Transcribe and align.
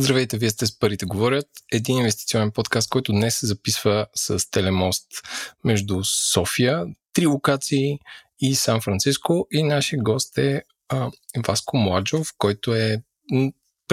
Здравейте, 0.00 0.38
вие 0.38 0.50
сте 0.50 0.66
с 0.66 0.78
Парите 0.78 1.06
говорят. 1.06 1.46
Един 1.72 1.98
инвестиционен 1.98 2.50
подкаст, 2.50 2.90
който 2.90 3.12
днес 3.12 3.36
се 3.36 3.46
записва 3.46 4.06
с 4.14 4.50
телемост 4.50 5.06
между 5.64 6.04
София, 6.04 6.84
три 7.12 7.26
локации 7.26 7.98
и 8.40 8.54
Сан 8.54 8.80
Франциско. 8.80 9.46
И 9.50 9.62
нашия 9.62 10.02
гост 10.02 10.38
е 10.38 10.62
а, 10.88 11.10
Васко 11.46 11.76
Младжов, 11.76 12.28
който 12.38 12.74
е 12.74 13.02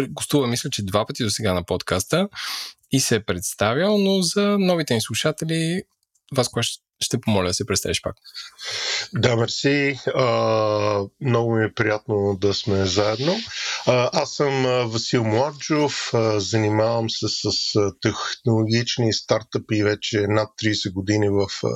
гостува, 0.10 0.48
мисля, 0.48 0.70
че 0.70 0.86
два 0.86 1.06
пъти 1.06 1.24
до 1.24 1.30
сега 1.30 1.54
на 1.54 1.64
подкаста 1.64 2.30
и 2.92 3.00
се 3.00 3.16
е 3.16 3.24
представял, 3.24 3.98
но 3.98 4.22
за 4.22 4.58
новите 4.60 4.94
ни 4.94 5.02
слушатели 5.02 5.84
Васко, 6.36 6.64
ще 6.64 6.84
помоля 7.22 7.48
да 7.48 7.54
се 7.54 7.66
представиш 7.66 8.02
пак. 8.02 8.16
Да, 9.14 9.36
мерси. 9.36 10.00
А, 10.16 11.04
много 11.22 11.56
ми 11.56 11.66
е 11.66 11.74
приятно 11.74 12.38
да 12.42 12.54
сме 12.54 12.86
заедно. 12.86 13.36
А, 13.88 14.10
аз 14.14 14.32
съм 14.32 14.64
Васил 14.90 15.24
Младжов, 15.24 16.12
а, 16.14 16.40
занимавам 16.40 17.10
се 17.10 17.26
с 17.28 17.52
технологични 18.02 19.14
стартъпи 19.14 19.84
вече 19.84 20.26
над 20.28 20.50
30 20.64 20.94
години 20.94 21.30
в 21.30 21.48
а, 21.64 21.70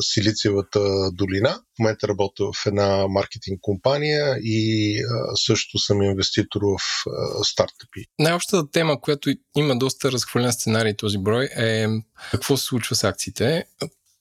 Силициевата 0.00 1.10
долина. 1.12 1.50
В 1.50 1.78
момента 1.78 2.08
работя 2.08 2.44
в 2.44 2.66
една 2.66 3.08
маркетинг 3.08 3.58
компания 3.60 4.36
и 4.42 4.98
а, 4.98 5.36
също 5.36 5.78
съм 5.78 6.02
инвеститор 6.02 6.60
в 6.62 6.78
а, 7.06 7.44
стартъпи. 7.44 8.04
Най-общата 8.18 8.70
тема, 8.70 9.00
която 9.00 9.30
има 9.56 9.78
доста 9.78 10.12
разхвърлен 10.12 10.52
сценарий 10.52 10.96
този 10.96 11.18
брой 11.18 11.48
е 11.56 11.86
какво 12.30 12.56
се 12.56 12.64
случва 12.64 12.96
с 12.96 13.04
акциите 13.04 13.64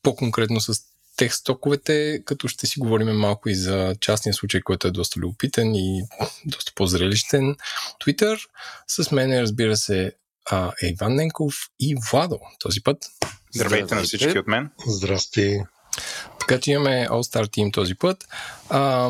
по-конкретно 0.06 0.62
с 0.62 0.82
тех 1.16 1.34
стоковете, 1.34 2.22
като 2.26 2.48
ще 2.48 2.68
си 2.68 2.80
говорим 2.80 3.08
малко 3.08 3.50
и 3.50 3.56
за 3.56 3.96
частния 4.00 4.34
случай, 4.34 4.62
който 4.62 4.88
е 4.88 4.92
доста 4.92 5.20
любопитен 5.20 5.76
и 5.76 6.04
доста 6.46 6.72
по-зрелищен. 6.76 7.56
Twitter. 8.06 8.40
С 8.88 9.12
мен 9.12 9.40
разбира 9.40 9.78
се, 9.78 10.12
е 10.84 10.88
Иван 10.88 11.16
Ненков 11.16 11.56
и 11.80 11.96
Владо 12.12 12.40
този 12.60 12.82
път. 12.84 12.98
Здравейте, 13.56 13.96
на 13.96 14.04
всички 14.04 14.40
от 14.40 14.48
мен. 14.48 14.70
Здрасти. 14.88 15.60
Така 16.40 16.60
че 16.60 16.72
имаме 16.72 17.08
All-Star 17.10 17.48
Team 17.48 17.74
този 17.74 17.96
път. 17.96 18.28
А, 18.70 19.10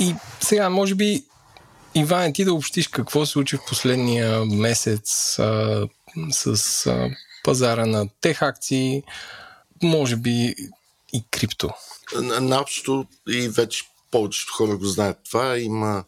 и 0.00 0.14
сега, 0.40 0.70
може 0.70 0.94
би, 0.94 1.24
Иван, 1.94 2.32
ти 2.32 2.44
да 2.44 2.54
общиш 2.54 2.88
какво 2.88 3.26
се 3.26 3.32
случи 3.32 3.56
в 3.56 3.66
последния 3.68 4.44
месец 4.44 5.38
а, 5.38 5.86
с 6.30 6.86
а, 6.86 7.10
пазара 7.44 7.86
на 7.86 8.08
тех 8.20 8.42
акции, 8.42 9.02
може 9.82 10.16
би 10.16 10.54
и 11.12 11.24
крипто. 11.30 11.70
Наобщо 12.40 13.06
и 13.28 13.48
вече 13.48 13.84
повечето 14.10 14.52
хора 14.52 14.76
го 14.76 14.84
знаят 14.84 15.18
това. 15.30 15.58
Има 15.58 16.04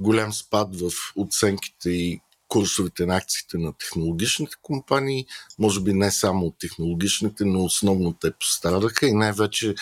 голям 0.00 0.32
спад 0.32 0.80
в 0.80 0.90
оценките 1.16 1.90
и 1.90 2.20
курсовете 2.48 3.06
на 3.06 3.16
акциите 3.16 3.58
на 3.58 3.72
технологичните 3.72 4.56
компании, 4.62 5.26
може 5.58 5.80
би 5.80 5.92
не 5.92 6.10
само 6.10 6.46
от 6.46 6.54
технологичните, 6.58 7.44
но 7.44 7.64
основно 7.64 8.12
те 8.12 8.32
пострадаха 8.32 9.06
и 9.06 9.12
най-вече 9.12 9.74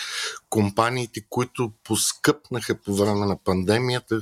компаниите, 0.49 1.21
които 1.29 1.71
поскъпнаха 1.83 2.75
по 2.75 2.95
време 2.95 3.25
на 3.25 3.37
пандемията, 3.43 4.21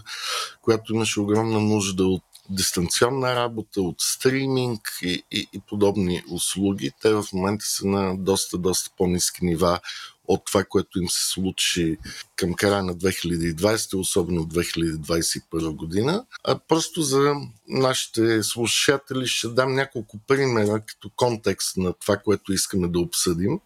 която 0.61 0.93
имаше 0.93 1.19
огромна 1.19 1.59
нужда 1.59 2.05
от 2.05 2.23
дистанционна 2.49 3.35
работа, 3.35 3.81
от 3.81 3.95
стриминг 3.99 4.81
и, 5.01 5.23
и, 5.31 5.47
и 5.53 5.59
подобни 5.59 6.23
услуги. 6.31 6.91
Те 7.01 7.13
в 7.13 7.25
момента 7.33 7.65
са 7.65 7.87
на 7.87 8.17
доста, 8.17 8.57
доста 8.57 8.91
по-низки 8.97 9.45
нива 9.45 9.79
от 10.27 10.45
това, 10.45 10.63
което 10.63 10.99
им 10.99 11.09
се 11.09 11.29
случи 11.29 11.97
към 12.35 12.53
края 12.53 12.83
на 12.83 12.95
2020, 12.95 13.99
особено 13.99 14.41
2021 14.41 15.75
година. 15.75 16.25
А 16.43 16.59
просто 16.59 17.01
за 17.01 17.33
нашите 17.67 18.43
слушатели 18.43 19.27
ще 19.27 19.47
дам 19.47 19.73
няколко 19.73 20.17
примера 20.27 20.81
като 20.85 21.09
контекст 21.15 21.77
на 21.77 21.93
това, 21.93 22.17
което 22.17 22.53
искаме 22.53 22.87
да 22.87 22.99
обсъдим. 22.99 23.59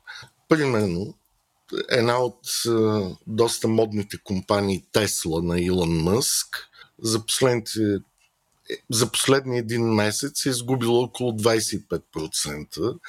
Примерно, 0.50 1.14
една 1.90 2.18
от 2.18 2.40
доста 3.28 3.68
модните 3.68 4.18
компании 4.24 4.86
Тесла 4.92 5.42
на 5.42 5.62
Илон 5.62 6.02
Мъск 6.04 6.70
за 7.02 7.26
последните 7.26 7.80
за 8.90 9.12
последния 9.12 9.60
един 9.60 9.84
месец 9.84 10.46
е 10.46 10.50
изгубила 10.50 11.00
около 11.00 11.32
25%. 11.32 13.00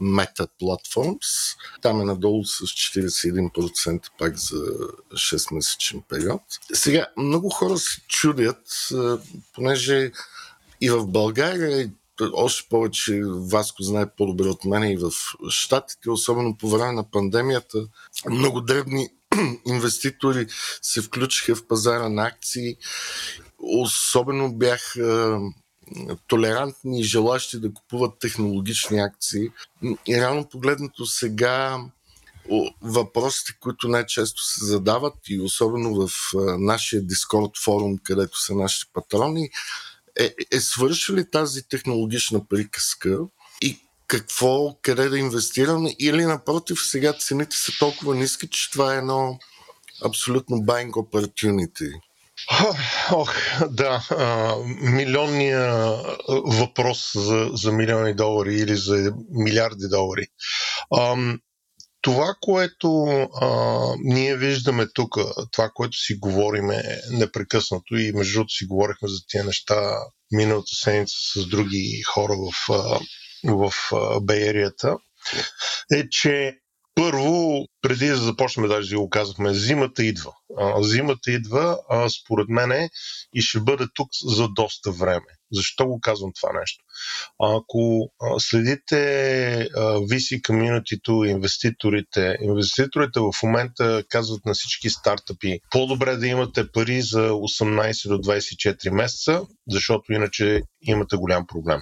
Meta 0.00 0.48
Platforms. 0.62 1.56
Там 1.82 2.00
е 2.00 2.04
надолу 2.04 2.44
с 2.44 2.64
41% 2.64 4.02
пак 4.18 4.36
за 4.36 4.56
6-месечен 5.12 6.02
период. 6.08 6.42
Сега, 6.72 7.06
много 7.16 7.50
хора 7.50 7.78
се 7.78 8.00
чудят, 8.08 8.88
понеже 9.54 10.12
и 10.80 10.90
в 10.90 11.06
България, 11.06 11.90
още 12.32 12.68
повече 12.68 13.22
Васко 13.24 13.82
знае 13.82 14.06
по-добре 14.16 14.48
от 14.48 14.64
мен 14.64 14.82
и 14.84 14.96
в 14.96 15.10
Штатите, 15.48 16.10
особено 16.10 16.56
по 16.56 16.68
време 16.68 16.92
на 16.92 17.10
пандемията, 17.10 17.86
много 18.30 18.60
дребни 18.60 19.08
инвеститори 19.66 20.46
се 20.82 21.02
включиха 21.02 21.56
в 21.56 21.66
пазара 21.66 22.08
на 22.08 22.26
акции. 22.26 22.76
Особено 23.58 24.52
бяха 24.52 25.40
толерантни 26.26 27.00
и 27.00 27.04
желащи 27.04 27.60
да 27.60 27.74
купуват 27.74 28.18
технологични 28.18 29.00
акции. 29.00 29.48
И 30.06 30.16
реално 30.16 30.48
погледнато 30.48 31.06
сега 31.06 31.78
въпросите, 32.82 33.52
които 33.60 33.88
най-често 33.88 34.42
се 34.44 34.64
задават 34.64 35.14
и 35.28 35.40
особено 35.40 35.94
в 35.94 36.10
нашия 36.58 37.02
Дискорд 37.02 37.50
форум, 37.64 37.98
където 38.04 38.40
са 38.40 38.54
нашите 38.54 38.90
патрони, 38.92 39.50
е, 40.20 40.34
е 40.52 40.60
свърши 40.60 41.30
тази 41.32 41.68
технологична 41.68 42.48
приказка 42.48 43.18
и 43.62 43.78
какво, 44.06 44.76
къде 44.82 45.08
да 45.08 45.18
инвестираме 45.18 45.96
или 45.98 46.24
напротив 46.24 46.78
сега 46.82 47.12
цените 47.12 47.56
са 47.56 47.72
толкова 47.78 48.14
ниски, 48.14 48.48
че 48.48 48.70
това 48.70 48.94
е 48.94 48.98
едно 48.98 49.38
абсолютно 50.04 50.56
buying 50.56 50.90
opportunity. 50.90 52.00
Ох, 53.12 53.34
да. 53.70 54.06
А, 54.10 54.56
милионния 54.80 55.72
въпрос 56.44 57.12
за, 57.14 57.50
за 57.52 57.72
милиони 57.72 58.14
долари 58.14 58.54
или 58.54 58.76
за 58.76 59.12
милиарди 59.30 59.88
долари. 59.90 60.26
А, 60.96 61.16
това, 62.02 62.34
което 62.40 63.04
а, 63.40 63.48
ние 64.04 64.36
виждаме 64.36 64.86
тук, 64.94 65.16
това, 65.50 65.70
което 65.74 65.96
си 65.96 66.14
говориме 66.18 66.82
непрекъснато 67.10 67.96
и 67.96 68.12
между 68.12 68.32
другото 68.34 68.54
си 68.54 68.66
говорихме 68.66 69.08
за 69.08 69.18
тези 69.32 69.46
неща 69.46 69.96
миналата 70.32 70.74
седмица 70.74 71.14
с 71.34 71.46
други 71.46 72.02
хора 72.02 72.34
в, 72.34 72.68
в 73.44 73.72
Бейерията, 74.22 74.96
е, 75.94 76.08
че 76.10 76.58
първо, 76.94 77.66
преди 77.82 78.06
да 78.06 78.16
започнем, 78.16 78.68
даже 78.68 78.88
си 78.88 78.94
го 78.94 79.10
казахме, 79.10 79.54
зимата 79.54 80.04
идва. 80.04 80.32
Зимата 80.80 81.30
идва, 81.30 81.78
според 82.22 82.48
мене, 82.48 82.90
и 83.34 83.42
ще 83.42 83.60
бъде 83.60 83.86
тук 83.94 84.08
за 84.24 84.48
доста 84.48 84.92
време. 84.92 85.26
Защо 85.52 85.86
го 85.86 86.00
казвам 86.00 86.30
това 86.40 86.52
нещо? 86.60 86.84
Ако 87.40 88.10
следите 88.38 88.96
VC 89.76 90.46
комьюнитито, 90.46 91.24
инвеститорите, 91.24 92.36
инвеститорите 92.42 93.20
в 93.20 93.32
момента 93.42 94.04
казват 94.08 94.46
на 94.46 94.54
всички 94.54 94.90
стартъпи, 94.90 95.60
по-добре 95.70 96.16
да 96.16 96.26
имате 96.26 96.72
пари 96.72 97.02
за 97.02 97.30
18 97.30 98.08
до 98.08 98.18
24 98.18 98.90
месеца, 98.90 99.42
защото 99.68 100.12
иначе 100.12 100.62
имате 100.82 101.16
голям 101.16 101.46
проблем. 101.46 101.80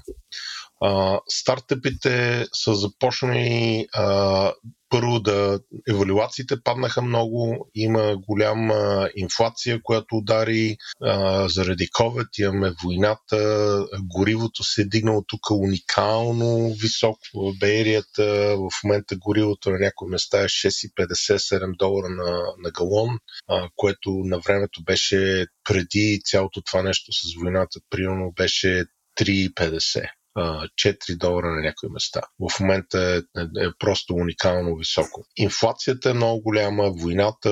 Стартъпите 1.28 2.46
са 2.52 2.74
започнали 2.74 3.86
а, 3.92 4.52
първо 4.90 5.20
да 5.20 5.60
евалюациите 5.88 6.62
паднаха 6.64 7.02
много, 7.02 7.68
има 7.74 8.16
голяма 8.16 9.08
инфлация, 9.16 9.80
която 9.82 10.16
удари 10.16 10.76
а, 11.02 11.48
заради 11.48 11.88
COVID, 11.88 12.40
имаме 12.40 12.72
войната, 12.84 13.86
горивото 14.02 14.64
се 14.64 14.82
е 14.82 14.84
дигнало 14.84 15.22
тук 15.26 15.50
уникално 15.50 16.74
високо 16.82 17.20
в 17.34 17.58
Бейрията, 17.58 18.56
в 18.56 18.70
момента 18.84 19.16
горивото 19.16 19.70
на 19.70 19.78
някои 19.78 20.10
места 20.10 20.40
е 20.40 20.44
6,57 20.44 21.76
долара 21.76 22.08
на, 22.08 22.42
на 22.58 22.70
галон, 22.70 23.18
а, 23.48 23.68
което 23.76 24.10
на 24.10 24.38
времето 24.38 24.82
беше 24.84 25.46
преди 25.64 26.20
цялото 26.24 26.62
това 26.62 26.82
нещо 26.82 27.12
с 27.12 27.34
войната, 27.42 27.80
примерно 27.90 28.32
беше 28.36 28.84
3,50. 29.20 30.19
4 30.36 31.16
долара 31.16 31.50
на 31.50 31.60
някои 31.60 31.88
места. 31.92 32.20
В 32.50 32.60
момента 32.60 33.00
е, 33.00 33.40
е, 33.40 33.42
е 33.42 33.68
просто 33.78 34.14
уникално 34.14 34.76
високо. 34.76 35.24
Инфлацията 35.36 36.10
е 36.10 36.14
много 36.14 36.42
голяма, 36.42 36.90
войната 36.90 37.50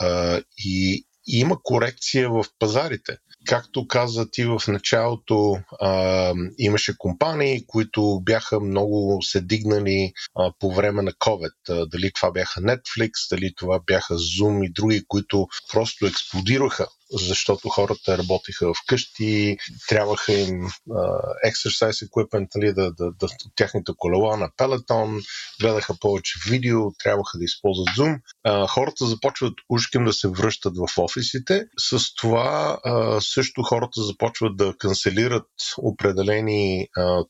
а, 0.00 0.40
и, 0.58 1.04
и 1.26 1.38
има 1.38 1.56
корекция 1.62 2.30
в 2.30 2.44
пазарите. 2.58 3.16
Както 3.46 3.88
каза 3.88 4.30
ти 4.30 4.44
в 4.44 4.62
началото, 4.68 5.56
а, 5.80 6.32
имаше 6.58 6.98
компании, 6.98 7.66
които 7.66 8.20
бяха 8.22 8.60
много 8.60 9.22
се 9.22 9.40
дигнали 9.40 10.12
а, 10.38 10.52
по 10.58 10.74
време 10.74 11.02
на 11.02 11.12
COVID. 11.12 11.54
А, 11.68 11.86
дали 11.86 12.12
това 12.14 12.30
бяха 12.30 12.60
Netflix, 12.60 13.10
дали 13.30 13.52
това 13.56 13.80
бяха 13.86 14.14
Zoom 14.14 14.66
и 14.66 14.72
други, 14.72 15.04
които 15.08 15.46
просто 15.72 16.06
експлодираха 16.06 16.86
защото 17.12 17.68
хората 17.68 18.18
работеха 18.18 18.72
вкъщи, 18.74 19.56
трябваха 19.88 20.32
им 20.32 20.68
uh, 20.90 21.50
exercise 21.50 22.08
equipment, 22.08 22.48
нали, 22.54 22.74
да, 22.74 22.92
да, 22.92 23.12
да, 23.20 23.26
тяхните 23.56 23.92
колела 23.96 24.36
на 24.36 24.48
Peloton, 24.48 25.24
гледаха 25.60 25.94
повече 26.00 26.32
видео, 26.50 26.92
трябваха 26.92 27.38
да 27.38 27.44
използват 27.44 27.88
Zoom. 27.88 28.20
Uh, 28.46 28.68
хората 28.68 29.06
започват 29.06 29.54
ушким 29.68 30.04
да 30.04 30.12
се 30.12 30.28
връщат 30.28 30.74
в 30.76 30.98
офисите. 30.98 31.64
С 31.78 32.14
това 32.14 32.78
uh, 32.86 33.20
също 33.20 33.62
хората 33.62 34.02
започват 34.02 34.56
да 34.56 34.74
канцелират 34.78 35.46
определени 35.78 36.88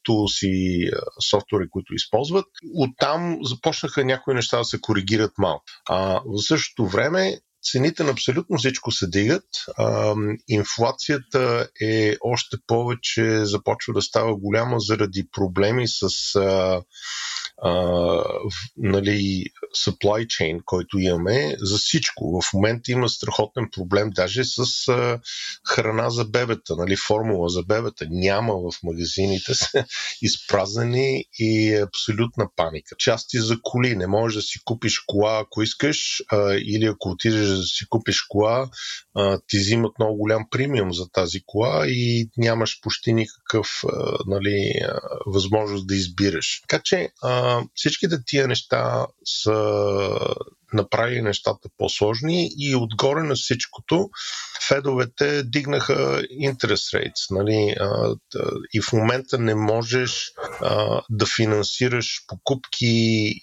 tools 0.09 0.47
и 0.47 0.91
софтуери, 1.31 1.71
които 1.71 1.95
използват. 1.95 2.47
Оттам 2.75 3.39
започнаха 3.43 4.05
някои 4.05 4.35
неща 4.35 4.59
да 4.59 4.65
се 4.65 4.81
коригират 4.81 5.33
малко. 5.39 5.65
Uh, 5.91 6.23
в 6.27 6.47
същото 6.47 6.87
време 6.87 7.39
цените 7.63 8.05
на 8.05 8.11
абсолютно 8.11 8.59
всичко 8.59 8.93
се 8.93 9.07
дигат. 9.07 9.45
А, 9.77 10.15
инфлацията 10.49 11.69
е 11.81 12.17
още 12.21 12.57
повече 12.67 13.45
започва 13.45 13.93
да 13.93 14.03
става 14.03 14.37
голяма 14.37 14.81
заради 14.81 15.29
проблеми 15.33 15.89
с 15.89 16.35
а, 16.37 16.83
нали, 18.77 19.45
supply 19.77 20.27
chain, 20.27 20.61
който 20.65 20.99
имаме 20.99 21.57
за 21.59 21.79
всичко. 21.79 22.41
В 22.41 22.53
момента 22.53 22.93
има 22.93 23.09
страхотен 23.09 23.69
проблем 23.73 24.11
даже 24.11 24.45
с 24.45 24.89
а, 24.89 25.21
храна 25.69 26.11
за 26.11 26.25
бебета, 26.25 26.77
нали, 26.77 26.97
формула 26.97 27.49
за 27.49 27.63
бебета. 27.63 28.07
Няма 28.11 28.55
в 28.55 28.83
магазините, 28.83 29.55
са 29.55 29.85
изпразнени 30.23 31.25
и 31.39 31.75
е 31.75 31.83
абсолютна 31.83 32.49
паника. 32.57 32.97
Части 32.99 33.39
за 33.39 33.57
коли. 33.63 33.97
Не 33.97 34.07
можеш 34.07 34.37
да 34.37 34.43
си 34.43 34.59
купиш 34.65 34.99
кола, 34.99 35.41
ако 35.41 35.63
искаш, 35.63 36.23
а, 36.33 36.55
или 36.55 36.85
ако 36.85 37.09
отидеш 37.09 37.49
да 37.49 37.63
си 37.63 37.85
купиш 37.89 38.23
кола, 38.23 38.69
а, 39.15 39.41
ти 39.47 39.59
взимат 39.59 39.99
много 39.99 40.17
голям 40.17 40.47
премиум 40.51 40.93
за 40.93 41.09
тази 41.13 41.41
кола 41.47 41.85
и 41.87 42.31
нямаш 42.37 42.81
почти 42.83 43.13
никакъв 43.13 43.69
а, 43.89 44.19
нали, 44.27 44.73
а, 44.85 45.01
възможност 45.27 45.87
да 45.87 45.95
избираш. 45.95 46.61
Така 46.69 46.83
че 46.85 47.09
а, 47.23 47.52
всичките 47.75 48.17
тия 48.27 48.49
неща 48.49 49.07
са 49.25 49.55
направили 50.73 51.23
нещата 51.23 51.69
по-сложни 51.77 52.51
и 52.59 52.77
отгоре 52.77 53.23
на 53.23 53.35
всичкото 53.35 54.11
федовете 54.69 55.43
дигнаха 55.43 56.23
interest 56.23 56.99
rates. 56.99 57.31
Нали? 57.31 57.77
И 58.75 58.81
в 58.81 58.93
момента 58.93 59.39
не 59.39 59.55
можеш 59.55 60.33
да 61.11 61.27
финансираш 61.37 62.21
покупки 62.27 62.87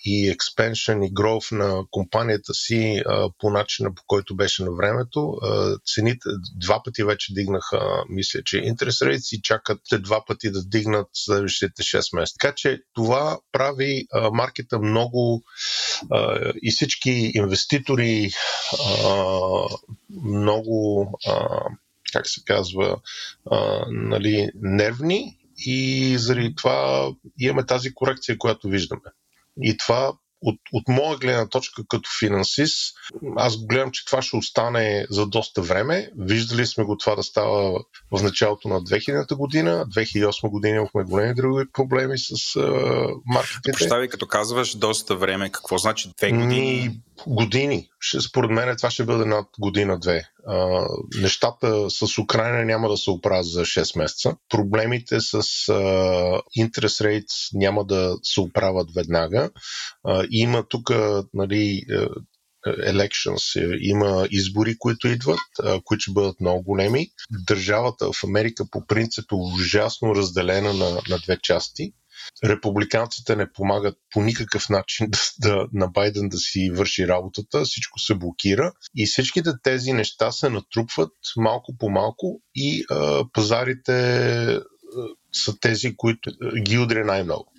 и 0.06 0.36
expansion 0.36 1.06
и 1.06 1.14
growth 1.14 1.52
на 1.52 1.84
компанията 1.92 2.54
си 2.54 3.02
по 3.40 3.50
начина 3.50 3.96
по 3.96 4.04
който 4.08 4.36
беше 4.36 4.64
на 4.64 4.72
времето. 4.72 5.38
Цените 5.96 6.30
два 6.56 6.82
пъти 6.84 7.04
вече 7.04 7.34
дигнаха, 7.34 8.04
мисля, 8.10 8.40
че 8.46 8.58
interest 8.58 9.06
rates 9.06 9.38
и 9.38 9.42
чакат 9.42 9.80
два 10.00 10.26
пъти 10.26 10.52
да 10.52 10.64
дигнат 10.64 11.08
следващите 11.14 11.84
6 11.84 12.16
месеца. 12.16 12.36
Така 12.40 12.54
че 12.56 12.80
това 12.94 13.40
прави 13.52 14.06
маркета 14.34 14.80
много 14.80 15.44
и 16.64 16.72
всички 16.72 17.19
инвеститори 17.20 18.30
много, 20.24 21.08
как 22.14 22.28
се 22.28 22.42
казва, 22.46 22.98
нали, 23.90 24.50
нервни 24.56 25.38
и 25.66 26.16
заради 26.18 26.56
това 26.56 27.12
имаме 27.40 27.66
тази 27.66 27.94
корекция, 27.94 28.38
която 28.38 28.68
виждаме. 28.68 29.02
И 29.62 29.78
това 29.78 30.14
от, 30.42 30.60
от 30.74 30.84
моя 30.88 31.18
гледна 31.18 31.48
точка 31.48 31.84
като 31.88 32.10
финансист, 32.20 32.94
аз 33.36 33.58
го 33.58 33.68
гледам, 33.68 33.92
че 33.92 34.06
това 34.06 34.22
ще 34.22 34.38
остане 34.38 35.06
за 35.10 35.26
доста 35.26 35.62
време. 35.62 36.10
Виждали 36.18 36.66
сме 36.66 36.84
го 36.84 36.98
това 36.98 37.16
да 37.16 37.24
става 37.24 37.80
в 38.12 38.24
началото 38.24 38.68
на 38.68 38.82
2000-та 38.82 39.36
година. 39.36 39.86
2008 39.96 40.50
година 40.50 40.76
имахме 40.76 41.04
големи 41.04 41.34
други 41.34 41.66
проблеми 41.74 42.18
с 42.18 42.34
uh, 42.34 43.22
маркетите. 43.26 43.72
Представи, 43.72 44.10
като 44.10 44.28
казваш 44.28 44.76
доста 44.76 45.16
време, 45.16 45.50
какво 45.52 45.78
значи 45.78 46.12
две 46.18 46.32
години? 46.32 47.02
години. 47.28 47.90
Ще, 48.00 48.22
според 48.22 48.52
мен 48.52 48.78
това 48.78 48.92
ще 48.92 49.04
бъде 49.04 49.26
над 49.26 49.46
година-две. 49.60 50.24
нещата 51.22 51.90
с 51.90 52.18
Украина 52.18 52.66
няма 52.66 52.90
да 52.90 52.98
се 52.98 53.12
оправят 53.12 53.46
за 53.46 53.62
6 53.62 53.98
месеца. 53.98 54.36
Проблемите 54.50 55.22
с 55.22 55.42
uh, 55.42 56.42
interest 56.60 57.06
rates 57.06 57.50
няма 57.54 57.86
да 57.86 58.16
се 58.24 58.42
оправят 58.42 58.88
веднага. 58.96 59.50
Uh, 60.08 60.28
има 60.30 60.64
тук 60.70 60.90
нали, 61.34 61.82
elections, 62.68 63.78
има 63.82 64.28
избори, 64.32 64.76
които 64.80 65.08
идват, 65.08 65.40
които 65.84 66.02
ще 66.02 66.12
бъдат 66.12 66.42
много 66.42 66.64
големи. 66.64 67.08
Държавата 67.48 68.12
в 68.14 68.24
Америка 68.24 68.66
по 68.72 68.86
принцип 68.88 69.32
е 69.32 69.36
ужасно 69.36 70.16
разделена 70.16 70.74
на, 70.74 70.90
на 71.10 71.20
две 71.24 71.38
части 71.44 71.94
републиканците 72.44 73.36
не 73.36 73.54
помагат 73.54 73.98
по 74.12 74.22
никакъв 74.22 74.70
начин 74.70 75.08
да, 75.10 75.20
да, 75.40 75.68
на 75.74 75.88
Байден 75.88 76.30
да 76.30 76.38
си 76.38 76.72
върши 76.74 77.08
работата, 77.08 77.64
всичко 77.64 78.00
се 78.00 78.16
блокира 78.16 78.74
и 78.96 79.06
всичките 79.06 79.50
тези 79.64 79.94
неща 79.94 80.32
се 80.32 80.50
натрупват 80.50 81.12
малко 81.38 81.78
по 81.78 81.90
малко 81.90 82.42
и 82.56 82.84
а, 82.90 83.24
пазарите 83.34 83.92
а, 83.92 84.62
са 85.34 85.60
тези, 85.60 85.96
които 85.98 86.32
ги 86.62 86.78
удря 86.78 87.06
най-много. 87.06 87.52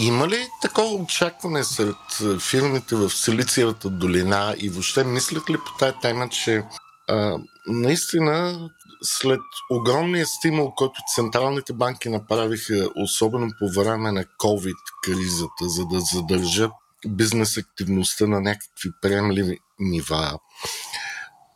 Има 0.00 0.28
ли 0.28 0.48
такова 0.62 0.94
очакване 0.94 1.64
сред 1.64 1.96
фирмите 2.40 2.96
в 2.96 3.10
Силициевата 3.10 3.90
долина 3.90 4.54
и 4.58 4.68
въобще 4.68 5.04
мислят 5.04 5.50
ли 5.50 5.56
по 5.58 5.78
тази 5.78 5.96
тема, 6.02 6.28
че 6.28 6.64
а, 7.08 7.38
наистина 7.66 8.60
след 9.02 9.40
огромния 9.70 10.26
стимул, 10.26 10.72
който 10.76 11.00
централните 11.14 11.72
банки 11.72 12.08
направиха, 12.08 12.88
особено 12.96 13.50
по 13.58 13.80
време 13.80 14.12
на 14.12 14.24
COVID-кризата, 14.24 15.68
за 15.68 15.86
да 15.86 16.00
задържат 16.00 16.72
бизнес 17.08 17.56
активността 17.56 18.26
на 18.26 18.40
някакви 18.40 18.90
приемливи 19.02 19.58
нива, 19.80 20.38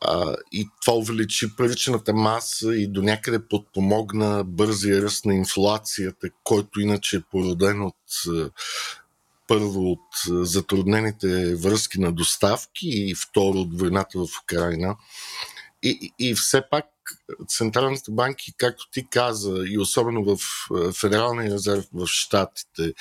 а, 0.05 0.37
и 0.53 0.69
това 0.81 0.97
увеличи 0.97 1.57
паричната 1.57 2.15
маса 2.15 2.77
и 2.77 2.87
до 2.87 3.03
някъде 3.03 3.49
подпомогна 3.49 4.45
бързия 4.45 5.03
ръст 5.03 5.25
на 5.25 5.35
инфлацията, 5.35 6.29
който 6.45 6.81
иначе 6.81 7.17
е 7.17 7.23
породен 7.31 7.83
от 7.83 7.97
първо 9.49 9.91
от 9.91 10.47
затруднените 10.47 11.55
връзки 11.55 12.01
на 12.01 12.13
доставки 12.13 12.89
и 12.89 13.15
второ 13.15 13.59
от 13.59 13.81
войната 13.81 14.19
в 14.19 14.29
Украина. 14.43 14.97
И, 15.83 16.13
и 16.19 16.35
все 16.35 16.63
пак 16.71 16.87
централните 17.49 18.11
банки, 18.11 18.55
както 18.57 18.91
ти 18.91 19.07
каза, 19.11 19.65
и 19.67 19.79
особено 19.79 20.25
в 20.25 20.39
Федералния 20.93 21.55
резерв 21.55 21.85
в 21.93 22.07
Штатите, 22.07 22.95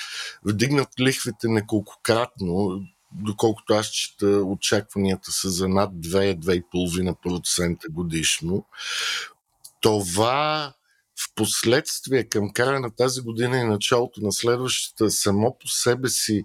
вдигнат 0.44 0.88
лихвите 1.00 1.48
неколкократно, 1.48 2.80
доколкото 3.14 3.74
аз 3.74 3.86
чета, 3.86 4.26
очакванията 4.26 5.32
са 5.32 5.50
за 5.50 5.68
над 5.68 5.90
2-2,5% 5.92 7.88
годишно. 7.90 8.64
Това 9.80 10.72
в 11.22 11.34
последствие 11.34 12.24
към 12.24 12.52
края 12.52 12.80
на 12.80 12.90
тази 12.90 13.20
година 13.20 13.58
и 13.58 13.64
началото 13.64 14.20
на 14.20 14.32
следващата 14.32 15.10
само 15.10 15.56
по 15.60 15.68
себе 15.68 16.08
си 16.08 16.44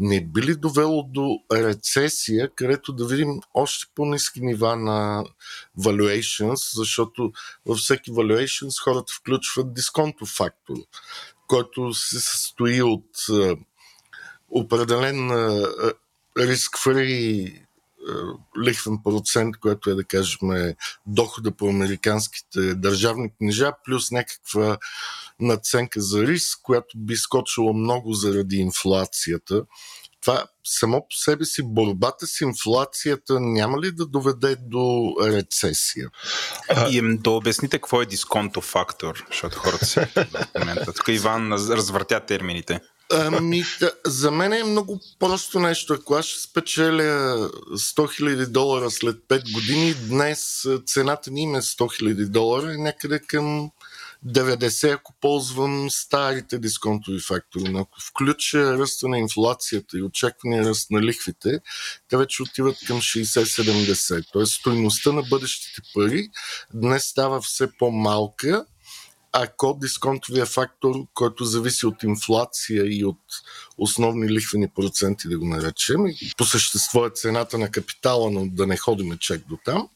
не 0.00 0.24
би 0.24 0.42
ли 0.42 0.56
довело 0.56 1.02
до 1.02 1.38
рецесия, 1.52 2.50
където 2.54 2.92
да 2.92 3.06
видим 3.06 3.40
още 3.54 3.86
по-низки 3.94 4.40
нива 4.40 4.76
на 4.76 5.24
valuations, 5.78 6.76
защото 6.76 7.32
във 7.66 7.78
всеки 7.78 8.10
valuations 8.10 8.84
хората 8.84 9.12
включват 9.12 9.74
дисконтов 9.74 10.28
фактор, 10.28 10.76
който 11.46 11.94
се 11.94 12.20
състои 12.20 12.82
от 12.82 13.10
определен 14.50 15.30
риск-фри 16.38 17.66
лихвен 18.64 18.98
процент, 19.04 19.56
което 19.56 19.90
е 19.90 19.94
да 19.94 20.04
кажем 20.04 20.74
дохода 21.06 21.50
по 21.50 21.68
американските 21.68 22.74
държавни 22.74 23.30
книжа, 23.36 23.72
плюс 23.84 24.10
някаква 24.10 24.78
наценка 25.40 26.00
за 26.00 26.26
риск, 26.26 26.58
която 26.62 26.98
би 26.98 27.16
скочила 27.16 27.72
много 27.72 28.12
заради 28.12 28.56
инфлацията. 28.56 29.64
Това 30.20 30.44
само 30.64 31.00
по 31.00 31.16
себе 31.16 31.44
си, 31.44 31.62
борбата 31.62 32.26
с 32.26 32.40
инфлацията 32.40 33.40
няма 33.40 33.80
ли 33.80 33.92
да 33.92 34.06
доведе 34.06 34.56
до 34.56 35.14
рецесия? 35.22 36.10
И 36.90 37.18
да 37.18 37.30
обясните 37.30 37.78
какво 37.78 38.02
е 38.02 38.06
дисконтов 38.06 38.64
фактор, 38.64 39.24
защото 39.30 39.58
хората 39.58 39.86
си 39.86 40.00
в 40.14 40.58
момента. 40.58 40.92
Тук 40.92 41.08
Иван 41.08 41.52
развъртя 41.52 42.20
термините. 42.20 42.80
Ами, 43.12 43.64
за 44.06 44.30
мен 44.30 44.52
е 44.52 44.64
много 44.64 45.00
просто 45.18 45.60
нещо. 45.60 45.92
Ако 45.92 46.14
аз 46.14 46.24
ще 46.24 46.40
спечеля 46.40 47.02
100 47.02 47.50
000 47.76 48.46
долара 48.46 48.90
след 48.90 49.16
5 49.16 49.52
години, 49.52 49.94
днес 49.94 50.66
цената 50.86 51.30
ни 51.30 51.42
им 51.42 51.54
е 51.54 51.62
100 51.62 52.02
000 52.02 52.26
долара, 52.26 52.78
някъде 52.78 53.18
към 53.18 53.70
90, 54.26 54.94
ако 54.94 55.14
ползвам 55.20 55.90
старите 55.90 56.58
дисконтови 56.58 57.20
фактори. 57.20 57.64
Но 57.64 57.78
ако 57.78 58.00
включа 58.00 58.78
ръста 58.78 59.08
на 59.08 59.18
инфлацията 59.18 59.98
и 59.98 60.02
очаквания 60.02 60.64
ръст 60.64 60.90
на 60.90 61.02
лихвите, 61.02 61.60
те 62.08 62.16
вече 62.16 62.42
отиват 62.42 62.76
към 62.86 63.00
60-70. 63.00 64.24
Тоест, 64.32 64.52
стоеността 64.52 65.12
на 65.12 65.22
бъдещите 65.22 65.80
пари 65.94 66.28
днес 66.74 67.04
става 67.04 67.40
все 67.40 67.68
по-малка, 67.78 68.64
ако 69.32 69.78
дисконтовия 69.80 70.46
фактор, 70.46 70.94
който 71.14 71.44
зависи 71.44 71.86
от 71.86 72.02
инфлация 72.02 72.84
и 72.98 73.04
от 73.04 73.20
основни 73.78 74.30
лихвени 74.30 74.68
проценти, 74.68 75.28
да 75.28 75.38
го 75.38 75.46
наречем, 75.46 76.00
по 76.36 76.44
същество 76.44 77.06
е 77.06 77.10
цената 77.10 77.58
на 77.58 77.70
капитала, 77.70 78.30
но 78.30 78.46
да 78.46 78.66
не 78.66 78.76
ходиме 78.76 79.16
чек 79.16 79.42
до 79.48 79.58
там, 79.64 79.88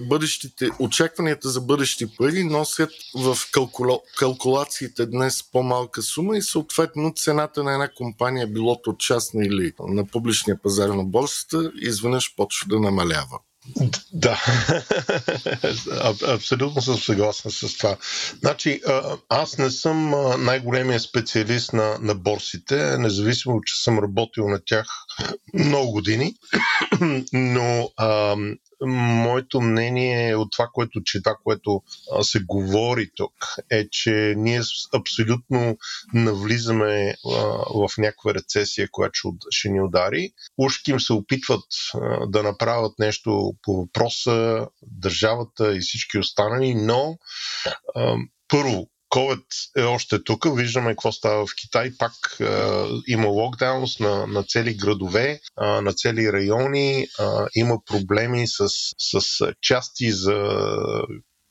бъдещите, 0.00 0.68
очакванията 0.78 1.48
за 1.48 1.60
бъдещи 1.60 2.16
пари 2.16 2.44
носят 2.44 2.90
в 3.14 3.38
калкула, 3.52 3.98
калкулациите 4.18 5.06
днес 5.06 5.42
по-малка 5.52 6.02
сума 6.02 6.36
и 6.36 6.42
съответно 6.42 7.12
цената 7.16 7.62
на 7.62 7.72
една 7.72 7.88
компания, 7.88 8.46
било 8.46 8.82
то 8.82 8.92
частна 8.92 9.46
или 9.46 9.72
на 9.80 10.06
публичния 10.06 10.62
пазар 10.62 10.88
на 10.88 11.04
борсата, 11.04 11.72
изведнъж 11.76 12.34
почва 12.36 12.68
да 12.68 12.80
намалява. 12.80 13.38
Да, 14.12 14.44
абсолютно 16.28 16.82
съм 16.82 16.98
съгласен 16.98 17.50
с 17.50 17.76
това. 17.78 17.96
Значи, 18.40 18.80
аз 19.28 19.58
не 19.58 19.70
съм 19.70 20.14
най-големия 20.38 21.00
специалист 21.00 21.72
на, 21.72 21.98
на 22.00 22.14
борсите, 22.14 22.98
независимо, 22.98 23.60
че 23.60 23.82
съм 23.82 23.98
работил 23.98 24.48
на 24.48 24.60
тях 24.64 24.86
много 25.54 25.92
години, 25.92 26.34
но 27.32 27.90
моето 28.86 29.60
мнение 29.60 30.36
от 30.36 30.52
това, 30.52 30.68
което 30.72 31.02
чета, 31.04 31.36
което 31.44 31.82
се 32.22 32.40
говори 32.40 33.10
тук, 33.16 33.32
е, 33.70 33.88
че 33.90 34.34
ние 34.36 34.60
абсолютно 34.94 35.78
навлизаме 36.14 37.14
в 37.74 37.88
някаква 37.98 38.34
рецесия, 38.34 38.88
която 38.90 39.34
ще 39.50 39.68
ни 39.68 39.80
удари. 39.80 40.30
Ушки 40.58 40.90
им 40.90 41.00
се 41.00 41.12
опитват 41.12 41.64
да 42.28 42.42
направят 42.42 42.98
нещо 42.98 43.52
по 43.62 43.76
въпроса, 43.76 44.66
държавата 44.82 45.76
и 45.76 45.80
всички 45.80 46.18
останали, 46.18 46.74
но 46.74 47.18
първо, 48.48 48.88
COVID 49.14 49.44
е 49.76 49.82
още 49.82 50.24
тук. 50.24 50.56
Виждаме 50.56 50.90
какво 50.90 51.12
става 51.12 51.46
в 51.46 51.50
Китай. 51.60 51.90
Пак 51.98 52.12
е, 52.40 52.44
има 53.08 53.28
локдаунс 53.28 54.00
на, 54.00 54.26
на 54.26 54.42
цели 54.42 54.74
градове, 54.74 55.28
е, 55.30 55.40
на 55.64 55.92
цели 55.92 56.32
райони. 56.32 57.02
Е, 57.02 57.06
има 57.54 57.78
проблеми 57.86 58.44
с, 58.46 58.68
с 58.98 59.52
части 59.60 60.12
за 60.12 60.58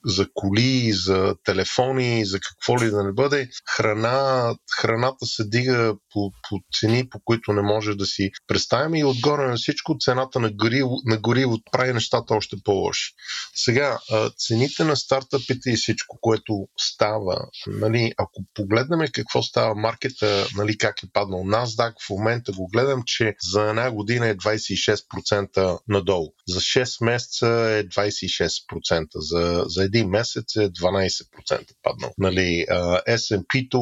за 0.05 0.27
коли, 0.33 0.91
за 0.91 1.35
телефони, 1.43 2.25
за 2.25 2.39
какво 2.39 2.83
ли 2.83 2.89
да 2.89 3.03
не 3.03 3.11
бъде. 3.11 3.49
Храна, 3.69 4.55
храната 4.79 5.25
се 5.25 5.43
дига 5.43 5.95
по, 6.13 6.31
по 6.49 6.59
цени, 6.79 7.09
по 7.09 7.19
които 7.25 7.53
не 7.53 7.61
може 7.61 7.95
да 7.95 8.05
си 8.05 8.31
представим 8.47 8.95
и 8.95 9.03
отгоре 9.03 9.47
на 9.47 9.55
всичко 9.55 9.95
цената 9.99 10.39
на 10.39 10.51
гориво, 10.51 10.97
на 11.05 11.17
гориво 11.17 11.57
прави 11.71 11.93
нещата 11.93 12.33
още 12.33 12.55
по-лоши. 12.63 13.13
Сега, 13.55 13.99
цените 14.37 14.83
на 14.83 14.95
стартъпите 14.95 15.69
и 15.69 15.75
всичко, 15.75 16.17
което 16.21 16.67
става, 16.79 17.45
нали, 17.67 18.13
ако 18.17 18.43
погледнем 18.53 18.99
какво 19.11 19.43
става 19.43 19.75
маркета, 19.75 20.47
нали, 20.55 20.77
как 20.77 21.03
е 21.03 21.11
паднал 21.13 21.39
NASDAQ, 21.39 21.93
в 22.05 22.09
момента 22.09 22.51
го 22.51 22.67
гледам, 22.67 23.03
че 23.05 23.35
за 23.51 23.69
една 23.69 23.91
година 23.91 24.27
е 24.27 24.35
26% 24.35 25.79
надолу. 25.87 26.27
За 26.47 26.59
6 26.59 27.05
месеца 27.05 27.47
е 27.47 27.83
26%. 27.83 29.07
За, 29.15 29.63
за 29.67 29.83
един 29.93 30.09
месец 30.09 30.55
е 30.55 30.69
12% 30.69 31.67
паднал. 31.83 32.13
Нали, 32.17 32.65
S&P-то 33.07 33.79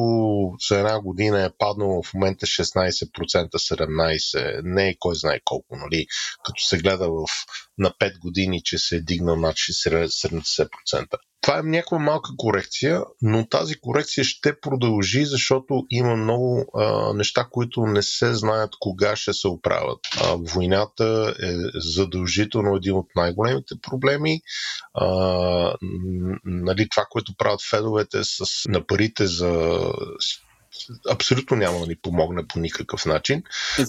за 0.68 0.78
една 0.78 1.00
година 1.00 1.44
е 1.44 1.56
паднало 1.58 2.02
в 2.02 2.14
момента 2.14 2.46
16%, 2.46 3.50
17%, 3.50 4.60
не 4.64 4.88
е 4.88 4.96
кой 4.98 5.14
знае 5.16 5.40
колко, 5.44 5.76
нали, 5.76 6.06
като 6.44 6.62
се 6.64 6.78
гледа 6.78 7.08
в, 7.08 7.24
на 7.78 7.90
5 7.90 8.18
години, 8.18 8.62
че 8.64 8.78
се 8.78 8.96
е 8.96 9.00
дигнал 9.00 9.36
над 9.36 9.54
70% 9.54 11.06
това 11.42 11.58
е 11.58 11.62
някаква 11.62 11.98
малка 11.98 12.30
корекция, 12.36 13.02
но 13.22 13.46
тази 13.46 13.74
корекция 13.80 14.24
ще 14.24 14.60
продължи, 14.60 15.24
защото 15.24 15.86
има 15.90 16.16
много 16.16 16.66
а, 16.74 17.12
неща, 17.12 17.48
които 17.50 17.80
не 17.86 18.02
се 18.02 18.34
знаят 18.34 18.70
кога 18.80 19.16
ще 19.16 19.32
се 19.32 19.48
оправят. 19.48 19.98
А, 20.20 20.36
войната 20.54 21.34
е 21.42 21.52
задължително 21.74 22.76
един 22.76 22.94
от 22.94 23.06
най-големите 23.16 23.74
проблеми. 23.82 24.40
А, 24.94 25.06
нали, 26.44 26.88
това, 26.88 27.06
което 27.10 27.34
правят 27.38 27.60
федовете 27.70 28.18
с, 28.24 28.44
на 28.68 28.86
парите 28.86 29.26
за 29.26 29.80
абсолютно 31.10 31.56
няма 31.56 31.80
да 31.80 31.86
ни 31.86 31.96
помогне 31.96 32.46
по 32.48 32.58
никакъв 32.58 33.06
начин. 33.06 33.42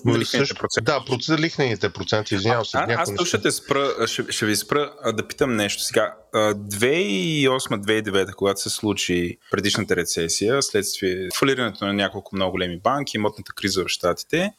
Но 0.05 0.25
също, 0.25 0.55
проценти. 0.55 0.85
Да, 0.85 1.05
процент, 1.05 1.39
лихнените 1.39 1.89
проценти, 1.89 2.35
извинявам 2.35 2.65
се. 2.65 2.77
А, 2.77 2.85
аз 2.89 3.09
също 3.09 3.25
ще, 3.25 3.51
спра, 3.51 4.07
ще, 4.07 4.31
ще 4.31 4.45
ви 4.45 4.55
спра 4.55 4.93
да 5.13 5.27
питам 5.27 5.55
нещо. 5.55 5.83
Сега, 5.83 6.15
2008-2009, 6.33 8.33
когато 8.33 8.61
се 8.61 8.69
случи 8.69 9.37
предишната 9.51 9.95
рецесия, 9.95 10.61
следствие 10.61 11.27
фалирането 11.39 11.85
на 11.85 11.93
няколко 11.93 12.35
много 12.35 12.51
големи 12.51 12.79
банки, 12.79 13.17
имотната 13.17 13.53
криза 13.55 13.83
в 13.83 13.87
Штатите, 13.87 14.53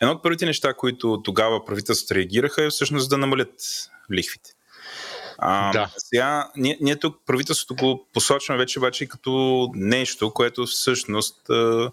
едно 0.00 0.12
от 0.12 0.22
първите 0.22 0.46
неща, 0.46 0.74
които 0.74 1.20
тогава 1.24 1.64
правителството 1.64 2.14
реагираха 2.14 2.64
е 2.64 2.70
всъщност 2.70 3.10
да 3.10 3.18
намалят 3.18 3.54
лихвите. 4.12 4.50
А, 5.42 5.72
да. 5.72 5.90
Сега, 5.96 6.50
ние, 6.56 6.78
ние 6.80 6.96
тук 6.96 7.16
правителството 7.26 7.84
го 7.84 8.08
посочваме 8.14 8.58
вече 8.58 8.78
обаче 8.78 9.08
като 9.08 9.68
нещо, 9.74 10.32
което 10.34 10.66
всъщност 10.66 11.50
а, 11.50 11.92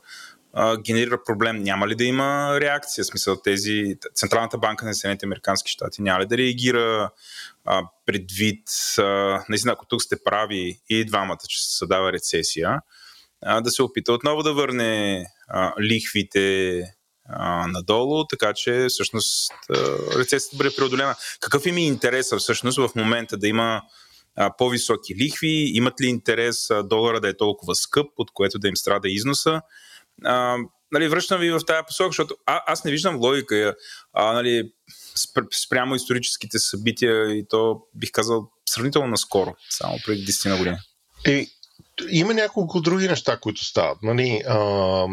а, 0.54 0.77
генерира 0.77 1.24
проблем. 1.24 1.63
Няма 1.63 1.88
ли 1.88 1.96
да 1.96 2.04
има 2.04 2.58
реакция? 2.62 3.04
В 3.04 3.08
смисъл 3.08 3.42
тези, 3.42 3.96
Централната 4.16 4.58
банка 4.58 4.86
на 4.86 4.94
Съединените 4.94 5.25
Американски 5.25 5.72
щати 5.72 6.01
няма 6.01 6.20
ли 6.20 6.25
да 6.25 6.38
реагира 6.38 7.10
а, 7.66 7.84
предвид, 8.06 8.63
а, 8.98 9.44
наистина, 9.50 9.74
ако 9.74 9.86
тук 9.86 10.01
сте 10.01 10.24
прави 10.24 10.80
и 10.89 11.06
двамата, 11.06 11.39
че 11.48 11.63
се 11.63 11.77
съдава 11.77 12.13
рецесия, 12.13 12.82
а, 13.42 13.62
да 13.62 13.72
се 13.72 13.84
опита 13.84 14.13
отново 14.13 14.44
да 14.44 14.54
върне 14.54 15.25
а, 15.48 15.74
лихвите 15.82 16.84
а, 17.29 17.67
надолу, 17.67 18.25
така 18.25 18.53
че 18.53 18.86
всъщност 18.89 19.51
рецесията 20.15 20.57
бъде 20.57 20.75
преодолена. 20.75 21.15
Какъв 21.39 21.65
им 21.65 21.77
е 21.77 21.81
интереса 21.81 22.38
всъщност 22.38 22.77
в 22.77 22.89
момента 22.96 23.38
да 23.38 23.48
има 23.48 23.81
а, 24.36 24.55
по-високи 24.57 25.15
лихви? 25.15 25.72
Имат 25.74 26.01
ли 26.01 26.07
интерес 26.07 26.69
а, 26.69 26.84
долара 26.84 27.22
да 27.22 27.29
е 27.29 27.38
толкова 27.38 27.75
скъп, 27.75 28.07
от 28.17 28.31
което 28.34 28.60
да 28.60 28.67
им 28.67 28.77
страда 28.77 29.10
износа? 29.10 29.62
А, 30.24 30.57
нали, 30.91 31.07
връщам 31.07 31.39
ви 31.39 31.51
в 31.51 31.60
тази 31.67 31.86
посока, 31.88 32.10
защото 32.10 32.36
а, 32.46 32.63
аз 32.67 32.84
не 32.84 32.91
виждам 32.91 33.17
логика 33.17 33.75
а, 34.13 34.34
нали, 34.34 34.72
спрямо 35.65 35.96
историческите 35.96 36.60
събития 36.60 37.38
и 37.38 37.48
то 37.50 37.81
бих 37.96 38.12
казал 38.12 38.51
сравнително 38.69 39.07
наскоро, 39.07 39.55
само 39.69 39.98
преди 40.05 40.25
10 40.25 40.50
на 40.50 40.57
години. 40.57 40.77
И 41.27 41.50
има 42.10 42.34
няколко 42.34 42.82
други 42.82 43.08
неща, 43.08 43.38
които 43.42 43.66
стават. 43.66 43.98
Нали, 44.04 44.44
а, 44.48 45.08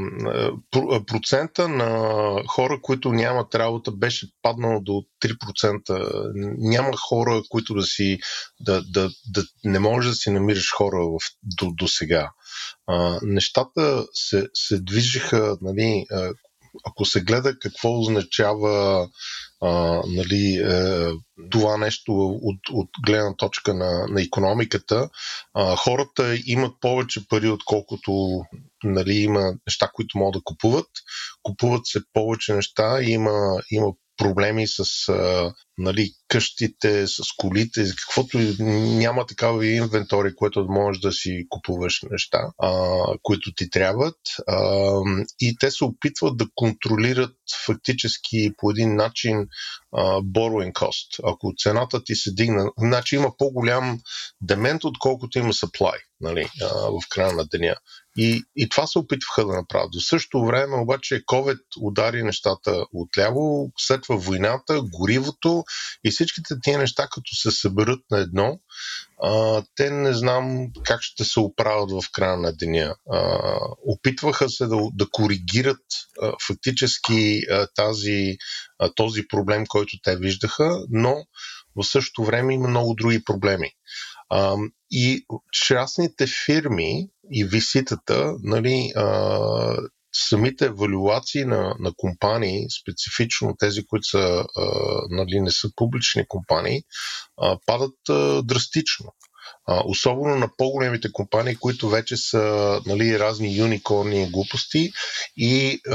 процента 1.06 1.68
на 1.68 2.42
хора, 2.48 2.78
които 2.82 3.12
нямат 3.12 3.54
работа, 3.54 3.92
беше 3.92 4.28
паднал 4.42 4.80
до 4.80 5.02
3%. 5.22 6.32
Няма 6.58 6.96
хора, 7.08 7.42
които 7.48 7.74
да 7.74 7.82
си. 7.82 8.18
Да, 8.60 8.82
да, 8.82 9.10
да 9.34 9.44
не 9.64 9.78
можеш 9.78 10.10
да 10.10 10.16
си 10.16 10.30
намираш 10.30 10.72
хора 10.76 11.06
в, 11.06 11.18
до, 11.42 11.70
до 11.72 11.88
сега. 11.88 12.30
А, 12.86 13.18
нещата 13.22 14.06
се, 14.12 14.48
се 14.54 14.80
движиха, 14.80 15.56
нали, 15.62 16.06
ако 16.86 17.04
се 17.04 17.20
гледа 17.20 17.58
какво 17.58 18.00
означава 18.00 19.08
а, 19.64 20.02
нали, 20.06 20.56
е, 20.56 21.10
това 21.50 21.76
нещо 21.76 22.12
от, 22.42 22.58
от 22.72 22.88
гледна 23.06 23.36
точка 23.36 23.74
на, 23.74 24.06
на 24.08 24.22
економиката. 24.22 25.08
А, 25.54 25.76
хората 25.76 26.38
имат 26.46 26.72
повече 26.80 27.28
пари, 27.28 27.48
отколкото 27.48 28.40
нали, 28.84 29.14
има 29.14 29.54
неща, 29.66 29.90
които 29.94 30.18
могат 30.18 30.32
да 30.34 30.44
купуват. 30.44 30.86
Купуват 31.42 31.86
се 31.86 32.00
повече 32.12 32.54
неща, 32.54 33.02
има, 33.02 33.62
има 33.70 33.92
проблеми 34.16 34.66
с 34.66 35.08
а, 35.08 35.52
нали, 35.78 36.10
къщите, 36.28 37.06
с 37.06 37.18
колите, 37.36 37.84
каквото 38.06 38.38
няма 38.58 39.26
такава 39.26 39.66
инвентори, 39.66 40.34
което 40.34 40.66
можеш 40.68 41.00
да 41.00 41.12
си 41.12 41.46
купуваш 41.48 42.00
неща, 42.10 42.38
а, 42.62 42.98
които 43.22 43.54
ти 43.56 43.70
трябват. 43.70 44.16
А, 44.48 44.92
и 45.40 45.56
те 45.60 45.70
се 45.70 45.84
опитват 45.84 46.36
да 46.36 46.46
контролират 46.54 47.36
фактически 47.66 48.50
по 48.56 48.70
един 48.70 48.94
начин 48.94 49.46
а, 49.96 50.02
borrowing 50.20 50.72
cost. 50.72 51.20
Ако 51.34 51.52
цената 51.58 52.04
ти 52.04 52.14
се 52.14 52.32
дигна, 52.32 52.70
значи 52.78 53.16
има 53.16 53.36
по-голям 53.38 54.00
демент, 54.40 54.84
отколкото 54.84 55.38
има 55.38 55.52
supply 55.52 55.98
нали, 56.20 56.48
а, 56.62 56.66
в 56.68 57.00
края 57.10 57.32
на 57.32 57.44
деня. 57.44 57.76
И, 58.18 58.42
и 58.56 58.68
това 58.68 58.86
се 58.86 58.98
опитваха 58.98 59.46
да 59.46 59.52
направят. 59.52 59.90
В 59.94 60.08
същото 60.08 60.44
време 60.44 60.76
обаче 60.76 61.24
COVID 61.24 61.60
удари 61.80 62.22
нещата 62.22 62.86
отляво, 62.92 63.72
след 63.78 64.02
това 64.02 64.16
войната, 64.16 64.82
горивото 64.82 65.63
и 66.04 66.10
всичките 66.10 66.54
тия 66.62 66.78
неща, 66.78 67.08
като 67.10 67.34
се 67.34 67.50
съберат 67.50 68.00
на 68.10 68.18
едно, 68.18 68.60
а, 69.22 69.62
те 69.74 69.90
не 69.90 70.12
знам 70.12 70.66
как 70.84 71.02
ще 71.02 71.24
се 71.24 71.40
оправят 71.40 71.90
в 71.90 72.10
края 72.12 72.36
на 72.36 72.52
деня. 72.52 72.96
А, 73.12 73.38
опитваха 73.86 74.48
се 74.48 74.66
да, 74.66 74.76
да 74.92 75.06
коригират 75.10 75.82
а, 76.22 76.32
фактически 76.46 77.40
а, 77.50 77.66
тази, 77.74 78.36
а, 78.78 78.90
този 78.94 79.22
проблем, 79.28 79.64
който 79.68 79.96
те 80.02 80.16
виждаха, 80.16 80.78
но 80.90 81.24
в 81.76 81.84
същото 81.84 82.24
време 82.24 82.54
има 82.54 82.68
много 82.68 82.94
други 82.94 83.24
проблеми. 83.24 83.70
А, 84.30 84.56
и 84.90 85.24
частните 85.52 86.26
фирми 86.46 87.08
и 87.32 87.44
виситата, 87.44 88.34
нали, 88.42 88.92
а, 88.96 89.76
самите 90.14 90.66
евалюации 90.66 91.44
на, 91.44 91.74
на 91.78 91.92
компании, 91.96 92.66
специфично 92.80 93.56
тези, 93.58 93.86
които 93.86 94.08
са, 94.08 94.44
а, 94.56 94.66
нали, 95.10 95.40
не 95.40 95.50
са 95.50 95.70
публични 95.76 96.24
компании, 96.28 96.82
а, 97.40 97.58
падат 97.66 98.08
а, 98.08 98.42
драстично. 98.42 99.12
А, 99.66 99.82
особено 99.84 100.36
на 100.36 100.48
по-големите 100.56 101.12
компании, 101.12 101.56
които 101.56 101.88
вече 101.88 102.16
са 102.16 102.80
нали, 102.86 103.18
разни 103.18 103.56
юникорни 103.56 104.30
глупости 104.30 104.90
и 105.36 105.80
а, 105.90 105.94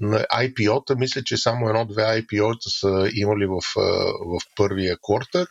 на 0.00 0.24
IPO-та, 0.34 0.94
мисля, 0.94 1.22
че 1.24 1.36
само 1.36 1.68
едно-две 1.68 2.02
IPO-та 2.02 2.70
са 2.70 3.10
имали 3.14 3.46
в, 3.46 3.60
в 4.26 4.40
първия 4.56 4.96
квартал, 5.02 5.46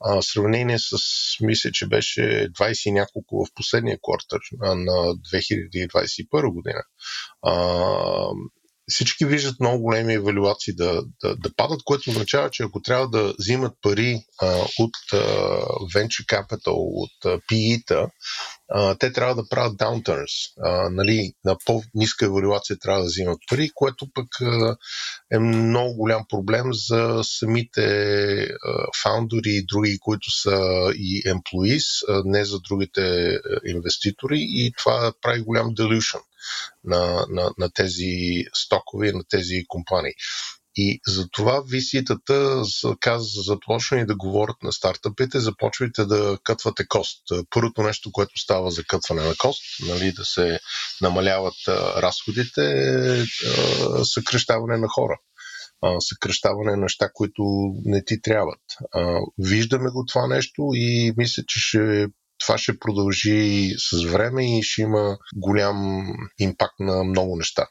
в 0.00 0.22
сравнение 0.22 0.78
с, 0.78 0.96
мисля, 1.40 1.70
че 1.72 1.88
беше 1.88 2.20
20 2.20 2.88
и 2.88 2.92
няколко 2.92 3.44
в 3.44 3.54
последния 3.54 3.98
квартал 4.02 4.38
на 4.60 5.14
2021 5.32 6.52
година. 6.52 6.82
А, 7.42 7.54
всички 8.88 9.26
виждат 9.26 9.60
много 9.60 9.82
големи 9.82 10.14
евалюации 10.14 10.74
да, 10.74 11.02
да, 11.22 11.36
да 11.36 11.54
падат, 11.56 11.80
което 11.84 12.10
означава, 12.10 12.50
че 12.50 12.62
ако 12.62 12.82
трябва 12.82 13.08
да 13.08 13.34
взимат 13.38 13.72
пари 13.82 14.20
а, 14.42 14.46
от 14.78 14.90
а, 15.12 15.16
venture 15.94 16.26
capital, 16.26 16.74
от 16.74 17.24
а, 17.24 17.40
PE-та, 17.40 18.06
те 18.98 19.12
трябва 19.12 19.34
да 19.34 19.48
правят 19.48 19.76
downturns. 19.76 20.52
А, 20.62 20.90
нали, 20.90 21.32
на 21.44 21.56
по-ниска 21.66 22.26
евалюация 22.26 22.78
трябва 22.78 23.00
да 23.00 23.06
взимат 23.06 23.38
пари, 23.50 23.70
което 23.74 24.06
пък 24.14 24.40
а, 24.40 24.76
е 25.32 25.38
много 25.38 25.94
голям 25.94 26.24
проблем 26.28 26.66
за 26.72 27.20
самите 27.22 28.48
фаундери 29.02 29.50
и 29.50 29.66
други, 29.66 29.98
които 30.00 30.30
са 30.30 30.58
и 30.94 31.22
employees, 31.22 32.08
а, 32.08 32.22
не 32.24 32.44
за 32.44 32.60
другите 32.60 33.38
инвеститори 33.66 34.38
и 34.40 34.72
това 34.78 35.12
прави 35.22 35.40
голям 35.40 35.66
delusion 35.66 36.20
на, 36.84 37.26
на, 37.28 37.50
на 37.58 37.70
тези 37.74 38.44
стокови, 38.54 39.12
на 39.12 39.22
тези 39.28 39.64
компании. 39.68 40.12
И 40.76 41.00
затова 41.06 41.62
виситата 41.68 42.62
каза, 43.00 43.42
започнали 43.42 44.06
да 44.06 44.16
говорят 44.16 44.56
на 44.62 44.72
стартъпите, 44.72 45.40
започвайте 45.40 46.04
да 46.04 46.38
кътвате 46.44 46.86
кост. 46.88 47.22
Първото 47.50 47.82
нещо, 47.82 48.12
което 48.12 48.38
става 48.38 48.70
за 48.70 48.84
кътване 48.84 49.22
на 49.22 49.34
кост, 49.38 49.62
нали, 49.86 50.12
да 50.12 50.24
се 50.24 50.58
намаляват 51.00 51.54
разходите, 51.96 52.62
е 53.20 53.24
съкрещаване 54.04 54.76
на 54.76 54.88
хора 54.88 55.18
съкръщаване 55.98 56.70
на 56.70 56.76
неща, 56.76 57.10
които 57.14 57.42
не 57.84 58.04
ти 58.04 58.20
трябват. 58.22 58.60
Виждаме 59.38 59.90
го 59.90 60.04
това 60.06 60.26
нещо 60.26 60.62
и 60.74 61.14
мисля, 61.16 61.42
че 61.46 61.60
ще 61.60 62.06
това 62.38 62.58
ще 62.58 62.78
продължи 62.78 63.68
с 63.78 64.04
време 64.04 64.58
и 64.58 64.62
ще 64.62 64.82
има 64.82 65.18
голям 65.36 66.06
импакт 66.38 66.80
на 66.80 67.04
много 67.04 67.36
неща. 67.36 67.66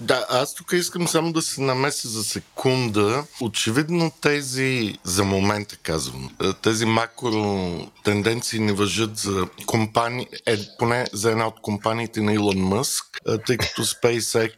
Да, 0.00 0.26
аз 0.28 0.54
тук 0.54 0.72
искам 0.72 1.08
само 1.08 1.32
да 1.32 1.42
се 1.42 1.60
намеся 1.60 2.08
за 2.08 2.24
секунда. 2.24 3.24
Очевидно 3.40 4.12
тези, 4.20 4.98
за 5.04 5.24
момента 5.24 5.76
казвам, 5.76 6.36
тези 6.62 6.86
макро 6.86 7.88
тенденции 8.04 8.58
не 8.58 8.72
въжат 8.72 9.18
за 9.18 9.48
компании, 9.66 10.26
е, 10.46 10.56
поне 10.78 11.06
за 11.12 11.30
една 11.30 11.46
от 11.46 11.60
компаниите 11.62 12.20
на 12.20 12.32
Илон 12.34 12.58
Мъск, 12.58 13.04
тъй 13.46 13.56
като 13.56 13.84
SpaceX 13.84 14.54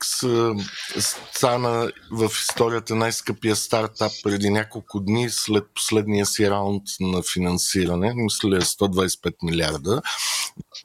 стана 1.33 1.93
в 2.13 2.31
историята 2.43 2.95
най-скъпия 2.95 3.57
стартап 3.57 4.13
преди 4.23 4.51
няколко 4.51 5.01
дни 5.01 5.31
след 5.31 5.65
последния 5.75 6.27
си 6.27 6.51
раунд 6.51 6.83
на 7.01 7.23
финансиране, 7.33 8.13
мисля 8.17 8.61
125 8.61 9.27
е 9.27 9.33
милиарда. 9.43 10.03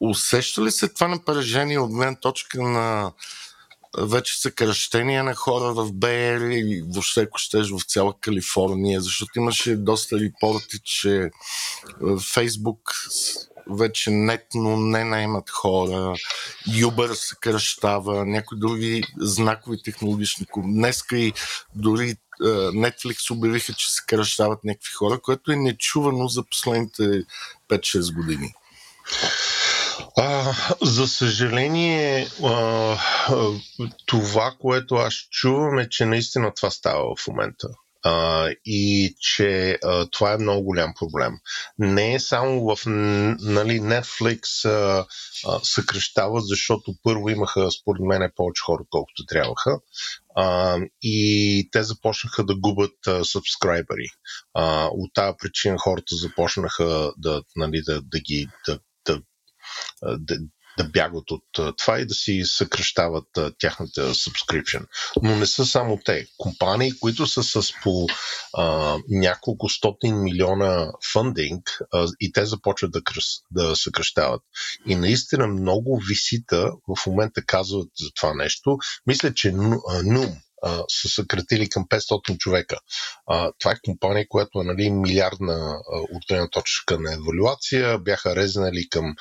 Усеща 0.00 0.62
ли 0.62 0.70
се 0.70 0.88
това 0.88 1.08
напрежение 1.08 1.78
от 1.78 1.90
гледна 1.90 2.14
точка 2.14 2.62
на 2.62 3.12
вече 3.98 4.40
съкръщения 4.40 5.24
на 5.24 5.34
хора 5.34 5.72
в 5.74 5.92
БР 5.92 6.40
и 6.50 6.84
въобще, 6.88 7.20
ако 7.20 7.38
щеш, 7.38 7.70
в 7.70 7.84
цяла 7.86 8.14
Калифорния, 8.20 9.00
защото 9.00 9.30
имаше 9.36 9.76
доста 9.76 10.20
репорти, 10.20 10.78
че 10.84 11.30
Фейсбук 12.34 12.94
вече 13.70 14.10
нетно 14.10 14.76
не 14.76 15.04
наймат 15.04 15.50
хора, 15.50 16.14
Uber 16.68 17.12
се 17.12 17.34
кръщава, 17.40 18.26
някои 18.26 18.58
други 18.58 19.04
знакови 19.18 19.82
технологични. 19.82 20.46
Днеска 20.56 21.18
и 21.18 21.32
дори 21.74 22.16
Netflix 22.42 23.30
обявиха, 23.30 23.72
че 23.72 23.92
се 23.92 24.02
кръщават 24.06 24.64
някакви 24.64 24.92
хора, 24.92 25.20
което 25.22 25.52
е 25.52 25.56
нечувано 25.56 26.28
за 26.28 26.42
последните 26.42 27.24
5-6 27.68 28.14
години. 28.14 28.54
А, 30.16 30.54
за 30.82 31.08
съжаление, 31.08 32.28
а, 32.44 32.96
това, 34.06 34.54
което 34.60 34.94
аз 34.94 35.14
чувам 35.14 35.78
е, 35.78 35.88
че 35.88 36.04
наистина 36.04 36.54
това 36.54 36.70
става 36.70 37.16
в 37.16 37.26
момента. 37.28 37.68
А, 38.04 38.48
и 38.64 39.14
че 39.20 39.78
а, 39.84 40.06
това 40.10 40.32
е 40.32 40.38
много 40.38 40.64
голям 40.64 40.94
проблем. 40.98 41.32
Не 41.78 42.14
е 42.14 42.20
само 42.20 42.76
в 42.76 42.86
нали, 42.86 43.80
Netflix 43.80 44.68
а, 44.68 45.06
а, 45.46 45.60
съкръщават, 45.62 46.46
защото 46.46 46.94
първо 47.02 47.28
имаха, 47.28 47.70
според 47.70 48.02
мен, 48.02 48.30
повече 48.36 48.62
хора, 48.66 48.82
колкото 48.90 49.26
трябваха. 49.28 49.78
А, 50.36 50.78
и 51.02 51.68
те 51.72 51.82
започнаха 51.82 52.44
да 52.44 52.56
губят. 52.56 52.96
А, 54.54 54.88
от 54.92 55.10
тази 55.14 55.36
причина 55.42 55.78
хората 55.78 56.16
започнаха 56.16 57.12
да, 57.16 57.42
нали, 57.56 57.82
да, 57.86 58.02
да 58.02 58.20
ги 58.20 58.48
да 58.66 58.78
да, 60.02 60.36
да 60.78 60.84
бягат 60.84 61.30
от 61.30 61.76
това 61.76 62.00
и 62.00 62.06
да 62.06 62.14
си 62.14 62.42
съкръщават 62.44 63.26
тяхната 63.58 64.14
subscription. 64.14 64.86
Но 65.22 65.36
не 65.36 65.46
са 65.46 65.66
само 65.66 65.98
те. 66.04 66.26
Компании, 66.36 66.98
които 67.00 67.26
са 67.26 67.42
с 67.42 67.72
по 67.82 68.06
а, 68.56 68.96
няколко 69.08 69.68
стотин 69.68 70.22
милиона 70.22 70.92
фандинг 71.12 71.78
а, 71.92 72.06
и 72.20 72.32
те 72.32 72.46
започват 72.46 72.92
да, 72.92 73.02
кръс, 73.02 73.24
да 73.50 73.76
съкръщават. 73.76 74.42
И 74.86 74.94
наистина 74.94 75.46
много 75.46 76.00
висита 76.08 76.70
в 76.88 77.06
момента 77.06 77.42
казват 77.46 77.88
за 78.00 78.08
това 78.16 78.34
нещо. 78.34 78.76
Мисля, 79.06 79.34
че 79.34 79.52
Нум, 80.04 80.36
са 80.88 81.08
съкратили 81.08 81.68
към 81.68 81.84
500 81.84 82.38
човека. 82.38 82.78
А, 83.26 83.52
това 83.58 83.72
е 83.72 83.80
компания, 83.84 84.26
която 84.28 84.60
е 84.60 84.64
нали, 84.64 84.90
милиардна 84.90 85.78
от 86.12 86.50
точка 86.50 86.98
на 86.98 87.14
евалюация. 87.14 87.98
Бяха 87.98 88.36
резнали 88.36 88.88
към 88.88 89.14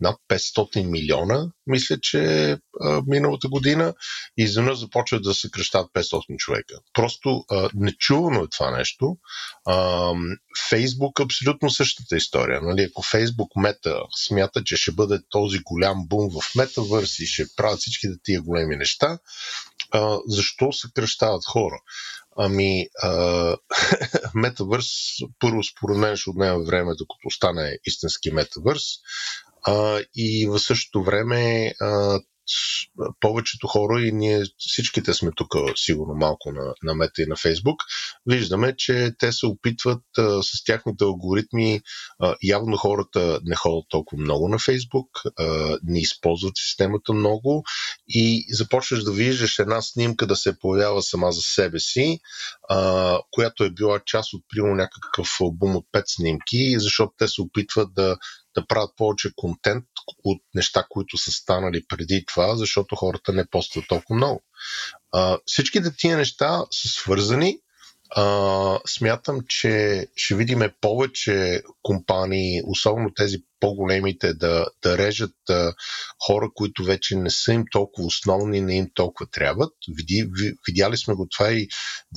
над 0.00 0.16
500 0.28 0.90
милиона, 0.90 1.50
мисля, 1.66 1.98
че 2.00 2.50
а, 2.80 3.02
миналата 3.06 3.48
година, 3.48 3.94
и 4.38 4.42
изведнъж 4.42 4.78
започват 4.78 5.22
да 5.22 5.34
се 5.34 5.50
кръщат 5.50 5.86
500 5.94 6.36
човека. 6.36 6.74
Просто 6.92 7.44
а, 7.50 7.68
нечувано 7.74 8.42
е 8.42 8.48
това 8.48 8.70
нещо. 8.70 9.16
А, 9.66 10.10
Фейсбук 10.68 11.20
абсолютно 11.20 11.70
същата 11.70 12.16
история. 12.16 12.60
Нали? 12.62 12.82
Ако 12.82 13.02
Фейсбук 13.02 13.56
мета 13.56 14.00
смята, 14.26 14.64
че 14.64 14.76
ще 14.76 14.92
бъде 14.92 15.18
този 15.30 15.58
голям 15.58 16.08
бум 16.08 16.30
в 16.30 16.54
метавърс 16.54 17.18
и 17.18 17.26
ще 17.26 17.44
правят 17.56 17.78
всичките 17.78 18.14
тия 18.22 18.42
големи 18.42 18.76
неща, 18.76 19.18
а, 19.90 20.18
защо 20.26 20.72
се 20.72 20.88
кръщават 20.94 21.44
хора? 21.46 21.76
Ами, 22.36 22.86
метавърс, 24.34 24.86
първо 25.38 25.62
според 25.62 25.96
мен 25.96 26.16
ще 26.16 26.30
отнема 26.30 26.64
време, 26.64 26.92
докато 26.98 27.30
стане 27.30 27.78
истински 27.86 28.30
метавърс. 28.30 28.82
И 30.14 30.46
в 30.50 30.58
същото 30.58 31.02
време 31.02 31.72
повечето 33.20 33.66
хора 33.66 34.02
и 34.02 34.12
ние 34.12 34.42
всичките 34.58 35.14
сме 35.14 35.30
тук 35.36 35.54
сигурно 35.76 36.14
малко 36.14 36.52
на, 36.52 36.74
на 36.82 36.94
Мета 36.94 37.22
и 37.22 37.26
на 37.26 37.36
Фейсбук, 37.36 37.82
виждаме, 38.26 38.74
че 38.76 39.12
те 39.18 39.32
се 39.32 39.46
опитват 39.46 40.02
а, 40.18 40.42
с 40.42 40.64
тяхните 40.64 41.04
алгоритми, 41.04 41.80
а, 42.18 42.34
явно 42.42 42.76
хората 42.76 43.40
не 43.44 43.56
ходят 43.56 43.84
толкова 43.88 44.22
много 44.22 44.48
на 44.48 44.58
Фейсбук, 44.58 45.08
а, 45.38 45.78
не 45.82 46.00
използват 46.00 46.52
системата 46.56 47.12
много 47.12 47.64
и 48.08 48.46
започваш 48.50 49.04
да 49.04 49.12
виждаш 49.12 49.58
една 49.58 49.82
снимка 49.82 50.26
да 50.26 50.36
се 50.36 50.58
появява 50.58 51.02
сама 51.02 51.32
за 51.32 51.40
себе 51.42 51.80
си, 51.80 52.20
а, 52.68 53.18
която 53.30 53.64
е 53.64 53.70
била 53.70 54.00
част 54.06 54.34
от 54.34 54.44
примерно 54.48 54.74
някакъв 54.74 55.28
албум 55.40 55.76
от 55.76 55.86
5 55.92 56.02
снимки, 56.06 56.74
защото 56.78 57.12
те 57.18 57.28
се 57.28 57.42
опитват 57.42 57.94
да 57.94 58.16
да 58.54 58.66
правят 58.66 58.90
повече 58.96 59.30
контент 59.36 59.84
от 60.24 60.42
неща, 60.54 60.86
които 60.88 61.18
са 61.18 61.32
станали 61.32 61.84
преди 61.88 62.24
това, 62.26 62.56
защото 62.56 62.96
хората 62.96 63.32
не 63.32 63.46
постват 63.46 63.84
толкова 63.88 64.16
много. 64.16 64.42
А, 65.12 65.38
всичките 65.46 65.96
тия 65.96 66.16
неща 66.16 66.64
са 66.70 66.88
свързани 66.88 67.58
а, 68.10 68.78
смятам, 68.86 69.40
че 69.48 70.06
ще 70.16 70.34
видим 70.34 70.70
повече 70.80 71.62
компании, 71.84 72.62
особено 72.66 73.14
тези 73.14 73.38
по-големите, 73.60 74.34
да, 74.34 74.66
да 74.82 74.98
режат 74.98 75.34
а, 75.50 75.72
хора, 76.26 76.48
които 76.54 76.84
вече 76.84 77.16
не 77.16 77.30
са 77.30 77.52
им 77.52 77.64
толкова 77.70 78.06
основни, 78.06 78.60
не 78.60 78.76
им 78.76 78.86
толкова 78.94 79.30
трябват. 79.30 79.72
Види, 79.88 80.30
видяли 80.68 80.96
сме 80.96 81.14
го 81.14 81.28
това 81.28 81.52
и 81.52 81.68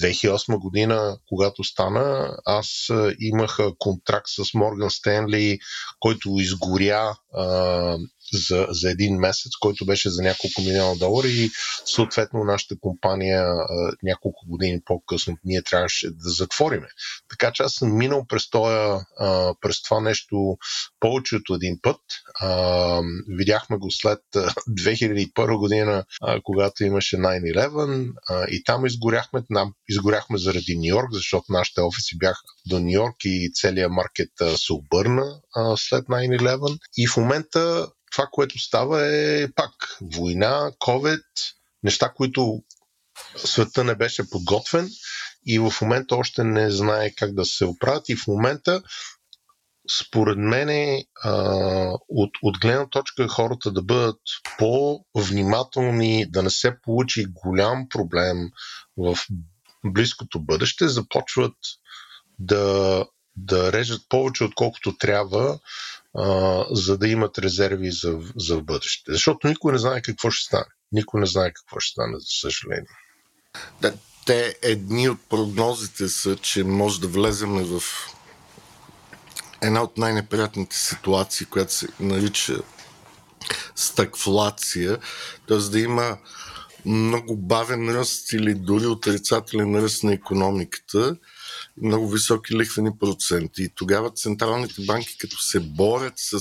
2008 0.01 0.60
година, 0.60 1.17
когато 1.27 1.63
стана. 1.63 2.38
Аз 2.45 2.89
а, 2.89 3.15
имах 3.19 3.58
контракт 3.80 4.27
с 4.27 4.53
Морган 4.53 4.89
Стенли, 4.89 5.60
който 5.99 6.30
изгоря 6.39 7.17
а, 7.34 7.97
за, 8.34 8.67
за 8.69 8.91
един 8.91 9.15
месец, 9.15 9.51
който 9.60 9.86
беше 9.86 10.10
за 10.10 10.21
няколко 10.21 10.62
милиона 10.62 10.95
долара 10.95 11.27
и 11.27 11.49
съответно 11.86 12.43
нашата 12.43 12.75
компания 12.82 13.43
а, 13.43 13.91
няколко 14.03 14.45
години 14.47 14.80
по-късно 14.86 15.38
ние 15.43 15.62
трябваше 15.62 16.08
да 16.10 16.30
затвориме. 16.30 16.88
Така 17.30 17.51
че 17.53 17.63
аз 17.63 17.73
съм 17.73 17.97
минал 17.97 18.25
през, 18.27 18.49
тоя, 18.49 19.06
а, 19.19 19.53
през 19.62 19.82
това 19.82 20.00
нещо 20.00 20.58
повече 21.00 21.36
от 21.36 21.56
един 21.56 21.80
път. 21.82 22.02
А, 22.39 23.02
видяхме 23.28 23.78
го 23.78 23.91
след 23.91 24.20
2001 24.34 25.58
година, 25.58 26.06
а, 26.22 26.39
когато 26.43 26.84
имаше 26.84 27.17
9-11 27.17 28.12
а, 28.30 28.46
и 28.50 28.63
там 28.63 28.86
изгоряхме, 28.86 29.41
там 29.54 29.74
изгоряхме 29.89 30.38
заради 30.38 30.78
Нью 30.78 30.98
Йорк, 30.98 31.13
защото 31.13 31.46
нашите 31.50 31.82
офиси 31.82 32.17
бяха 32.17 32.41
до 32.65 32.80
Нью 32.80 32.91
Йорк 32.91 33.15
и 33.26 33.52
целият 33.54 33.91
маркет 33.91 34.41
а, 34.41 34.58
се 34.58 34.74
обърна 34.74 35.39
а, 35.56 35.78
след 35.78 36.06
9-11 36.06 36.78
и 36.98 37.08
в 37.08 37.17
момента 37.17 37.88
това, 38.12 38.28
което 38.32 38.60
става 38.60 39.06
е 39.06 39.48
пак 39.56 39.72
война, 40.02 40.72
COVID, 40.80 41.24
неща, 41.84 42.13
които 42.15 42.63
света 43.38 43.84
не 43.84 43.96
беше 43.96 44.30
подготвен 44.30 44.89
и 45.46 45.60
в 45.60 45.74
момента 45.82 46.15
още 46.15 46.43
не 46.43 46.72
знае 46.72 47.12
как 47.17 47.34
да 47.34 47.46
се 47.46 47.65
оправят 47.65 48.10
и 48.10 48.15
в 48.15 48.28
момента 48.28 48.82
според 50.02 50.38
мен 50.38 51.02
от, 52.10 52.32
от 52.41 52.60
гледна 52.62 52.89
точка 52.89 53.28
хората 53.28 53.71
да 53.71 53.82
бъдат 53.82 54.19
по-внимателни, 54.58 56.32
да 56.32 56.43
не 56.43 56.50
се 56.50 56.82
получи 56.82 57.26
голям 57.26 57.89
проблем 57.89 58.38
в 58.97 59.17
близкото 59.86 60.39
бъдеще, 60.39 60.88
започват 60.88 61.54
да, 62.39 63.06
да 63.36 63.71
режат 63.71 64.02
повече 64.10 64.43
отколкото 64.43 64.97
трябва 64.97 65.60
а, 66.17 66.65
за 66.71 66.97
да 66.97 67.08
имат 67.08 67.38
резерви 67.38 67.91
за, 67.91 68.19
за 68.36 68.62
бъдеще. 68.62 69.12
Защото 69.12 69.47
никой 69.47 69.71
не 69.71 69.80
знае 69.80 70.02
какво 70.02 70.32
ще 70.32 70.45
стане. 70.45 70.65
Никой 70.91 71.19
не 71.19 71.26
знае 71.26 71.54
какво 71.54 71.80
ще 71.80 71.91
стане, 71.91 72.19
за 72.19 72.26
съжаление. 72.41 72.89
Да, 73.82 73.93
те 74.26 74.58
едни 74.62 75.10
от 75.10 75.19
прогнозите 75.30 76.08
са, 76.08 76.36
че 76.36 76.63
може 76.63 77.02
да 77.02 77.08
влеземе 77.08 77.63
в 77.63 77.82
една 79.62 79.84
от 79.84 79.98
най-неприятните 79.98 80.78
ситуации, 80.78 81.46
която 81.46 81.74
се 81.74 81.88
нарича 82.00 82.58
стагфлация, 83.76 84.98
т.е. 85.48 85.58
да 85.58 85.80
има 85.80 86.17
много 86.86 87.38
бавен 87.38 87.89
ръст 87.89 88.34
или 88.34 88.54
дори 88.54 88.86
отрицателен 88.86 89.76
ръст 89.76 90.04
на 90.04 90.13
економиката 90.13 91.17
много 91.81 92.09
високи 92.09 92.57
лихвени 92.57 92.97
проценти. 92.99 93.63
И 93.63 93.69
тогава 93.75 94.11
централните 94.11 94.81
банки, 94.85 95.17
като 95.17 95.41
се 95.41 95.59
борят 95.59 96.13
с 96.15 96.39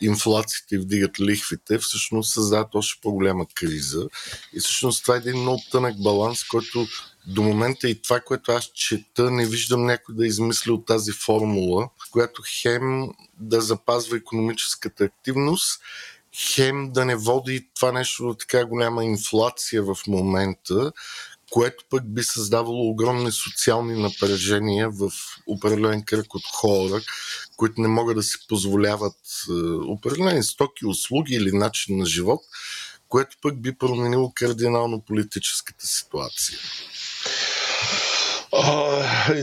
инфлацията 0.00 0.74
и 0.74 0.78
вдигат 0.78 1.20
лихвите, 1.20 1.78
всъщност 1.78 2.32
създават 2.32 2.74
още 2.74 3.00
по-голяма 3.02 3.46
криза. 3.54 4.08
И 4.52 4.60
всъщност 4.60 5.02
това 5.02 5.14
е 5.14 5.18
един 5.18 5.40
много 5.40 5.62
тънък 5.70 6.02
баланс, 6.02 6.44
който 6.44 6.86
до 7.26 7.42
момента 7.42 7.88
и 7.88 8.02
това, 8.02 8.20
което 8.20 8.52
аз 8.52 8.64
чета, 8.74 9.30
не 9.30 9.46
виждам 9.46 9.86
някой 9.86 10.14
да 10.14 10.26
измисли 10.26 10.70
от 10.70 10.86
тази 10.86 11.12
формула, 11.12 11.88
която 12.10 12.42
хем 12.62 13.08
да 13.38 13.60
запазва 13.60 14.16
економическата 14.16 15.04
активност, 15.04 15.80
хем 16.34 16.92
да 16.92 17.04
не 17.04 17.16
води 17.16 17.68
това 17.74 17.92
нещо 17.92 18.26
до 18.26 18.34
така 18.34 18.64
голяма 18.64 19.04
инфлация 19.04 19.82
в 19.82 19.96
момента, 20.06 20.92
което 21.52 21.84
пък 21.90 22.14
би 22.14 22.22
създавало 22.22 22.90
огромни 22.90 23.32
социални 23.32 24.02
напрежения 24.02 24.90
в 24.90 25.10
определен 25.46 26.02
кръг 26.02 26.34
от 26.34 26.42
хора, 26.54 27.00
които 27.56 27.80
не 27.80 27.88
могат 27.88 28.16
да 28.16 28.22
си 28.22 28.36
позволяват 28.48 29.16
е, 29.48 29.52
определени 29.86 30.42
стоки, 30.42 30.86
услуги 30.86 31.34
или 31.34 31.52
начин 31.52 31.98
на 31.98 32.06
живот, 32.06 32.40
което 33.08 33.36
пък 33.42 33.62
би 33.62 33.74
променило 33.74 34.32
кардинално 34.34 35.00
политическата 35.00 35.86
ситуация. 35.86 36.58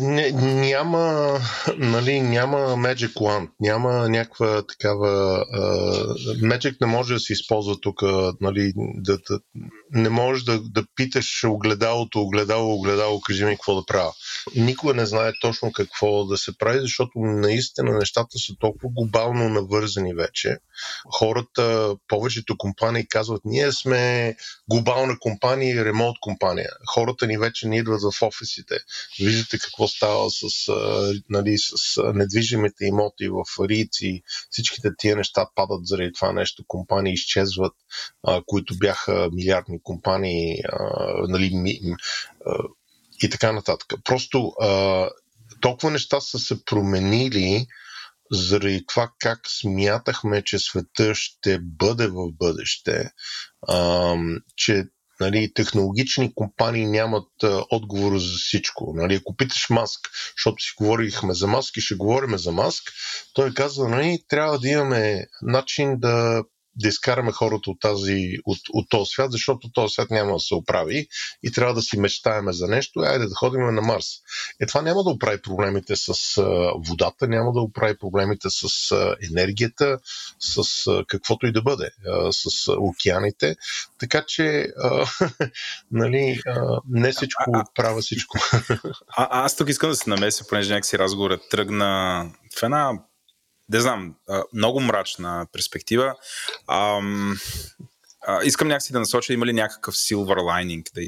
Не, 0.02 0.32
няма, 0.32 1.34
нали, 1.78 2.22
няма 2.22 2.58
Magic 2.58 3.14
Wand, 3.14 3.50
няма 3.60 4.10
някаква 4.10 4.62
такава... 4.68 5.46
Uh, 5.56 6.42
Magic 6.42 6.76
не 6.82 6.88
може 6.88 7.14
да 7.14 7.20
се 7.20 7.34
използва 7.34 7.80
тук, 7.82 8.02
нали, 8.42 8.74
да, 8.76 9.18
да, 9.18 9.40
не 9.92 10.10
можеш 10.10 10.44
да, 10.44 10.60
да 10.60 10.84
питаш 10.96 11.44
огледалото, 11.44 12.22
огледало, 12.22 12.76
огледало, 12.76 13.22
кажи 13.22 13.46
ми 13.46 13.52
какво 13.52 13.76
да 13.76 13.86
правя. 13.86 14.14
Никой 14.56 14.94
не 14.94 15.06
знае 15.06 15.32
точно 15.42 15.72
какво 15.72 16.26
да 16.26 16.38
се 16.38 16.58
прави, 16.58 16.80
защото 16.80 17.12
наистина 17.16 17.98
нещата 17.98 18.40
са 18.40 18.54
толкова 18.60 18.90
глобално 18.96 19.50
навързани 19.50 20.14
вече. 20.14 20.58
Хората, 21.14 21.96
повечето 22.08 22.58
компании 22.58 23.08
казват, 23.08 23.42
ние 23.46 23.72
сме 23.72 24.36
глобална 24.70 25.18
компания 25.20 25.76
и 25.76 25.86
ремонт 25.86 26.16
компания. 26.22 26.70
Хората 26.94 27.28
ни 27.28 27.38
вече 27.38 27.68
не 27.68 27.78
идват 27.78 28.02
в 28.02 28.22
офисите. 28.22 28.78
Виждате 29.20 29.60
какво 29.60 29.88
става 29.88 30.30
с, 30.30 30.72
нали, 31.30 31.58
с 31.58 32.04
недвижимите 32.14 32.86
имоти 32.86 33.30
в 33.30 33.44
Рици. 33.70 34.22
Всичките 34.50 34.90
тия 34.98 35.16
неща 35.16 35.46
падат 35.56 35.88
заради 35.88 36.14
това 36.14 36.34
нещо. 36.34 36.64
Компании 36.68 37.14
изчезват, 37.14 37.74
които 38.46 38.78
бяха 38.78 39.30
милиардни 39.34 39.80
компании, 39.84 40.62
нали, 41.28 41.56
ми, 41.56 41.80
и 43.24 43.30
така 43.30 43.52
нататък. 43.52 43.94
Просто 44.04 44.48
а, 44.62 45.10
толкова 45.62 45.92
неща 45.92 46.22
са 46.22 46.40
се 46.40 46.66
променили 46.66 47.68
заради 48.32 48.86
това 48.86 49.12
как 49.20 49.40
смятахме, 49.48 50.44
че 50.44 50.60
света 50.60 51.16
ще 51.16 51.60
бъде 51.62 52.08
в 52.08 52.32
бъдеще, 52.32 53.12
а, 53.68 54.16
че 54.56 54.84
нали, 55.20 55.54
технологични 55.54 56.34
компании 56.36 56.86
нямат 56.86 57.28
а, 57.44 57.64
отговор 57.70 58.18
за 58.18 58.38
всичко. 58.38 58.94
Нали, 58.96 59.16
ако 59.16 59.36
питаш 59.36 59.70
Маск, 59.70 60.00
защото 60.38 60.64
си 60.64 60.74
говорихме 60.78 61.34
за 61.34 61.48
Маск 61.48 61.78
и 61.78 61.82
ще 61.82 61.96
говорим 61.96 62.38
за 62.38 62.52
Маск, 62.52 62.84
той 63.34 63.54
казва, 63.54 63.90
нали, 63.90 64.20
трябва 64.28 64.60
да 64.60 64.70
имаме 64.70 65.26
начин 65.42 66.00
да 66.00 66.44
да 66.76 66.88
изкараме 66.88 67.32
хората 67.32 67.70
от, 67.70 67.80
тази, 67.80 68.38
от, 68.46 68.60
от 68.74 68.90
този 68.90 69.10
свят, 69.10 69.32
защото 69.32 69.72
този 69.72 69.94
свят 69.94 70.12
няма 70.12 70.34
да 70.34 70.40
се 70.40 70.56
оправи 70.56 71.08
и 71.44 71.52
трябва 71.52 71.74
да 71.74 71.82
си 71.82 72.00
мечтаеме 72.00 72.54
за 72.54 72.68
нещо, 72.68 73.00
айде 73.00 73.26
да 73.26 73.36
ходим 73.36 73.62
на 73.62 73.82
Марс. 73.82 74.06
Е, 74.62 74.66
това 74.66 74.82
няма 74.82 75.04
да 75.04 75.10
оправи 75.10 75.42
проблемите 75.42 75.96
с 75.96 76.38
а, 76.38 76.44
водата, 76.88 77.28
няма 77.28 77.52
да 77.52 77.60
оправи 77.60 77.98
проблемите 77.98 78.48
с 78.50 78.92
а, 78.92 79.16
енергията, 79.32 80.00
с 80.40 80.88
а, 80.88 81.04
каквото 81.08 81.48
и 81.48 81.52
да 81.52 81.62
бъде, 81.62 81.90
а, 82.08 82.32
с 82.32 82.68
а, 82.68 82.72
океаните. 82.80 83.56
Така 84.00 84.24
че, 84.28 84.68
а, 84.84 85.06
нали, 85.92 86.42
а, 86.48 86.80
не 86.90 87.12
всичко 87.12 87.52
а, 87.54 87.66
правя 87.76 88.02
всичко. 88.02 88.38
А, 89.08 89.28
аз 89.46 89.56
тук 89.56 89.70
искам 89.70 89.90
да 89.90 89.96
се 89.96 90.10
намеся, 90.10 90.48
понеже 90.48 90.74
някакси 90.74 91.00
разговорът 91.00 91.42
тръгна 91.50 92.26
в 92.60 92.64
една 92.64 92.92
не 93.70 93.80
знам, 93.80 94.16
много 94.54 94.80
мрачна 94.80 95.46
перспектива. 95.52 96.16
Ам, 96.68 97.38
а, 98.28 98.44
искам 98.44 98.68
някакси 98.68 98.94
да 98.94 99.00
насоча, 99.00 99.34
има 99.34 99.46
ли 99.46 99.54
някакъв 99.54 99.96
silver 99.96 100.38
lining, 100.38 100.94
да, 100.94 101.02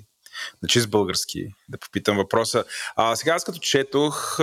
на 0.63 0.69
чист 0.69 0.89
български 0.89 1.47
да 1.69 1.77
попитам 1.77 2.17
въпроса. 2.17 2.63
А, 2.95 3.15
сега 3.15 3.33
аз 3.33 3.43
като 3.43 3.59
четох, 3.59 4.37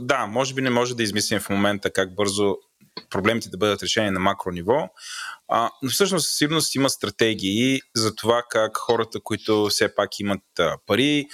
да, 0.00 0.26
може 0.26 0.54
би 0.54 0.62
не 0.62 0.70
може 0.70 0.96
да 0.96 1.02
измислим 1.02 1.40
в 1.40 1.48
момента 1.48 1.90
как 1.90 2.14
бързо 2.14 2.56
проблемите 3.10 3.48
да 3.48 3.58
бъдат 3.58 3.82
решени 3.82 4.10
на 4.10 4.20
макро 4.20 4.50
ниво, 4.50 4.88
а, 5.48 5.70
но 5.82 5.90
всъщност 5.90 6.28
със 6.28 6.36
сигурност 6.36 6.74
има 6.74 6.90
стратегии 6.90 7.80
за 7.96 8.14
това 8.14 8.42
как 8.50 8.76
хората, 8.76 9.20
които 9.20 9.66
все 9.70 9.94
пак 9.94 10.20
имат 10.20 10.42
пари, 10.86 11.26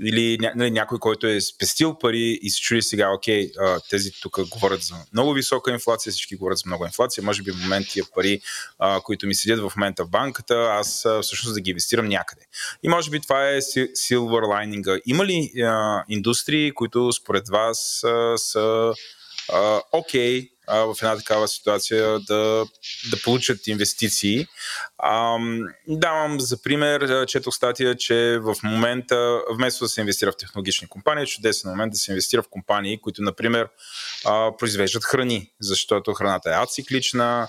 или 0.00 0.38
нали, 0.54 0.70
някой, 0.70 0.98
който 0.98 1.26
е 1.26 1.40
спестил 1.40 1.98
пари 1.98 2.38
и 2.42 2.50
се 2.50 2.60
чуди 2.60 2.82
сега, 2.82 3.10
окей, 3.12 3.50
а, 3.58 3.80
тези 3.90 4.10
тук 4.22 4.48
говорят 4.48 4.82
за 4.82 4.94
много 5.12 5.32
висока 5.32 5.72
инфлация, 5.72 6.12
всички 6.12 6.36
говорят 6.36 6.58
за 6.58 6.62
много 6.66 6.84
инфлация, 6.84 7.24
може 7.24 7.42
би 7.42 7.52
в 7.52 7.62
момент 7.62 7.86
тия 7.88 8.04
пари, 8.14 8.40
а, 8.78 9.00
които 9.00 9.26
ми 9.26 9.34
седят 9.34 9.60
в 9.60 9.76
момента 9.76 10.04
в 10.04 10.10
банката, 10.10 10.54
аз 10.54 11.04
а, 11.04 11.20
всъщност 11.22 11.54
да 11.54 11.60
ги 11.60 11.70
инвестирам 11.70 12.06
някъде. 12.06 12.42
И 12.82 12.88
може 12.88 13.10
би 13.10 13.20
това 13.20 13.48
е 13.48 13.60
silver 13.60 14.44
lining. 14.44 15.00
Има 15.06 15.26
ли 15.26 15.62
а, 15.62 16.04
индустрии, 16.08 16.72
които 16.72 17.12
според 17.12 17.48
вас 17.48 18.04
а, 18.04 18.38
са 18.38 18.94
окей, 19.92 20.40
okay, 20.40 20.50
а, 20.70 20.78
в 20.78 20.96
една 21.02 21.16
такава 21.16 21.48
ситуация 21.48 22.18
да, 22.18 22.66
да 23.10 23.22
получат 23.24 23.66
инвестиции. 23.66 24.46
А, 24.98 25.38
давам 25.88 26.40
за 26.40 26.62
пример, 26.62 27.26
четох 27.26 27.54
статия, 27.54 27.96
че 27.96 28.38
в 28.42 28.56
момента, 28.64 29.40
вместо 29.50 29.84
да 29.84 29.88
се 29.88 30.00
инвестира 30.00 30.32
в 30.32 30.36
технологични 30.36 30.88
компании, 30.88 31.24
е 31.24 31.26
чудесен 31.26 31.70
момент 31.70 31.92
да 31.92 31.98
се 31.98 32.10
инвестира 32.10 32.42
в 32.42 32.48
компании, 32.50 33.00
които, 33.00 33.22
например, 33.22 33.68
а, 34.24 34.56
произвеждат 34.56 35.04
храни, 35.04 35.50
защото 35.60 36.14
храната 36.14 36.50
е 36.50 36.62
ациклична, 36.62 37.48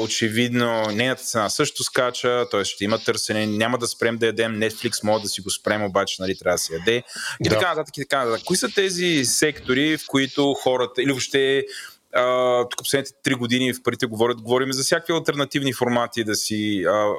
очевидно 0.00 0.86
нейната 0.86 1.22
цена 1.22 1.50
също 1.50 1.84
скача, 1.84 2.46
т.е. 2.50 2.64
ще 2.64 2.84
има 2.84 2.98
търсене, 2.98 3.46
няма 3.46 3.78
да 3.78 3.86
спрем 3.86 4.18
да 4.18 4.26
ядем 4.26 4.56
Netflix, 4.56 5.04
може 5.04 5.22
да 5.22 5.28
си 5.28 5.40
го 5.40 5.50
спрем, 5.50 5.84
обаче 5.84 6.16
нали, 6.20 6.38
трябва 6.38 6.54
да 6.54 6.58
се 6.58 6.74
яде. 6.74 7.02
И 7.44 7.48
да. 7.48 7.50
така 7.50 7.68
нататък, 7.68 7.96
и 7.96 8.00
така 8.00 8.24
нататък. 8.24 8.44
Кои 8.44 8.56
са 8.56 8.68
тези 8.68 9.24
сектори, 9.24 9.98
в 9.98 10.06
които 10.06 10.54
хората, 10.54 11.02
или 11.02 11.10
въобще 11.10 11.64
Тук 12.70 12.78
последните 12.78 13.12
три 13.22 13.34
години 13.34 13.72
в 13.72 13.82
парите 13.82 14.06
говорят, 14.06 14.42
говорим 14.42 14.72
за 14.72 14.82
всякакви 14.82 15.12
альтернативни 15.12 15.72
формати 15.72 16.24
да 16.24 16.34
си 16.34 16.84
uh, 16.84 17.14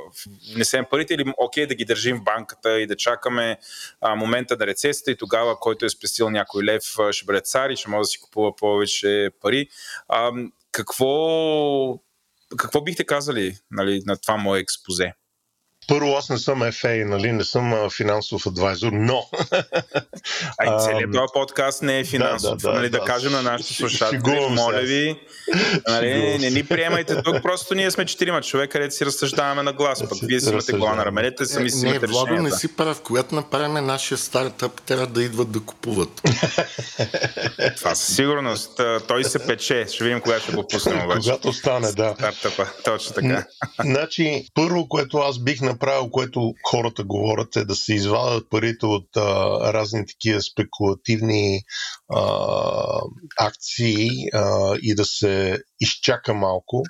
внесем 0.54 0.86
парите 0.90 1.14
или 1.14 1.34
окей 1.38 1.68
да 1.68 1.76
ги 1.76 1.86
държим 1.86 2.18
в 2.18 2.24
банката 2.24 2.80
и 2.80 2.88
да 2.88 2.96
чакаме 2.96 3.58
uh, 4.04 4.16
момента 4.16 4.58
на 4.60 4.68
рецесията 4.68 5.12
и 5.12 5.18
тогава, 5.18 5.60
който 5.60 5.86
е 5.86 5.90
спестил 5.90 6.30
някой 6.30 6.64
лев, 6.64 6.84
ще 7.12 7.26
бъде 7.26 7.42
цар 7.42 7.70
и 7.70 7.76
ще 7.76 7.90
може 7.90 8.00
да 8.00 8.06
си 8.06 8.20
купува 8.20 8.56
повече 8.56 9.30
пари. 9.42 9.68
Uh, 10.12 10.52
какво, 10.72 12.00
какво 12.58 12.82
бихте 12.82 13.04
казали 13.04 13.58
нали, 13.72 14.02
на 14.06 14.18
това 14.18 14.38
мое 14.38 14.60
експозе? 14.60 15.14
Първо, 15.88 16.16
аз 16.18 16.30
не 16.30 16.38
съм 16.38 16.60
FA, 16.60 17.04
нали, 17.04 17.32
не 17.32 17.44
съм 17.44 17.90
финансов 17.98 18.48
адвайзор, 18.48 18.92
но... 18.92 19.24
Ай, 20.58 20.80
целият 20.80 21.14
този 21.14 21.32
подкаст 21.34 21.82
не 21.82 22.00
е 22.00 22.06
финансов, 22.06 22.58
да, 22.58 22.70
да, 22.70 22.74
нали, 22.74 22.90
да, 22.90 23.00
да. 23.00 23.06
кажем 23.06 23.32
на 23.32 23.42
нашите 23.42 23.74
слушатели, 23.74 24.48
моля 24.50 24.82
ви, 24.82 25.20
нали, 25.88 26.38
не 26.40 26.50
ни 26.50 26.64
приемайте 26.64 27.22
тук, 27.22 27.36
просто 27.44 27.76
ние 27.76 27.92
сме 27.92 28.06
четирима 28.06 28.42
човека, 28.42 28.72
където 28.72 28.96
си 28.96 29.06
разсъждаваме 29.06 29.64
на 29.64 29.74
глас, 29.74 30.10
пък 30.10 30.18
вие 30.24 30.40
си 30.40 30.50
имате 30.50 30.74
глава 30.74 30.96
на 30.96 31.06
раменете, 31.06 31.46
сами 31.46 31.70
си 31.70 31.86
имате 31.86 32.08
Не, 32.08 32.08
Владо, 32.08 32.34
не 32.34 32.52
си 32.52 32.76
прав, 32.76 33.02
когато 33.02 33.36
направим 33.36 33.86
нашия 33.86 34.18
стартъп, 34.18 34.82
трябва 34.82 35.08
да 35.08 35.24
идват 35.24 35.52
да 35.52 35.60
купуват. 35.60 36.22
Това 37.78 37.96
със 37.96 38.16
сигурност, 38.16 38.82
той 39.08 39.24
се 39.24 39.48
пече, 39.48 39.86
ще 39.94 40.04
видим 40.04 40.22
кога 40.22 40.40
ще 40.40 40.52
го 40.52 40.68
пуснем. 40.68 41.02
Когато 41.08 41.54
стане, 41.54 41.92
да. 41.92 42.14
Стартъпа, 42.18 42.68
точно 42.84 43.16
така. 43.16 43.46
Значи, 43.84 44.46
първо, 44.54 44.88
което 44.88 45.18
аз 45.18 45.40
бих 45.40 45.62
направил, 45.74 46.10
което 46.10 46.54
хората 46.70 47.04
говорят, 47.04 47.56
е 47.56 47.66
да 47.66 47.76
се 47.76 47.94
извадят 47.94 48.50
парите 48.50 48.86
от 48.86 49.18
а, 49.18 49.60
разни 49.74 50.06
такива 50.06 50.42
спекулативни 50.42 51.62
а, 52.14 52.22
акции 53.40 54.10
а, 54.34 54.76
и 54.82 54.96
да 54.96 55.06
се 55.06 55.60
изчака 55.80 56.34
малко. 56.34 56.84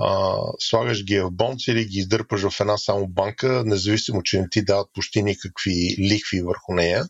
А, 0.00 0.36
слагаш 0.58 1.04
ги 1.04 1.20
в 1.20 1.30
бонц 1.30 1.68
или 1.68 1.84
ги 1.84 1.98
издърпаш 1.98 2.48
в 2.48 2.60
една 2.60 2.78
само 2.78 3.08
банка, 3.08 3.62
независимо, 3.66 4.22
че 4.22 4.40
не 4.40 4.48
ти 4.50 4.64
дават 4.64 4.88
почти 4.94 5.22
никакви 5.22 5.96
лихви 5.98 6.42
върху 6.42 6.74
нея, 6.74 7.04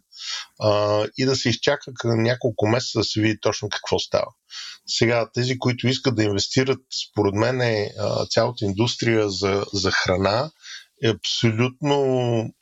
а, 0.60 1.04
и 1.18 1.24
да 1.24 1.36
се 1.36 1.48
изчака 1.48 1.92
няколко 2.04 2.66
месеца 2.66 2.98
да 2.98 3.04
се 3.04 3.20
види 3.20 3.40
точно 3.40 3.68
какво 3.68 3.98
става. 3.98 4.28
Сега, 4.86 5.28
тези, 5.34 5.58
които 5.58 5.88
искат 5.88 6.16
да 6.16 6.22
инвестират, 6.22 6.80
според 7.10 7.34
мен 7.34 7.60
е 7.60 7.90
цялата 8.30 8.64
индустрия 8.64 9.30
за, 9.30 9.64
за 9.72 9.90
храна 9.90 10.50
е 11.04 11.08
абсолютно 11.08 11.98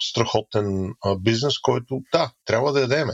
страхотен 0.03 0.95
а, 1.05 1.17
бизнес, 1.17 1.59
който 1.59 2.01
да, 2.13 2.33
трябва 2.45 2.73
да 2.73 2.81
ядеме. 2.81 3.13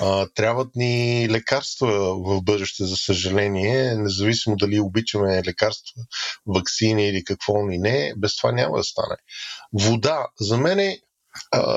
А, 0.00 0.26
трябват 0.34 0.76
ни 0.76 1.26
лекарства 1.30 2.16
в 2.24 2.42
бъдеще, 2.42 2.84
за 2.84 2.96
съжаление, 2.96 3.94
независимо 3.94 4.56
дали 4.56 4.80
обичаме 4.80 5.42
лекарства, 5.46 6.02
вакцини 6.46 7.08
или 7.08 7.24
какво 7.24 7.66
ни 7.66 7.78
не, 7.78 8.12
без 8.16 8.36
това 8.36 8.52
няма 8.52 8.76
да 8.76 8.84
стане. 8.84 9.16
Вода, 9.72 10.26
за 10.40 10.58
мен 10.58 10.78
е 10.78 10.98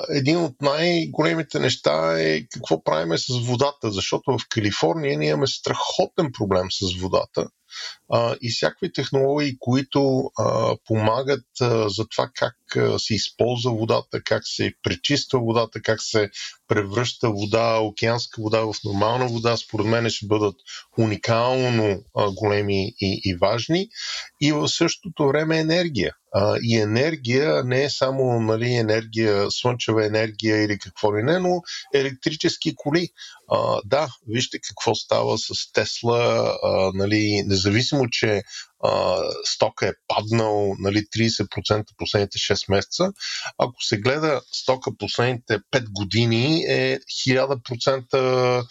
един 0.10 0.38
от 0.38 0.62
най-големите 0.62 1.60
неща 1.60 2.22
е 2.22 2.42
какво 2.54 2.84
правиме 2.84 3.18
с 3.18 3.26
водата, 3.44 3.92
защото 3.92 4.38
в 4.38 4.48
Калифорния 4.50 5.18
ние 5.18 5.30
имаме 5.30 5.48
страхотен 5.48 6.32
проблем 6.38 6.68
с 6.72 7.02
водата 7.02 7.48
и 8.42 8.50
всякакви 8.50 8.94
технологии, 8.94 9.58
които 9.60 10.32
а, 10.38 10.76
помагат 10.86 11.46
а, 11.62 11.90
за 11.90 12.08
това 12.08 12.30
как 12.36 12.56
а, 12.76 13.00
се 13.00 13.16
използва 13.16 13.72
водата, 13.72 14.22
как 14.22 14.42
се 14.46 14.74
пречиства 14.84 15.40
водата, 15.40 15.82
как 15.82 16.02
се 16.02 16.30
превръща 16.70 17.30
вода, 17.30 17.80
океанска 17.80 18.42
вода 18.42 18.60
в 18.60 18.74
нормална 18.86 19.28
вода, 19.28 19.58
според 19.58 19.86
мен 19.88 20.10
ще 20.10 20.28
бъдат 20.28 20.56
уникално 20.98 22.04
а, 22.18 22.32
големи 22.32 22.94
и, 23.02 23.22
и 23.24 23.36
важни. 23.36 23.90
И 24.42 24.52
в 24.52 24.68
същото 24.68 25.28
време 25.28 25.60
енергия. 25.60 26.14
А, 26.34 26.58
и 26.62 26.78
енергия 26.78 27.64
не 27.64 27.84
е 27.84 27.90
само 27.90 28.40
нали, 28.40 28.74
енергия, 28.74 29.52
слънчева 29.52 30.06
енергия 30.06 30.64
или 30.64 30.80
какво 30.80 31.18
ли 31.18 31.24
не, 31.24 31.40
но 31.40 31.62
електрически 31.94 32.74
коли. 32.76 33.10
А, 33.52 33.82
да, 33.86 34.08
вижте 34.28 34.60
какво 34.60 34.96
става 34.96 35.38
с 35.38 35.72
Тесла, 35.74 36.58
а, 36.64 36.92
нали, 36.94 37.44
независимо, 37.46 38.10
че 38.10 38.44
а, 38.84 39.18
стока 39.46 39.88
е 39.88 39.94
паднал 40.08 40.76
нали, 40.80 40.98
30% 40.98 41.86
последните 41.98 42.38
6 42.38 42.72
месеца. 42.72 43.12
Ако 43.58 43.84
се 43.84 43.98
гледа 43.98 44.42
стока 44.52 44.92
последните 44.98 45.60
5 45.72 45.86
години 45.92 46.64
е 46.64 47.00
1000% 47.28 48.64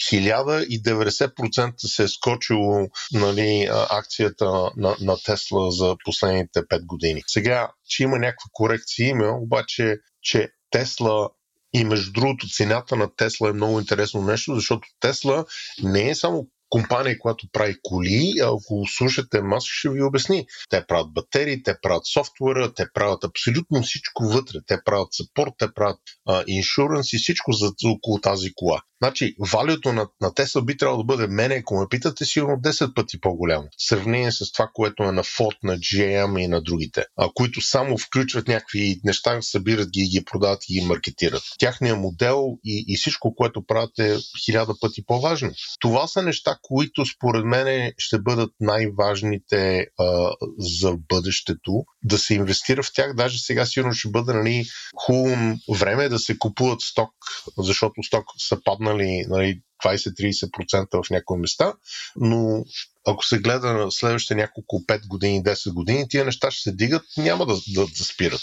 1090% 0.00 1.72
се 1.86 2.02
е 2.02 2.08
скочило 2.08 2.88
нали, 3.12 3.68
акцията 3.90 4.70
на, 4.76 4.96
на 5.00 5.16
Тесла 5.24 5.70
за 5.70 5.96
последните 6.04 6.60
5 6.60 6.86
години. 6.86 7.22
Сега, 7.26 7.70
че 7.88 8.02
има 8.02 8.18
някаква 8.18 8.48
корекция, 8.52 9.08
има, 9.08 9.38
обаче, 9.40 9.96
че 10.22 10.48
Тесла 10.70 11.30
и 11.72 11.84
между 11.84 12.12
другото, 12.12 12.48
цената 12.48 12.96
на 12.96 13.14
Тесла 13.16 13.50
е 13.50 13.52
много 13.52 13.80
интересно 13.80 14.22
нещо, 14.22 14.54
защото 14.54 14.88
Тесла 15.00 15.44
не 15.82 16.10
е 16.10 16.14
само 16.14 16.46
компания, 16.70 17.18
която 17.18 17.46
прави 17.52 17.76
коли, 17.82 18.32
ако 18.42 18.84
слушате 18.96 19.42
Маск, 19.42 19.68
ще 19.70 19.90
ви 19.90 20.02
обясни. 20.02 20.46
Те 20.68 20.86
правят 20.86 21.12
батерии, 21.12 21.62
те 21.62 21.74
правят 21.82 22.06
софтуера, 22.06 22.74
те 22.74 22.86
правят 22.94 23.24
абсолютно 23.24 23.82
всичко 23.82 24.24
вътре. 24.24 24.58
Те 24.66 24.78
правят 24.84 25.08
саппорт, 25.12 25.52
те 25.58 25.66
правят 25.74 26.00
иншуранс 26.46 27.12
и 27.12 27.18
всичко 27.18 27.52
за, 27.52 27.72
около 27.84 28.20
тази 28.20 28.52
кола. 28.54 28.82
Значи, 29.02 29.34
валюто 29.52 29.92
на, 29.92 30.08
на 30.20 30.34
Тесла 30.34 30.62
би 30.62 30.76
трябвало 30.76 31.02
да 31.02 31.06
бъде 31.06 31.26
мене, 31.26 31.54
ако 31.54 31.80
ме 31.80 31.86
питате, 31.90 32.24
сигурно 32.24 32.56
10 32.56 32.94
пъти 32.94 33.20
по-голямо. 33.20 33.68
В 33.78 33.88
сравнение 33.88 34.32
с 34.32 34.52
това, 34.52 34.70
което 34.74 35.02
е 35.02 35.12
на 35.12 35.24
Ford, 35.24 35.56
на 35.62 35.76
GM 35.76 36.44
и 36.44 36.46
на 36.46 36.62
другите, 36.62 37.04
а, 37.16 37.28
които 37.34 37.60
само 37.60 37.98
включват 37.98 38.48
някакви 38.48 39.00
неща, 39.04 39.42
събират 39.42 39.90
ги 39.90 40.00
и 40.00 40.08
ги 40.08 40.24
продават 40.24 40.62
и 40.68 40.80
ги 40.80 40.86
маркетират. 40.86 41.42
Тяхният 41.58 41.98
модел 41.98 42.58
и, 42.64 42.84
и 42.88 42.96
всичко, 42.96 43.34
което 43.34 43.66
правят 43.66 43.98
е 43.98 44.18
хиляда 44.44 44.74
пъти 44.80 45.06
по-важно. 45.06 45.50
Това 45.80 46.06
са 46.06 46.22
неща, 46.22 46.56
които 46.62 47.06
според 47.06 47.44
мен 47.44 47.92
ще 47.98 48.18
бъдат 48.18 48.50
най-важните 48.60 49.86
а, 49.98 50.30
за 50.58 50.96
бъдещето. 51.08 51.84
Да 52.04 52.18
се 52.18 52.34
инвестира 52.34 52.82
в 52.82 52.92
тях, 52.94 53.14
даже 53.14 53.38
сега 53.38 53.66
сигурно 53.66 53.92
ще 53.92 54.08
бъде 54.08 54.32
нали, 54.32 54.64
хубаво 54.96 55.56
време 55.78 56.08
да 56.08 56.18
се 56.18 56.38
купуват 56.38 56.80
сток, 56.80 57.10
защото 57.58 58.02
сток 58.02 58.24
са 58.38 58.60
паднали 58.90 59.24
нали, 59.28 59.60
20-30% 59.84 61.04
в 61.06 61.10
някои 61.10 61.38
места, 61.38 61.72
но 62.16 62.64
ако 63.06 63.24
се 63.24 63.38
гледа 63.38 63.72
на 63.72 63.92
следващите 63.92 64.34
няколко 64.34 64.82
5 64.88 65.06
години, 65.06 65.42
10 65.42 65.72
години, 65.72 66.08
тия 66.08 66.24
неща 66.24 66.50
ще 66.50 66.62
се 66.62 66.76
дигат, 66.76 67.02
няма 67.16 67.46
да, 67.46 67.54
да, 67.74 67.86
да 67.86 68.04
спират. 68.04 68.40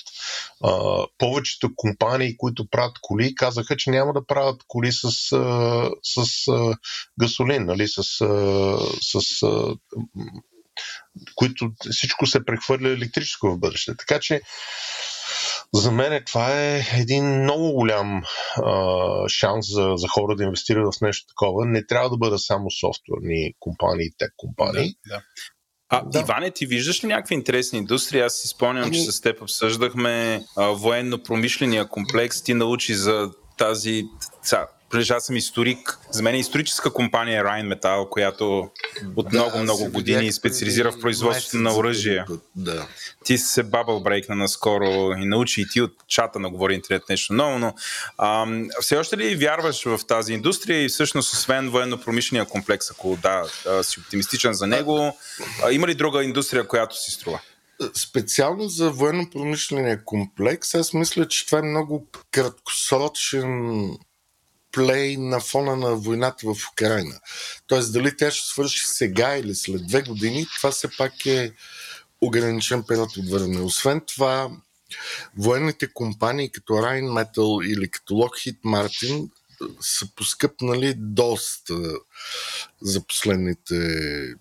А, 0.63 1.03
повечето 1.17 1.69
компании, 1.75 2.37
които 2.37 2.69
правят 2.69 2.97
коли, 3.01 3.35
казаха, 3.35 3.77
че 3.77 3.89
няма 3.89 4.13
да 4.13 4.25
правят 4.25 4.61
коли 4.67 4.91
с, 4.91 5.11
с, 5.11 6.25
с 6.25 6.51
гасолин, 7.19 7.65
нали, 7.65 7.87
с, 7.87 8.03
с 9.01 9.43
а, 9.43 9.75
които 11.35 11.71
всичко 11.91 12.25
се 12.25 12.45
прехвърля 12.45 12.89
електрическо 12.89 13.47
в 13.47 13.59
бъдеще. 13.59 13.95
Така 13.97 14.19
че 14.19 14.41
За 15.73 15.91
мен 15.91 16.23
това 16.25 16.61
е 16.61 16.81
един 16.99 17.41
много 17.43 17.73
голям 17.73 18.23
а, 18.55 19.29
шанс 19.29 19.65
за, 19.73 19.93
за 19.95 20.07
хора 20.07 20.35
да 20.35 20.43
инвестират 20.43 20.95
в 20.95 21.01
нещо 21.01 21.27
такова. 21.27 21.65
Не 21.65 21.85
трябва 21.85 22.09
да 22.09 22.17
бъдат 22.17 22.41
само 22.41 22.71
софтуерни 22.71 23.53
компании, 23.59 24.09
тек 24.17 24.33
компании. 24.37 24.93
Да, 25.07 25.15
да. 25.15 25.21
А, 25.89 26.03
да. 26.05 26.19
Иване, 26.19 26.51
ти 26.51 26.65
виждаш 26.65 27.03
ли 27.03 27.07
някакви 27.07 27.35
интересни 27.35 27.79
индустрии? 27.79 28.21
Аз 28.21 28.35
си 28.35 28.47
спомням, 28.47 28.83
ами... 28.83 28.95
че 28.95 29.11
с 29.11 29.21
теб 29.21 29.41
обсъждахме 29.41 30.43
а, 30.57 30.67
военно-промишления 30.67 31.89
комплекс. 31.89 32.43
Ти 32.43 32.53
научи 32.53 32.95
за 32.95 33.31
тази 33.57 34.03
понеже 34.89 35.13
аз 35.13 35.25
съм 35.25 35.35
историк, 35.35 35.97
за 36.11 36.23
мен 36.23 36.35
е 36.35 36.39
историческа 36.39 36.93
компания 36.93 37.43
Rheinmetall, 37.43 38.09
която 38.09 38.69
от 39.15 39.29
да, 39.29 39.37
много, 39.37 39.57
много 39.57 39.91
години 39.91 40.31
специализира 40.31 40.91
в 40.91 40.99
производството 40.99 41.57
на 41.57 41.75
оръжие. 41.75 42.25
Да. 42.55 42.87
Ти 43.23 43.37
се 43.37 43.63
бабъл 43.63 43.99
брейкна 43.99 44.35
наскоро 44.35 45.13
и 45.17 45.25
научи 45.25 45.61
и 45.61 45.67
ти 45.67 45.81
от 45.81 45.93
чата 46.07 46.39
на 46.39 46.49
Говори 46.49 46.73
Интернет 46.73 47.03
нещо 47.09 47.33
ново, 47.33 47.59
но 47.59 47.73
а, 48.17 48.47
все 48.81 48.97
още 48.97 49.17
ли 49.17 49.35
вярваш 49.35 49.83
в 49.83 49.99
тази 50.07 50.33
индустрия 50.33 50.83
и 50.83 50.89
всъщност 50.89 51.33
освен 51.33 51.69
военно-промишления 51.69 52.45
комплекс, 52.45 52.91
ако 52.91 53.17
да, 53.21 53.43
си 53.83 53.99
оптимистичен 53.99 54.53
за 54.53 54.67
него, 54.67 55.17
а, 55.63 55.71
има 55.71 55.87
ли 55.87 55.95
друга 55.95 56.23
индустрия, 56.23 56.67
която 56.67 57.01
си 57.01 57.11
струва? 57.11 57.41
Специално 57.93 58.67
за 58.67 58.91
военно-промишления 58.91 60.03
комплекс, 60.03 60.75
аз 60.75 60.93
мисля, 60.93 61.27
че 61.27 61.45
това 61.45 61.59
е 61.59 61.61
много 61.61 62.07
краткосрочен 62.31 63.89
плей 64.77 65.17
на 65.17 65.39
фона 65.39 65.75
на 65.75 65.95
войната 65.95 66.53
в 66.53 66.71
Украина. 66.71 67.19
Тоест, 67.67 67.93
дали 67.93 68.17
тя 68.17 68.31
ще 68.31 68.47
свърши 68.47 68.85
сега 68.85 69.37
или 69.37 69.55
след 69.55 69.87
две 69.87 70.01
години, 70.01 70.47
това 70.57 70.71
все 70.71 70.87
пак 70.97 71.25
е 71.25 71.53
ограничен 72.21 72.83
период 72.87 73.17
от 73.17 73.29
време. 73.29 73.59
Освен 73.59 74.01
това, 74.07 74.49
военните 75.37 75.93
компании 75.93 76.51
като 76.51 76.73
Rheinmetall 76.73 77.65
или 77.65 77.89
като 77.89 78.13
Lockheed 78.13 78.57
Martin 78.65 79.29
са 79.81 80.07
поскъпнали 80.15 80.93
доста 80.97 81.75
за 82.81 83.01
последните... 83.01 83.75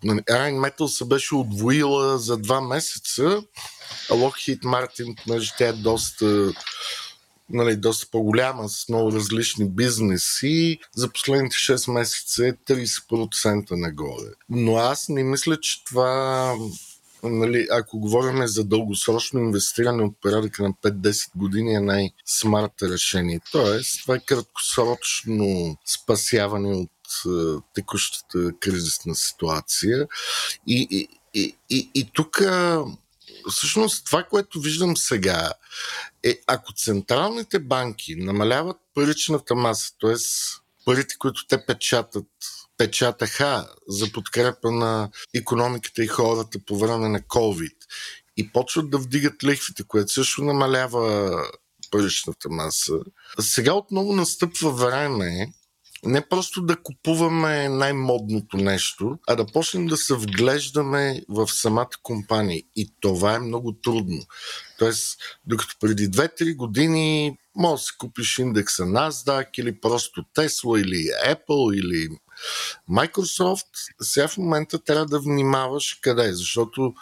Нали, 0.05 0.21
Rheinmetall 0.21 0.87
се 0.87 1.05
беше 1.05 1.35
отвоила 1.35 2.19
за 2.19 2.37
два 2.37 2.61
месеца, 2.61 3.43
а 4.11 4.15
Lockheed 4.15 4.61
Martin, 4.61 5.25
понеже 5.25 5.53
тя 5.59 5.69
е 5.69 5.73
доста 5.73 6.53
нали, 7.51 7.77
доста 7.77 8.07
по-голяма, 8.11 8.69
с 8.69 8.89
много 8.89 9.13
различни 9.13 9.69
бизнеси, 9.69 10.79
за 10.97 11.13
последните 11.13 11.57
6 11.57 11.93
месеца 11.93 12.49
е 12.49 12.53
30% 12.53 13.71
нагоре. 13.71 14.29
Но 14.49 14.77
аз 14.77 15.09
не 15.09 15.23
мисля, 15.25 15.61
че 15.61 15.85
това 15.85 16.55
нали, 17.23 17.67
ако 17.71 17.99
говорим 17.99 18.47
за 18.47 18.65
дългосрочно 18.65 19.41
инвестиране 19.41 20.03
от 20.03 20.21
порядъка 20.23 20.63
на 20.63 20.73
5-10 20.73 21.31
години 21.37 21.75
е 21.75 21.81
най-смарт 21.81 22.83
решение. 22.83 23.41
Тоест, 23.53 24.03
това 24.03 24.15
е 24.15 24.25
краткосрочно 24.27 25.77
спасяване 25.87 26.75
от 26.75 26.91
е, 27.27 27.63
текущата 27.75 28.53
кризисна 28.61 29.15
ситуация. 29.15 30.07
И, 30.67 30.89
и, 30.91 31.09
и, 31.35 31.57
и, 31.71 31.91
и 31.95 32.11
тук 32.13 32.43
всъщност 33.51 34.07
това, 34.07 34.23
което 34.23 34.61
виждам 34.61 34.97
сега 34.97 35.53
е, 36.23 36.39
ако 36.47 36.73
централните 36.73 37.59
банки 37.59 38.15
намаляват 38.17 38.77
паричната 38.95 39.55
маса, 39.55 39.93
т.е. 40.01 40.15
парите, 40.85 41.15
които 41.19 41.47
те 41.47 41.67
печатат, 41.67 42.27
печатаха 42.77 43.69
за 43.89 44.13
подкрепа 44.13 44.71
на 44.71 45.11
економиката 45.35 46.05
и 46.05 46.07
хората 46.07 46.59
по 46.67 46.79
време 46.79 47.09
на 47.09 47.21
COVID 47.21 47.77
и 48.37 48.53
почват 48.53 48.91
да 48.91 48.99
вдигат 48.99 49.45
лихвите, 49.45 49.85
което 49.89 50.13
също 50.13 50.45
намалява 50.45 51.33
паричната 51.91 52.49
маса. 52.51 52.93
Сега 53.41 53.73
отново 53.73 54.13
настъпва 54.13 54.71
време 54.71 55.53
не 56.05 56.29
просто 56.29 56.63
да 56.63 56.83
купуваме 56.83 57.69
най-модното 57.69 58.57
нещо, 58.57 59.19
а 59.29 59.37
да 59.37 59.47
почнем 59.47 59.87
да 59.87 59.97
се 59.97 60.15
вглеждаме 60.15 61.23
в 61.29 61.49
самата 61.49 61.91
компания. 62.03 62.63
И 62.77 62.93
това 63.01 63.35
е 63.35 63.39
много 63.39 63.73
трудно. 63.73 64.23
Тоест, 64.79 65.19
докато 65.47 65.75
преди 65.81 66.11
2-3 66.11 66.57
години 66.57 67.37
може 67.57 67.81
да 67.81 67.87
си 67.87 67.93
купиш 67.99 68.39
индекса 68.39 68.83
NASDAQ 68.83 69.47
или 69.59 69.81
просто 69.81 70.25
Tesla 70.35 70.81
или 70.81 71.11
Apple 71.35 71.75
или 71.75 72.09
Microsoft, 72.91 73.67
сега 74.03 74.29
в 74.29 74.37
момента 74.37 74.85
трябва 74.85 75.07
да 75.07 75.21
внимаваш 75.21 75.99
къде, 76.03 76.33
защото 76.33 76.95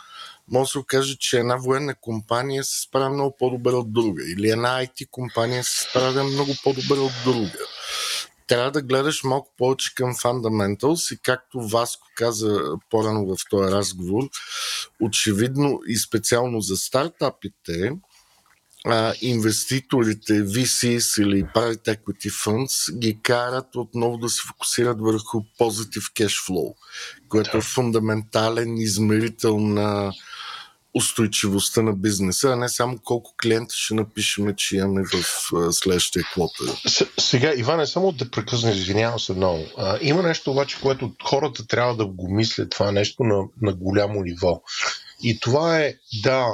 може 0.49 0.69
да 0.69 0.71
се 0.71 0.79
окаже, 0.79 1.17
че 1.21 1.39
една 1.39 1.57
военна 1.57 1.95
компания 2.01 2.65
се 2.65 2.81
справя 2.81 3.11
много 3.11 3.37
по-добре 3.39 3.73
от 3.73 3.93
друга 3.93 4.23
или 4.29 4.51
една 4.51 4.69
IT 4.69 5.11
компания 5.11 5.65
се 5.65 5.85
справя 5.91 6.25
много 6.25 6.53
по-добре 6.65 6.99
от 6.99 7.13
друга 7.25 7.59
трябва 8.47 8.71
да 8.71 8.83
гледаш 8.83 9.25
малко 9.25 9.55
повече 9.59 9.95
към 9.95 10.15
fundamentals 10.15 11.15
и 11.15 11.19
както 11.23 11.69
Васко 11.69 12.07
каза 12.17 12.63
по-рано 12.91 13.27
в 13.27 13.37
този 13.51 13.73
разговор, 13.73 14.23
очевидно 15.01 15.81
и 15.89 15.97
специално 15.97 16.61
за 16.61 16.77
стартапите, 16.77 17.93
а, 18.87 19.15
инвеститорите, 19.21 20.33
VCs 20.33 21.23
или 21.23 21.45
Private 21.45 21.99
Equity 21.99 22.31
Funds 22.31 22.99
ги 22.99 23.19
карат 23.23 23.77
отново 23.77 24.19
да 24.19 24.29
се 24.29 24.43
фокусират 24.49 25.01
върху 25.01 25.41
positive 25.61 26.13
cash 26.13 26.49
flow, 26.49 26.75
което 27.29 27.57
е 27.57 27.61
фундаментален 27.61 28.77
измерител 28.77 29.59
на 29.59 30.13
устойчивостта 30.95 31.83
на 31.83 31.93
бизнеса, 31.93 32.49
а 32.49 32.57
не 32.57 32.69
само 32.69 32.99
колко 33.05 33.35
клиента 33.43 33.75
ще 33.77 33.95
напишеме, 33.95 34.57
че 34.57 34.77
имаме 34.77 35.03
в 35.05 35.51
следващия 35.73 36.25
квотър. 36.25 36.67
Сега, 37.21 37.53
Иване, 37.57 37.87
само 37.87 38.13
да 38.13 38.31
прекъсна, 38.31 38.71
извинявам 38.71 39.21
се 39.21 39.33
много. 39.33 39.65
А, 39.77 39.99
има 40.01 40.23
нещо 40.23 40.51
обаче, 40.51 40.81
което 40.83 41.13
хората 41.25 41.67
трябва 41.67 41.97
да 41.97 42.07
го 42.07 42.35
мислят 42.35 42.71
това 42.71 42.93
нещо 42.93 43.25
на, 43.25 43.45
на 43.63 43.73
голямо 43.73 44.23
ниво. 44.23 44.63
И 45.27 45.41
това 45.41 45.79
е, 45.79 45.95
да, 46.23 46.47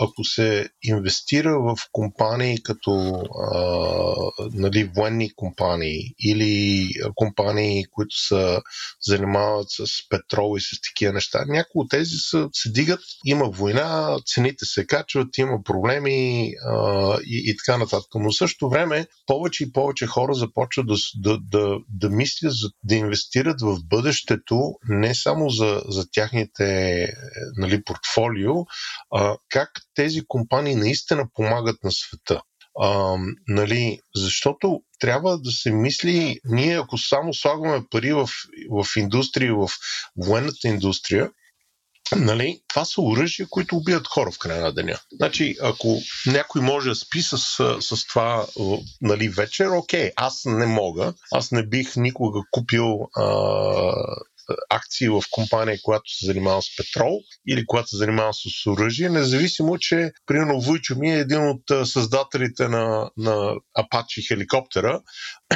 ако 0.00 0.24
се 0.24 0.68
инвестира 0.82 1.58
в 1.60 1.76
компании 1.92 2.62
като 2.62 3.22
а, 3.52 4.46
нали, 4.52 4.90
военни 4.96 5.34
компании 5.34 6.14
или 6.24 6.88
компании, 7.14 7.84
които 7.84 8.16
се 8.16 8.58
занимават 9.00 9.66
с 9.70 10.08
петрол 10.08 10.56
и 10.58 10.60
с 10.60 10.80
такива 10.80 11.12
неща, 11.12 11.44
някои 11.46 11.80
от 11.80 11.90
тези 11.90 12.16
са, 12.16 12.48
се 12.52 12.70
дигат, 12.70 13.00
има 13.24 13.44
война, 13.44 14.16
цените 14.26 14.64
се 14.64 14.86
качват, 14.86 15.38
има 15.38 15.62
проблеми 15.64 16.50
а, 16.66 17.16
и, 17.26 17.50
и 17.50 17.56
така 17.56 17.78
нататък. 17.78 18.08
Но 18.14 18.30
в 18.30 18.36
същото 18.36 18.70
време 18.70 19.06
повече 19.26 19.64
и 19.64 19.72
повече 19.72 20.06
хора 20.06 20.34
започват 20.34 20.86
да, 20.86 20.94
да, 21.16 21.38
да, 21.38 21.76
да 21.88 22.10
мислят, 22.10 22.54
да 22.84 22.94
инвестират 22.94 23.60
в 23.60 23.78
бъдещето, 23.84 24.74
не 24.88 25.14
само 25.14 25.50
за, 25.50 25.82
за 25.88 26.10
тяхните 26.10 27.08
нали, 27.56 27.84
портфолио, 28.02 28.54
а, 29.14 29.36
как 29.50 29.70
тези 29.94 30.22
компании 30.28 30.74
наистина 30.74 31.24
помагат 31.34 31.84
на 31.84 31.92
света. 31.92 32.42
А, 32.80 33.16
нали, 33.48 33.98
защото 34.16 34.82
трябва 34.98 35.38
да 35.38 35.50
се 35.50 35.70
мисли, 35.70 36.40
ние 36.44 36.78
ако 36.78 36.98
само 36.98 37.34
слагаме 37.34 37.84
пари 37.90 38.12
в, 38.12 38.28
в 38.70 38.86
индустрия, 38.96 39.54
в 39.54 39.68
военната 40.16 40.68
индустрия, 40.68 41.30
Нали, 42.16 42.60
това 42.68 42.84
са 42.84 43.00
оръжия, 43.00 43.46
които 43.50 43.76
убиват 43.76 44.06
хора 44.06 44.30
в 44.30 44.38
края 44.38 44.62
на 44.62 44.72
деня. 44.72 44.98
Значи, 45.12 45.56
ако 45.62 45.98
някой 46.26 46.62
може 46.62 46.88
да 46.88 46.94
спи 46.94 47.22
с, 47.22 47.38
с 47.80 48.06
това 48.08 48.46
нали, 49.00 49.28
вечер, 49.28 49.66
окей, 49.66 50.10
аз 50.16 50.42
не 50.44 50.66
мога. 50.66 51.14
Аз 51.32 51.52
не 51.52 51.66
бих 51.66 51.96
никога 51.96 52.40
купил 52.50 53.08
а, 53.16 53.26
акции 54.70 55.08
в 55.08 55.22
компания, 55.30 55.78
която 55.82 56.10
се 56.10 56.26
занимава 56.26 56.62
с 56.62 56.76
петрол 56.76 57.20
или 57.48 57.66
която 57.66 57.88
се 57.88 57.96
занимава 57.96 58.32
с 58.34 58.66
оръжие, 58.66 59.08
независимо, 59.08 59.78
че 59.78 60.12
примерно 60.26 60.60
Войчо 60.60 60.96
ми 60.98 61.10
е 61.10 61.18
един 61.18 61.48
от 61.48 61.88
създателите 61.88 62.68
на, 62.68 63.10
на 63.16 63.54
Apache 63.78 64.28
хеликоптера. 64.28 65.00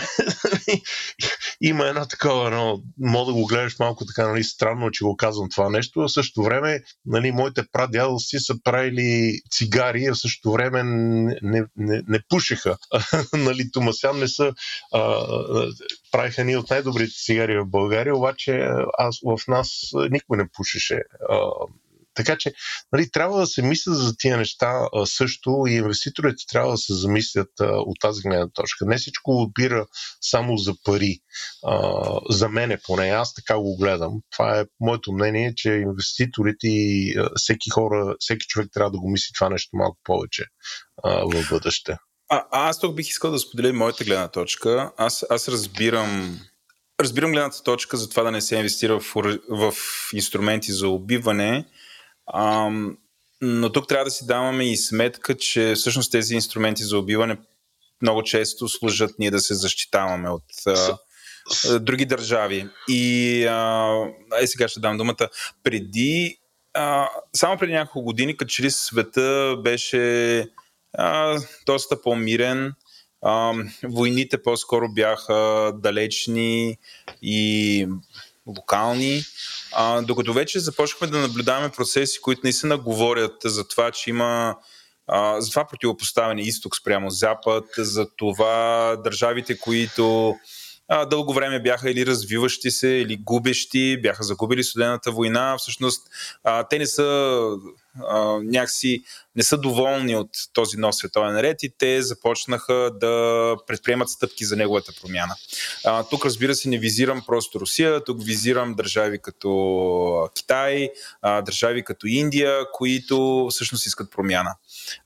Има 1.60 1.86
една 1.86 2.08
такова, 2.08 2.50
но 2.50 2.82
мога 2.98 3.32
да 3.32 3.32
го 3.32 3.46
гледаш 3.46 3.78
малко 3.78 4.06
така, 4.06 4.28
нали, 4.28 4.44
странно, 4.44 4.90
че 4.90 5.04
го 5.04 5.16
казвам 5.16 5.48
това 5.50 5.70
нещо, 5.70 6.00
а 6.00 6.08
в 6.08 6.12
същото 6.12 6.42
време, 6.42 6.82
нали, 7.06 7.32
моите 7.32 7.62
прадядовци 7.72 8.38
са 8.38 8.54
правили 8.64 9.40
цигари, 9.50 10.04
а 10.04 10.14
същото 10.14 10.52
време 10.52 10.82
не, 11.42 11.64
не, 11.76 12.02
не 12.08 12.20
пушеха. 12.28 12.76
нали, 13.32 13.70
Томасян 13.70 14.18
не 14.18 14.28
са 14.28 14.52
а, 14.92 15.26
правиха 16.12 16.44
ни 16.44 16.56
от 16.56 16.70
най-добрите 16.70 17.14
цигари 17.24 17.58
в 17.58 17.66
България, 17.66 18.16
обаче 18.16 18.68
аз, 18.98 19.18
в 19.24 19.38
нас 19.48 19.90
никой 20.10 20.36
не 20.36 20.48
пушеше. 20.52 21.00
А, 21.30 21.38
Така 22.16 22.36
че 22.38 22.52
нали, 22.92 23.10
трябва 23.10 23.40
да 23.40 23.46
се 23.46 23.62
мисля 23.62 23.94
за 23.94 24.16
тия 24.16 24.36
неща 24.36 24.88
а, 24.94 25.06
също 25.06 25.64
и 25.68 25.72
инвеститорите 25.72 26.44
трябва 26.52 26.70
да 26.70 26.78
се 26.78 26.94
замислят 26.94 27.50
а, 27.60 27.64
от 27.64 27.96
тази 28.00 28.22
гледна 28.22 28.48
точка. 28.54 28.84
Не 28.86 28.96
всичко 28.96 29.30
опира 29.30 29.86
само 30.20 30.56
за 30.56 30.74
пари. 30.84 31.18
А, 31.66 32.02
за 32.30 32.48
мене 32.48 32.78
поне, 32.86 33.08
аз 33.08 33.34
така 33.34 33.58
го 33.58 33.76
гледам. 33.76 34.12
Това 34.32 34.60
е 34.60 34.64
моето 34.80 35.12
мнение, 35.12 35.54
че 35.56 35.70
инвеститорите 35.70 36.68
и 36.68 37.18
а, 37.18 37.28
всеки 37.36 37.70
хора, 37.70 38.16
всеки 38.18 38.46
човек 38.46 38.68
трябва 38.72 38.90
да 38.90 38.98
го 38.98 39.10
мисли 39.10 39.32
това 39.34 39.48
нещо 39.48 39.70
малко 39.72 39.98
повече 40.04 40.44
а, 41.04 41.10
в 41.10 41.48
бъдеще. 41.50 41.96
А, 42.28 42.44
аз 42.50 42.80
тук 42.80 42.94
бих 42.94 43.08
искал 43.08 43.30
да 43.30 43.38
споделя 43.38 43.72
моята 43.72 44.04
гледна 44.04 44.28
точка. 44.28 44.92
Аз, 44.96 45.24
аз 45.30 45.48
разбирам 45.48 46.40
Разбирам 47.00 47.32
гледната 47.32 47.62
точка 47.62 47.96
за 47.96 48.08
това 48.08 48.22
да 48.22 48.30
не 48.30 48.40
се 48.40 48.56
инвестира 48.56 49.00
в, 49.00 49.14
в 49.50 49.74
инструменти 50.12 50.72
за 50.72 50.88
убиване, 50.88 51.64
ам, 52.34 52.98
но 53.40 53.72
тук 53.72 53.88
трябва 53.88 54.04
да 54.04 54.10
си 54.10 54.26
даваме 54.26 54.70
и 54.70 54.76
сметка, 54.76 55.36
че 55.36 55.74
всъщност 55.76 56.12
тези 56.12 56.34
инструменти 56.34 56.84
за 56.84 56.98
убиване 56.98 57.36
много 58.02 58.22
често 58.22 58.68
служат 58.68 59.18
ние 59.18 59.30
да 59.30 59.40
се 59.40 59.54
защитаваме 59.54 60.30
от 60.30 60.44
а, 60.66 60.98
други 61.80 62.06
държави. 62.06 62.68
И 62.88 63.44
а, 63.44 63.90
е, 64.40 64.46
сега 64.46 64.68
ще 64.68 64.80
дам 64.80 64.96
думата. 64.96 65.28
Преди, 65.62 66.38
а, 66.74 67.08
само 67.32 67.58
преди 67.58 67.72
няколко 67.72 68.02
години, 68.02 68.36
като 68.36 68.48
че 68.48 68.62
ли 68.62 68.70
света 68.70 69.56
беше 69.64 70.44
а, 70.92 71.38
доста 71.66 72.02
по-мирен, 72.02 72.72
а, 73.22 73.52
войните 73.84 74.42
по-скоро 74.42 74.88
бяха 74.92 75.72
далечни 75.74 76.78
и 77.22 77.88
локални, 78.46 79.22
а, 79.78 80.02
докато 80.02 80.32
вече 80.32 80.60
започнахме 80.60 81.06
да 81.06 81.18
наблюдаваме 81.18 81.68
процеси, 81.68 82.20
които 82.20 82.40
наистина 82.44 82.78
говорят 82.78 83.34
за 83.44 83.68
това, 83.68 83.90
че 83.90 84.10
има 84.10 84.56
а, 85.06 85.40
за 85.40 85.50
това 85.50 85.64
противопоставяне 85.66 86.42
изток 86.42 86.76
спрямо 86.76 87.10
запад, 87.10 87.64
за 87.78 88.06
това 88.16 88.96
държавите, 89.04 89.58
които 89.58 90.34
а, 90.88 91.04
дълго 91.04 91.32
време 91.32 91.62
бяха 91.62 91.90
или 91.90 92.06
развиващи 92.06 92.70
се, 92.70 92.88
или 92.88 93.16
губещи, 93.16 94.00
бяха 94.02 94.24
загубили 94.24 94.64
студената 94.64 95.10
война. 95.10 95.56
Всъщност, 95.58 96.02
а, 96.44 96.64
те 96.68 96.78
не 96.78 96.86
са 96.86 97.48
а, 98.08 98.38
някакси 98.42 99.02
не 99.36 99.42
са 99.42 99.58
доволни 99.58 100.16
от 100.16 100.30
този 100.52 100.76
нов 100.76 100.94
световен 100.94 101.40
ред 101.40 101.62
и 101.62 101.72
те 101.78 102.02
започнаха 102.02 102.90
да 103.00 103.56
предприемат 103.66 104.08
стъпки 104.08 104.44
за 104.44 104.56
неговата 104.56 104.92
промяна. 105.02 105.34
А, 105.84 106.04
тук, 106.04 106.26
разбира 106.26 106.54
се, 106.54 106.68
не 106.68 106.78
визирам 106.78 107.22
просто 107.26 107.60
Русия, 107.60 108.04
тук 108.04 108.24
визирам 108.24 108.74
държави 108.74 109.18
като 109.22 110.28
Китай, 110.34 110.90
а, 111.22 111.42
държави 111.42 111.84
като 111.84 112.06
Индия, 112.06 112.60
които 112.72 113.48
всъщност 113.50 113.86
искат 113.86 114.10
промяна. 114.10 114.54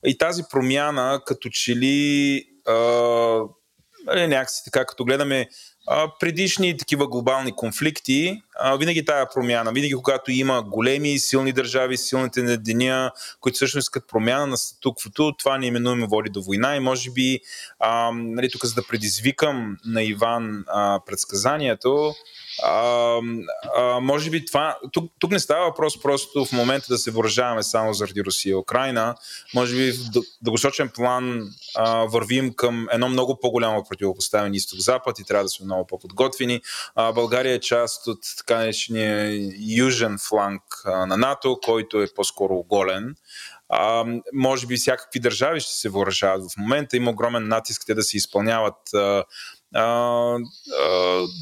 И 0.05 0.17
тази 0.17 0.43
промяна, 0.51 1.21
като 1.25 1.49
че 1.49 1.75
ли 1.75 2.45
а, 2.67 2.73
е, 4.15 4.27
някакси 4.27 4.63
така, 4.65 4.85
като 4.85 5.05
гледаме 5.05 5.49
предишни 6.19 6.77
такива 6.77 7.07
глобални 7.07 7.51
конфликти, 7.51 8.41
винаги 8.79 9.05
тая 9.05 9.29
промяна, 9.29 9.71
винаги 9.71 9.93
когато 9.93 10.31
има 10.31 10.63
големи 10.63 11.13
и 11.13 11.19
силни 11.19 11.53
държави, 11.53 11.97
силните 11.97 12.43
на 12.43 12.57
деня, 12.57 13.11
които 13.39 13.57
също 13.57 13.79
искат 13.79 14.07
промяна 14.07 14.47
на 14.47 14.57
статуквото, 14.57 15.33
това 15.37 15.57
неименуемо 15.57 16.07
води 16.07 16.29
до 16.29 16.41
война 16.41 16.75
и 16.75 16.79
може 16.79 17.11
би, 17.11 17.39
а, 17.79 18.11
нали, 18.13 18.49
тук 18.49 18.65
за 18.65 18.73
да 18.73 18.87
предизвикам 18.87 19.77
на 19.85 20.03
Иван 20.03 20.63
а, 20.67 20.99
предсказанието, 21.05 22.13
а, 22.63 23.19
а, 23.77 23.99
може 23.99 24.29
би 24.29 24.45
това. 24.45 24.77
Тук, 24.91 25.11
тук 25.19 25.31
не 25.31 25.39
става 25.39 25.65
въпрос 25.65 26.01
просто 26.01 26.45
в 26.45 26.51
момента 26.51 26.85
да 26.89 26.97
се 26.97 27.11
въоръжаваме 27.11 27.63
само 27.63 27.93
заради 27.93 28.23
Русия 28.23 28.51
и 28.51 28.55
Украина. 28.55 29.15
Може 29.55 29.75
би 29.75 29.91
в 29.91 29.95
дългосрочен 30.41 30.89
план 30.89 31.49
а, 31.75 32.05
вървим 32.05 32.53
към 32.53 32.87
едно 32.91 33.09
много 33.09 33.39
по-голямо 33.39 33.83
противопоставяне 33.89 34.57
изток-запад 34.57 35.19
и 35.19 35.23
трябва 35.23 35.43
да 35.43 35.49
сме 35.49 35.65
много 35.65 35.87
по-подготвени. 35.87 36.61
А, 36.95 37.11
България 37.11 37.53
е 37.53 37.59
част 37.59 38.07
от 38.07 38.19
така 38.37 38.50
наречения 38.57 39.51
южен 39.77 40.17
фланг 40.29 40.63
на 40.85 41.17
НАТО, 41.17 41.59
който 41.63 42.01
е 42.01 42.07
по-скоро 42.15 42.53
оголен. 42.53 43.15
А, 43.69 44.05
може 44.33 44.67
би 44.67 44.75
всякакви 44.75 45.19
държави 45.19 45.59
ще 45.59 45.73
се 45.73 45.89
въоръжават 45.89 46.43
в 46.51 46.57
момента. 46.57 46.97
Има 46.97 47.11
огромен 47.11 47.47
натиск 47.47 47.83
те 47.85 47.93
да 47.93 48.03
се 48.03 48.17
изпълняват 48.17 48.93
а, 48.93 49.23
а, 49.75 50.37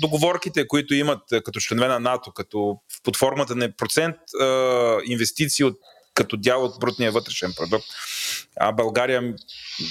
договорките, 0.02 0.68
които 0.68 0.94
имат 0.94 1.22
като 1.30 1.60
членове 1.60 1.88
на 1.88 2.00
НАТО, 2.00 2.32
като 2.32 2.78
под 3.04 3.18
формата 3.18 3.56
на 3.56 3.72
процент 3.78 4.16
а, 4.42 4.98
инвестиции 5.06 5.66
от 5.66 5.78
като 6.20 6.38
дял 6.38 6.64
от 6.64 6.80
брутния 6.80 7.12
вътрешен 7.12 7.54
продукт. 7.54 7.86
А 8.60 8.72
България 8.72 9.34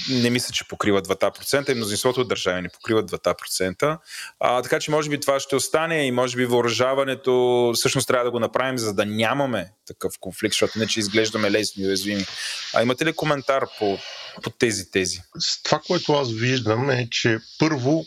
не 0.09 0.29
мисля, 0.29 0.53
че 0.53 0.67
покрива 0.67 1.01
2% 1.01 1.71
и 1.71 1.75
мнозинството 1.75 2.21
от 2.21 2.27
държави 2.27 2.61
не 2.61 2.69
покриват 2.69 3.11
2%. 3.11 3.97
А, 4.39 4.61
така 4.61 4.79
че 4.79 4.91
може 4.91 5.09
би 5.09 5.19
това 5.19 5.39
ще 5.39 5.55
остане 5.55 6.05
и 6.05 6.11
може 6.11 6.37
би 6.37 6.45
въоръжаването 6.45 7.71
всъщност 7.75 8.07
трябва 8.07 8.25
да 8.25 8.31
го 8.31 8.39
направим, 8.39 8.77
за 8.77 8.93
да 8.93 9.05
нямаме 9.05 9.71
такъв 9.87 10.13
конфликт, 10.19 10.53
защото 10.53 10.79
не 10.79 10.87
че 10.87 10.99
изглеждаме 10.99 11.51
лесни 11.51 11.83
и 11.83 11.87
уязвими. 11.87 12.25
А 12.73 12.81
имате 12.81 13.05
ли 13.05 13.13
коментар 13.13 13.65
по, 13.79 13.97
по 14.41 14.49
тези 14.49 14.91
тези? 14.91 15.21
Това, 15.63 15.81
което 15.87 16.13
аз 16.13 16.31
виждам 16.31 16.89
е, 16.89 17.07
че 17.11 17.39
първо 17.59 18.05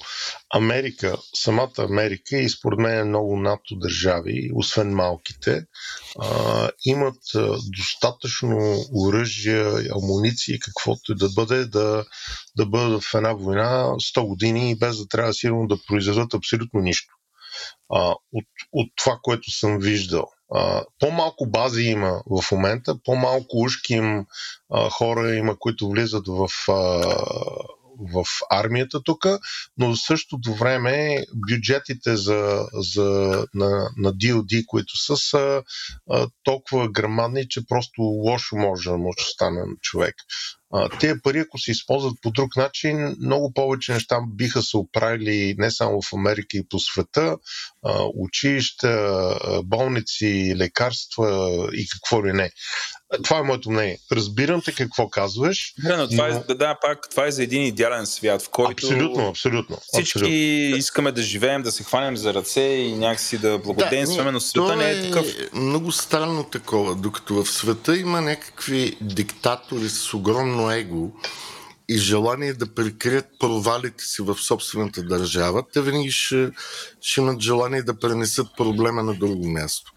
Америка, 0.54 1.16
самата 1.34 1.72
Америка 1.78 2.36
и 2.36 2.48
според 2.48 2.78
мен 2.78 3.08
много 3.08 3.36
НАТО 3.36 3.74
държави, 3.76 4.50
освен 4.54 4.94
малките, 4.94 5.64
а, 6.20 6.70
имат 6.84 7.22
достатъчно 7.78 8.84
оръжия, 8.94 9.84
амуниции, 9.94 10.60
каквото 10.60 11.12
и 11.12 11.14
да 11.14 11.28
бъде, 11.28 11.64
да, 11.64 12.04
да 12.56 12.66
бъдат 12.66 13.02
в 13.04 13.14
една 13.14 13.32
война 13.32 13.84
100 13.84 14.26
години, 14.26 14.78
без 14.78 14.98
да 14.98 15.08
трябва 15.08 15.34
сигурно 15.34 15.66
да 15.68 15.78
произведат 15.86 16.34
абсолютно 16.34 16.80
нищо. 16.80 17.14
А, 17.94 18.14
от, 18.32 18.46
от 18.72 18.88
това, 18.96 19.18
което 19.22 19.50
съм 19.50 19.78
виждал. 19.78 20.26
По-малко 20.98 21.46
бази 21.46 21.82
има 21.82 22.22
в 22.26 22.52
момента, 22.52 22.96
по-малко 23.04 23.56
ушки 23.56 23.94
им 23.94 24.26
а, 24.70 24.90
хора 24.90 25.34
има, 25.34 25.56
които 25.58 25.88
влизат 25.88 26.24
в 26.28 26.48
а, 26.68 26.72
в 28.12 28.24
армията 28.50 29.02
тук, 29.02 29.26
но 29.78 29.94
в 29.94 29.98
същото 30.06 30.54
време 30.54 31.24
бюджетите 31.34 32.16
за, 32.16 32.66
за, 32.72 33.02
на, 33.54 33.90
на 33.96 34.12
DOD, 34.12 34.66
които 34.66 34.96
са, 34.96 35.16
са 35.16 35.62
а, 36.10 36.28
толкова 36.42 36.88
грамадни, 36.88 37.48
че 37.48 37.66
просто 37.66 38.02
лошо 38.02 38.56
може 38.56 38.90
да 38.90 38.98
му 38.98 39.12
стане 39.18 39.60
на 39.60 39.76
човек. 39.80 40.14
Тези 41.00 41.20
пари, 41.22 41.38
ако 41.38 41.58
се 41.58 41.70
използват 41.70 42.18
по 42.22 42.30
друг 42.30 42.56
начин, 42.56 43.16
много 43.20 43.52
повече 43.52 43.92
неща 43.92 44.18
биха 44.28 44.62
се 44.62 44.76
оправили 44.76 45.54
не 45.58 45.70
само 45.70 46.02
в 46.02 46.12
Америка 46.12 46.56
и 46.56 46.68
по 46.68 46.78
света. 46.78 47.36
Училища, 48.14 49.38
болници, 49.64 50.54
лекарства 50.56 51.50
и 51.72 51.86
какво 51.88 52.26
ли 52.26 52.32
не. 52.32 52.50
Това 53.22 53.38
е 53.38 53.42
моето 53.42 53.70
мнение. 53.70 53.98
Разбирам 54.12 54.62
те 54.62 54.72
какво 54.72 55.08
казваш. 55.08 55.74
Да, 55.78 55.96
но 55.96 56.08
това 56.08 56.28
но... 56.28 56.44
е, 56.48 56.54
да, 56.54 56.78
пак, 56.82 57.10
това 57.10 57.26
е 57.26 57.30
за 57.30 57.42
един 57.42 57.62
идеален 57.62 58.06
свят, 58.06 58.42
в 58.42 58.48
който 58.48 58.86
абсолютно, 58.86 59.28
абсолютно, 59.28 59.76
всички 59.76 60.18
абсолютно. 60.18 60.36
искаме 60.76 61.12
да 61.12 61.22
живеем, 61.22 61.62
да 61.62 61.72
се 61.72 61.84
хванем 61.84 62.16
за 62.16 62.34
ръце 62.34 62.60
и 62.60 62.94
някакси 62.94 63.38
да 63.38 63.58
благоденстваме, 63.58 64.24
да, 64.24 64.32
но 64.32 64.40
света 64.40 64.76
не 64.76 64.90
е, 64.90 64.98
е 64.98 65.02
такъв. 65.02 65.26
много 65.52 65.92
странно 65.92 66.44
такова, 66.44 66.94
докато 66.94 67.34
в 67.34 67.50
света 67.50 67.96
има 67.96 68.20
някакви 68.20 68.96
диктатори 69.00 69.88
с 69.88 70.14
огромно 70.14 70.70
его 70.70 71.12
и 71.88 71.98
желание 71.98 72.52
да 72.52 72.74
прикрият 72.74 73.26
провалите 73.40 74.04
си 74.04 74.22
в 74.22 74.34
собствената 74.34 75.02
държава, 75.02 75.62
те 75.72 75.82
винаги 75.82 76.10
ще, 76.10 76.50
ще 77.00 77.20
имат 77.20 77.40
желание 77.40 77.82
да 77.82 77.98
пренесат 77.98 78.46
проблема 78.56 79.02
на 79.02 79.14
друго 79.14 79.48
място. 79.48 79.92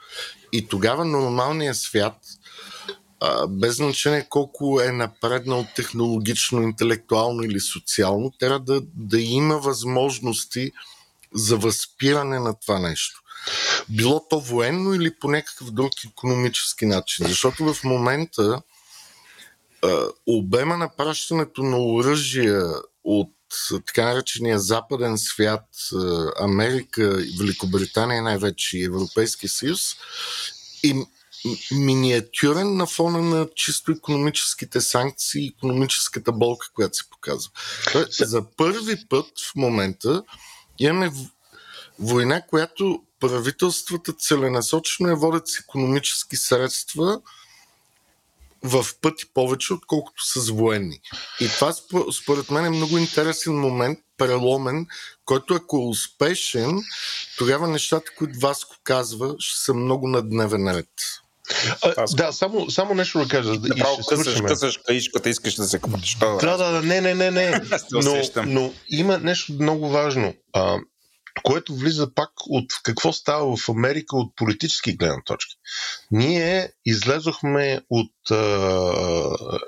И 0.54 0.68
тогава 0.68 1.06
нормалният 1.06 1.78
свят– 1.78 2.16
без 3.50 3.76
значение 3.76 4.28
колко 4.30 4.82
е 4.82 4.92
напреднал 4.92 5.66
технологично, 5.76 6.62
интелектуално 6.62 7.44
или 7.44 7.60
социално, 7.60 8.32
трябва 8.40 8.60
да, 8.60 8.82
да 8.96 9.22
има 9.22 9.58
възможности 9.58 10.72
за 11.34 11.58
възпиране 11.58 12.40
на 12.40 12.60
това 12.60 12.80
нещо. 12.80 13.22
Било 13.90 14.28
то 14.30 14.40
военно 14.40 14.94
или 14.94 15.20
по 15.20 15.28
някакъв 15.28 15.72
друг 15.72 15.92
економически 16.06 16.86
начин. 16.86 17.28
Защото 17.28 17.74
в 17.74 17.84
момента 17.84 18.62
обема 20.28 20.78
на 20.78 20.90
пращането 20.96 21.64
на 21.64 21.78
оръжия 21.78 22.64
от 23.04 23.32
така 23.86 24.06
наречения 24.06 24.60
западен 24.60 25.18
свят, 25.18 25.66
Америка, 26.40 27.24
Великобритания 27.40 28.22
най-вече 28.22 28.78
и 28.78 28.84
Европейския 28.84 29.50
съюз, 29.50 29.96
им 30.84 31.06
миниатюрен 31.72 32.76
на 32.76 32.86
фона 32.86 33.22
на 33.22 33.48
чисто 33.56 33.92
економическите 33.92 34.82
санкции 34.82 35.46
и 35.46 35.54
економическата 35.58 36.32
болка, 36.32 36.68
която 36.74 36.98
се 36.98 37.10
показва. 37.10 37.52
Тоест, 37.92 38.30
за 38.30 38.46
първи 38.58 39.06
път 39.10 39.26
в 39.52 39.56
момента 39.56 40.24
имаме 40.80 41.12
война, 42.00 42.42
която 42.42 43.04
правителствата 43.20 44.14
целенасочено 44.14 45.10
я 45.10 45.16
водят 45.16 45.48
с 45.48 45.60
економически 45.60 46.38
средства 46.38 47.22
в 48.64 48.86
пъти 49.02 49.26
повече, 49.34 49.74
отколкото 49.74 50.26
с 50.26 50.50
военни. 50.50 51.02
И 51.40 51.48
това 51.48 51.74
според 52.22 52.52
мен 52.52 52.66
е 52.66 52.70
много 52.70 52.98
интересен 52.98 53.60
момент, 53.60 54.00
преломен, 54.18 54.88
който 55.26 55.54
ако 55.54 55.78
е 55.78 55.90
успешен, 55.90 56.84
тогава 57.38 57.68
нещата, 57.68 58.12
които 58.18 58.40
Васко 58.40 58.76
казва, 58.84 59.36
ще 59.40 59.60
са 59.60 59.74
много 59.74 60.08
на 60.08 60.22
дневен 60.22 60.72
ред. 60.72 60.90
А, 61.84 62.06
да, 62.16 62.32
само, 62.32 62.72
само 62.72 62.94
нещо 62.94 63.20
да 63.20 63.28
кажа. 63.28 63.52
Направо 63.52 63.98
късаш, 64.10 64.42
късаш 64.42 64.78
каишката, 64.78 65.30
искаш 65.30 65.56
да 65.56 65.68
се 65.68 65.80
къпнеш. 65.80 66.16
Да, 66.16 66.58
да, 66.58 66.72
да, 66.72 66.82
не, 66.82 67.02
не, 67.02 67.14
не, 67.16 67.32
не. 67.32 67.62
но, 67.92 68.24
но 68.46 68.74
има 68.90 69.18
нещо 69.18 69.54
много 69.54 69.90
важно. 69.90 70.34
А, 70.54 70.78
което 71.44 71.76
влиза 71.76 72.14
пак 72.16 72.30
от 72.50 72.66
какво 72.84 73.14
става 73.14 73.58
в 73.58 73.70
Америка 73.70 74.18
от 74.18 74.36
политически 74.36 74.98
гледна 74.98 75.22
точки. 75.26 75.56
Ние 76.12 76.70
излезохме 76.86 77.82
от 77.90 78.32
а, 78.32 78.36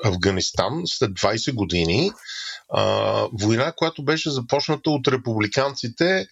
Афганистан 0.03 0.81
след 0.85 1.11
20 1.11 1.53
години, 1.53 2.11
а, 2.73 3.27
война, 3.33 3.71
която 3.71 4.03
беше 4.03 4.29
започната 4.29 4.89
от 4.89 5.07
републиканците 5.07 6.27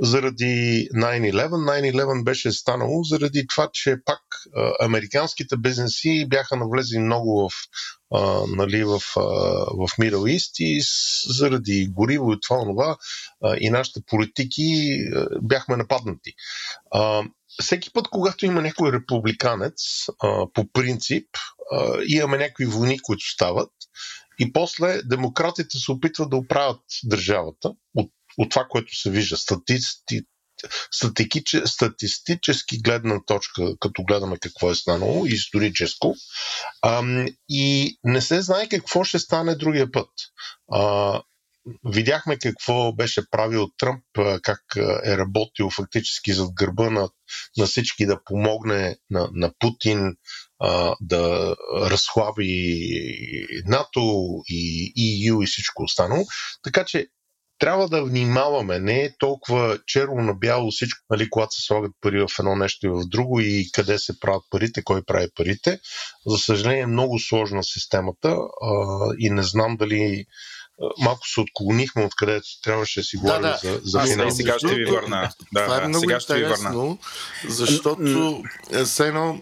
заради 0.00 0.88
9-11. 0.94 1.50
9-11 1.92 2.24
беше 2.24 2.52
станало 2.52 3.02
заради 3.02 3.46
това, 3.46 3.68
че 3.72 3.96
пак 4.04 4.20
американските 4.80 5.56
бизнеси 5.56 6.26
бяха 6.28 6.56
навлезли 6.56 6.98
много 6.98 7.48
в, 7.48 7.52
а, 8.14 8.42
нали, 8.56 8.84
в, 8.84 8.92
а, 9.16 9.20
в 9.70 9.88
Middle 9.98 10.36
East 10.36 10.52
и 10.60 10.80
заради 11.34 11.88
гориво 11.90 12.32
и 12.32 12.40
това, 12.40 12.60
това 12.60 12.96
и 13.60 13.70
нашите 13.70 14.00
политики 14.06 14.62
а, 15.16 15.26
бяхме 15.42 15.76
нападнати. 15.76 16.32
А, 16.90 17.22
всеки 17.62 17.92
път, 17.92 18.08
когато 18.08 18.46
има 18.46 18.62
някой 18.62 18.92
републиканец, 18.92 20.08
а, 20.22 20.46
по 20.54 20.72
принцип, 20.72 21.26
а, 21.72 21.98
имаме 22.06 22.38
някакви 22.38 22.66
войни, 22.66 22.98
които 22.98 23.30
стават, 23.30 23.70
и 24.38 24.52
после 24.52 25.02
демократите 25.02 25.78
се 25.78 25.92
опитват 25.92 26.30
да 26.30 26.36
оправят 26.36 26.80
държавата 27.04 27.72
от 27.94 28.10
от 28.38 28.50
това, 28.50 28.66
което 28.70 28.96
се 29.00 29.10
вижда. 29.10 29.36
Статисти, 29.36 30.20
статистически 31.64 32.78
гледна 32.82 33.20
точка, 33.26 33.78
като 33.80 34.02
гледаме 34.02 34.38
какво 34.38 34.70
е 34.70 34.74
станало, 34.74 35.26
историческо, 35.26 36.14
а, 36.82 37.02
и 37.48 37.98
не 38.04 38.20
се 38.20 38.42
знае 38.42 38.68
какво 38.68 39.04
ще 39.04 39.18
стане 39.18 39.54
другия 39.54 39.92
път. 39.92 40.08
А, 40.72 41.22
видяхме 41.84 42.38
какво 42.38 42.92
беше 42.92 43.30
правил 43.30 43.68
Тръмп, 43.78 44.04
как 44.42 44.60
е 45.04 45.16
работил 45.16 45.70
фактически 45.70 46.32
зад 46.32 46.50
гърба 46.54 46.90
на, 46.90 47.08
на 47.56 47.66
всички 47.66 48.06
да 48.06 48.24
помогне 48.24 48.96
на, 49.10 49.28
на 49.32 49.52
Путин 49.58 50.16
да 51.00 51.56
разхлаби 51.74 52.42
НАТО 53.66 54.34
и 54.48 54.92
EU 55.28 55.44
и 55.44 55.46
всичко 55.46 55.82
останало. 55.82 56.24
Така 56.62 56.84
че 56.84 57.06
трябва 57.58 57.88
да 57.88 58.04
внимаваме. 58.04 58.78
Не 58.78 59.00
е 59.02 59.16
толкова 59.18 59.78
черно 59.86 60.22
на 60.22 60.34
бяло 60.34 60.70
всичко, 60.70 61.00
нали, 61.10 61.30
когато 61.30 61.54
се 61.54 61.66
слагат 61.66 61.92
пари 62.00 62.20
в 62.20 62.38
едно 62.38 62.56
нещо 62.56 62.86
и 62.86 62.90
в 62.90 63.02
друго 63.06 63.40
и 63.40 63.70
къде 63.72 63.98
се 63.98 64.20
правят 64.20 64.42
парите, 64.50 64.84
кой 64.84 65.02
прави 65.02 65.26
парите. 65.34 65.80
За 66.26 66.38
съжаление 66.38 66.82
е 66.82 66.86
много 66.86 67.18
сложна 67.18 67.64
системата 67.64 68.36
а, 68.62 68.70
и 69.18 69.30
не 69.30 69.42
знам 69.42 69.76
дали 69.76 70.24
малко 70.98 71.28
се 71.28 71.40
отклонихме 71.40 72.04
откъдето 72.04 72.46
трябваше 72.64 73.00
да 73.00 73.04
си 73.04 73.16
говорим 73.16 73.42
да, 73.42 73.60
да. 73.62 73.72
за, 73.72 73.80
за 73.84 74.00
финал. 74.00 74.30
Сега 74.30 74.58
ще 74.58 74.74
ви 74.74 74.84
върна. 74.84 75.30
Да, 75.52 75.64
Това 75.64 75.84
е 75.84 75.88
много 75.88 76.00
сега 76.00 76.20
ще 76.20 76.34
ви 76.34 76.44
върна. 76.44 76.96
защото 77.48 78.42
е, 78.72 79.06
едно 79.06 79.40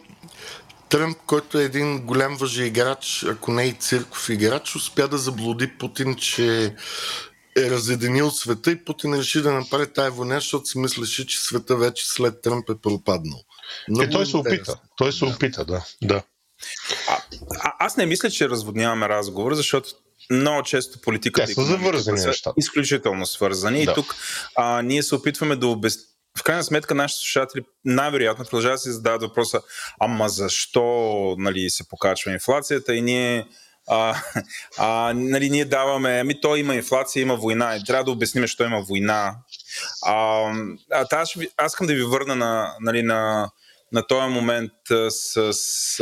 Тръмп, 0.89 1.19
който 1.27 1.59
е 1.59 1.65
един 1.65 2.07
голям 2.07 2.37
въжеиграч, 2.37 3.25
ако 3.29 3.53
не 3.53 3.65
и 3.65 3.73
цирков 3.73 4.29
играч, 4.29 4.77
успя 4.77 5.09
да 5.09 5.19
заблуди 5.19 5.79
Путин, 5.79 6.15
че 6.15 6.75
е 7.57 7.71
разединил 7.71 8.31
света 8.31 8.71
и 8.71 8.85
Путин 8.85 9.15
реши 9.15 9.43
да 9.43 9.53
направи 9.53 9.93
тая 9.93 10.11
война, 10.11 10.35
защото 10.35 10.67
си 10.67 10.79
мислеше, 10.79 11.27
че 11.27 11.41
света 11.41 11.77
вече 11.77 12.09
след 12.09 12.43
Тръмп 12.43 12.71
е 12.71 12.81
пропаднал. 12.83 13.41
Много 13.89 14.03
е, 14.03 14.11
той 14.11 14.27
се 14.27 14.37
опита. 14.37 14.81
Той 14.97 15.13
се 15.13 15.25
да. 15.25 15.31
опита, 15.31 15.65
да. 15.65 15.85
да. 16.03 16.23
А, 17.09 17.19
а, 17.61 17.73
аз 17.79 17.97
не 17.97 18.07
мисля, 18.07 18.31
че 18.31 18.49
разводняваме 18.49 19.09
разговор, 19.09 19.55
защото 19.55 19.89
много 20.31 20.63
често 20.63 21.01
политиката 21.01 21.47
Те 21.47 21.55
са 21.55 21.63
завързани 21.63 22.19
са 22.19 22.27
нещата. 22.27 22.55
изключително 22.59 23.27
свързани. 23.27 23.85
Да. 23.85 23.91
И 23.91 23.95
тук 23.95 24.15
а, 24.57 24.83
ние 24.83 25.03
се 25.03 25.15
опитваме 25.15 25.57
да 25.57 25.67
обясним 25.67 26.07
в 26.39 26.43
крайна 26.43 26.65
сметка 26.65 26.95
нашите 26.95 27.21
слушатели 27.21 27.65
най-вероятно 27.85 28.45
продължават 28.45 28.75
да 28.75 28.79
си 28.79 28.91
задават 28.91 29.23
въпроса, 29.23 29.61
ама 30.01 30.29
защо 30.29 30.85
нали, 31.39 31.71
се 31.71 31.89
покачва 31.89 32.33
инфлацията 32.33 32.95
и 32.95 33.03
ние 33.03 33.47
а, 33.87 34.23
а, 34.79 35.13
нали, 35.17 35.51
ние 35.51 35.65
даваме, 35.65 36.19
ами 36.21 36.41
то 36.41 36.57
има 36.57 36.75
инфлация, 36.75 37.23
има 37.23 37.37
война 37.37 37.77
и 37.77 37.85
трябва 37.85 38.05
да 38.05 38.11
обясним, 38.11 38.45
защо 38.45 38.65
има 38.65 38.81
война. 38.81 39.37
А, 40.03 40.15
а, 40.93 41.07
аз, 41.13 41.35
аз 41.57 41.73
искам 41.73 41.87
да 41.87 41.95
ви 41.95 42.03
върна 42.03 42.37
на, 42.37 42.75
нали, 42.81 43.03
на, 43.03 43.51
на 43.93 44.07
този 44.07 44.35
момент 44.35 44.73
с, 45.09 45.53
с 45.53 45.99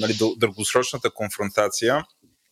нали, 0.00 0.18
дългосрочната 0.36 1.10
конфронтация. 1.10 2.04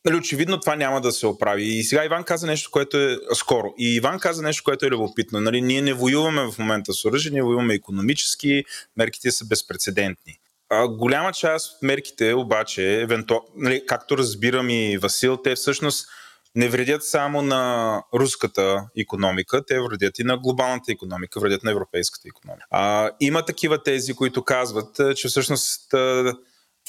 Нали, 0.04 0.16
очевидно 0.16 0.60
това 0.60 0.76
няма 0.76 1.00
да 1.00 1.12
се 1.12 1.26
оправи. 1.26 1.64
И 1.64 1.84
сега 1.84 2.04
Иван 2.04 2.24
каза 2.24 2.46
нещо, 2.46 2.70
което 2.70 2.98
е 2.98 3.18
скоро. 3.34 3.74
И 3.78 3.94
Иван 3.94 4.18
каза 4.18 4.42
нещо, 4.42 4.64
което 4.64 4.86
е 4.86 4.90
любопитно. 4.90 5.40
Нали, 5.40 5.60
ние 5.60 5.82
не 5.82 5.92
воюваме 5.92 6.42
в 6.42 6.58
момента 6.58 6.92
с 6.92 7.04
оръжие, 7.04 7.32
ние 7.32 7.42
воюваме 7.42 7.74
економически, 7.74 8.64
мерките 8.96 9.30
са 9.30 9.44
безпредседентни. 9.44 10.38
А, 10.70 10.88
голяма 10.88 11.32
част 11.32 11.72
от 11.72 11.82
мерките 11.82 12.34
обаче, 12.34 13.00
евенту... 13.00 13.34
нали, 13.56 13.82
както 13.86 14.18
разбирам 14.18 14.70
и 14.70 14.98
Васил, 14.98 15.36
те 15.36 15.54
всъщност 15.54 16.08
не 16.54 16.68
вредят 16.68 17.04
само 17.04 17.42
на 17.42 18.02
руската 18.14 18.84
економика, 18.98 19.64
те 19.66 19.80
вредят 19.80 20.18
и 20.18 20.24
на 20.24 20.38
глобалната 20.38 20.92
економика, 20.92 21.40
вредят 21.40 21.64
на 21.64 21.70
европейската 21.70 22.28
економика. 22.28 22.66
А, 22.70 23.10
има 23.20 23.44
такива 23.44 23.82
тези, 23.82 24.14
които 24.14 24.42
казват, 24.42 25.00
че 25.16 25.28
всъщност 25.28 25.94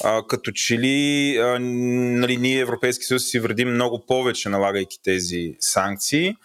а, 0.04 0.22
като 0.28 0.52
че 0.52 0.78
ли 0.78 1.36
а, 1.36 1.58
нали, 1.60 2.36
ние 2.36 2.60
Европейски 2.60 3.04
съюз 3.04 3.24
си 3.24 3.40
вредим 3.40 3.68
много 3.74 4.06
повече, 4.06 4.48
налагайки 4.48 4.98
тези 5.02 5.56
санкции, 5.60 6.36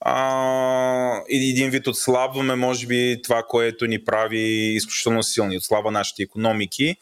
а, 0.00 1.22
един 1.30 1.70
вид 1.70 1.86
отслабваме, 1.86 2.54
може 2.54 2.86
би, 2.86 3.20
това, 3.24 3.42
което 3.42 3.86
ни 3.86 4.04
прави 4.04 4.40
изключително 4.74 5.22
силни, 5.22 5.56
отслабва 5.56 5.90
нашите 5.90 6.22
економики. 6.22 6.96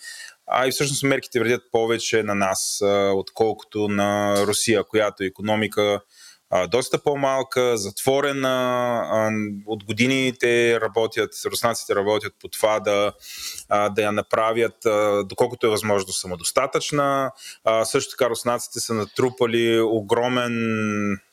А 0.47 0.67
и 0.67 0.71
всъщност 0.71 1.03
мерките 1.03 1.41
вредят 1.41 1.63
повече 1.73 2.23
на 2.23 2.35
нас, 2.35 2.81
отколкото 3.15 3.89
на 3.89 4.37
Русия, 4.47 4.85
която 4.85 5.25
економика 5.25 6.01
доста 6.69 6.99
по-малка, 6.99 7.77
затворена. 7.77 9.31
От 9.67 9.85
години 9.85 10.33
те 10.41 10.81
работят, 10.81 11.31
руснаците 11.47 11.95
работят 11.95 12.33
по 12.41 12.49
това 12.49 12.81
да, 12.81 13.13
да 13.91 14.03
я 14.03 14.13
направят 14.13 14.75
доколкото 15.25 15.67
е 15.67 15.71
възможно 15.71 16.13
самодостатъчна. 16.13 17.33
А, 17.65 17.85
също 17.85 18.11
така 18.11 18.31
руснаците 18.31 18.81
са 18.81 18.95
натрупали 18.95 19.81
огромен 19.81 20.55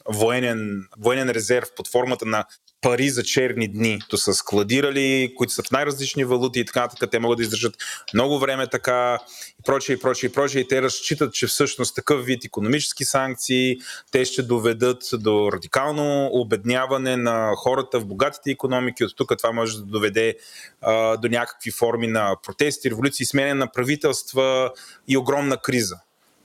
военен, 0.10 0.88
военен 0.98 1.30
резерв 1.30 1.68
под 1.76 1.88
формата 1.88 2.26
на 2.26 2.46
пари 2.82 3.10
за 3.10 3.24
черни 3.24 3.68
дни. 3.68 4.00
То 4.10 4.18
са 4.18 4.34
складирали, 4.34 5.34
които 5.38 5.54
са 5.54 5.64
в 5.64 5.72
най-различни 5.72 6.26
валути 6.26 6.60
и 6.60 6.66
така 6.66 6.82
нататък. 6.82 7.12
Те 7.12 7.20
могат 7.20 7.38
да 7.38 7.44
издържат 7.44 7.78
много 8.14 8.40
време 8.40 8.68
така 8.68 9.18
и 9.60 9.64
прочее, 9.66 9.96
и 9.96 10.00
прочее, 10.00 10.30
и 10.30 10.34
прочее. 10.34 10.62
И 10.62 10.68
те 10.68 10.82
разчитат, 10.82 11.34
че 11.34 11.48
всъщност 11.48 11.96
такъв 11.96 12.26
вид 12.26 12.46
економически 12.46 13.06
санкции 13.06 13.78
те 14.12 14.26
ще 14.26 14.44
доведат 14.44 15.04
до 15.14 15.52
радикално 15.52 16.30
обедняване 16.32 17.18
на 17.18 17.54
хората 17.56 18.00
в 18.00 18.06
богатите 18.06 18.52
економики. 18.52 19.04
От 19.04 19.16
тук 19.16 19.32
това 19.38 19.52
може 19.52 19.78
да 19.78 19.84
доведе 19.84 20.36
а, 20.82 21.18
до 21.18 21.28
някакви 21.28 21.72
форми 21.72 22.08
на 22.08 22.36
протести, 22.44 22.92
революции, 22.92 23.26
смене 23.26 23.54
на 23.54 23.72
правителства 23.72 24.72
и 25.08 25.18
огромна 25.18 25.58
криза. 25.58 25.96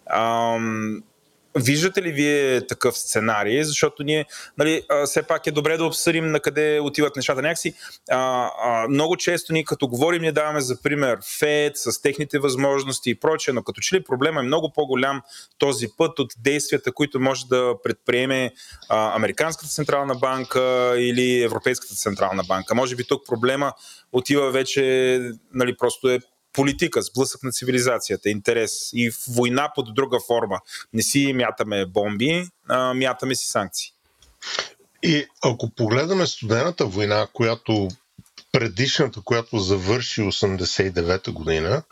Ам, 0.06 1.02
Виждате 1.56 2.02
ли 2.02 2.12
вие 2.12 2.66
такъв 2.66 2.98
сценарий? 2.98 3.64
Защото 3.64 4.02
ние, 4.02 4.24
нали, 4.58 4.82
все 5.06 5.22
пак 5.22 5.46
е 5.46 5.50
добре 5.50 5.76
да 5.76 5.84
обсъдим 5.84 6.30
на 6.30 6.40
къде 6.40 6.80
отиват 6.80 7.16
нещата. 7.16 7.42
Някакси, 7.42 7.74
а, 8.10 8.50
а, 8.62 8.88
много 8.88 9.16
често 9.16 9.52
ние 9.52 9.64
като 9.64 9.88
говорим, 9.88 10.22
ние 10.22 10.32
даваме 10.32 10.60
за 10.60 10.82
пример 10.82 11.18
ФЕД 11.38 11.76
с 11.76 12.02
техните 12.02 12.38
възможности 12.38 13.10
и 13.10 13.14
прочее, 13.14 13.54
но 13.54 13.62
като 13.62 13.80
че 13.80 13.96
ли 13.96 14.04
проблема 14.04 14.40
е 14.40 14.44
много 14.44 14.72
по-голям 14.72 15.22
този 15.58 15.88
път 15.96 16.18
от 16.18 16.32
действията, 16.38 16.92
които 16.92 17.20
може 17.20 17.46
да 17.46 17.74
предприеме 17.84 18.52
а, 18.88 19.16
Американската 19.16 19.68
централна 19.68 20.14
банка 20.14 20.94
или 20.98 21.42
Европейската 21.42 21.94
централна 21.94 22.42
банка. 22.48 22.74
Може 22.74 22.96
би 22.96 23.04
тук 23.04 23.26
проблема 23.26 23.72
отива 24.12 24.50
вече, 24.50 25.20
нали, 25.54 25.76
просто 25.76 26.08
е 26.08 26.20
политика, 26.56 27.02
сблъсък 27.02 27.42
на 27.42 27.52
цивилизацията, 27.52 28.30
интерес 28.30 28.90
и 28.92 29.10
война 29.28 29.72
под 29.74 29.94
друга 29.94 30.18
форма. 30.26 30.60
Не 30.92 31.02
си 31.02 31.32
мятаме 31.32 31.86
бомби, 31.86 32.48
а 32.68 32.94
мятаме 32.94 33.34
си 33.34 33.48
санкции. 33.48 33.92
И 35.02 35.26
ако 35.44 35.70
погледаме 35.70 36.26
студената 36.26 36.86
война, 36.86 37.26
която 37.32 37.88
предишната, 38.52 39.20
която 39.24 39.58
завърши 39.58 40.20
89-та 40.20 41.32
година 41.32 41.82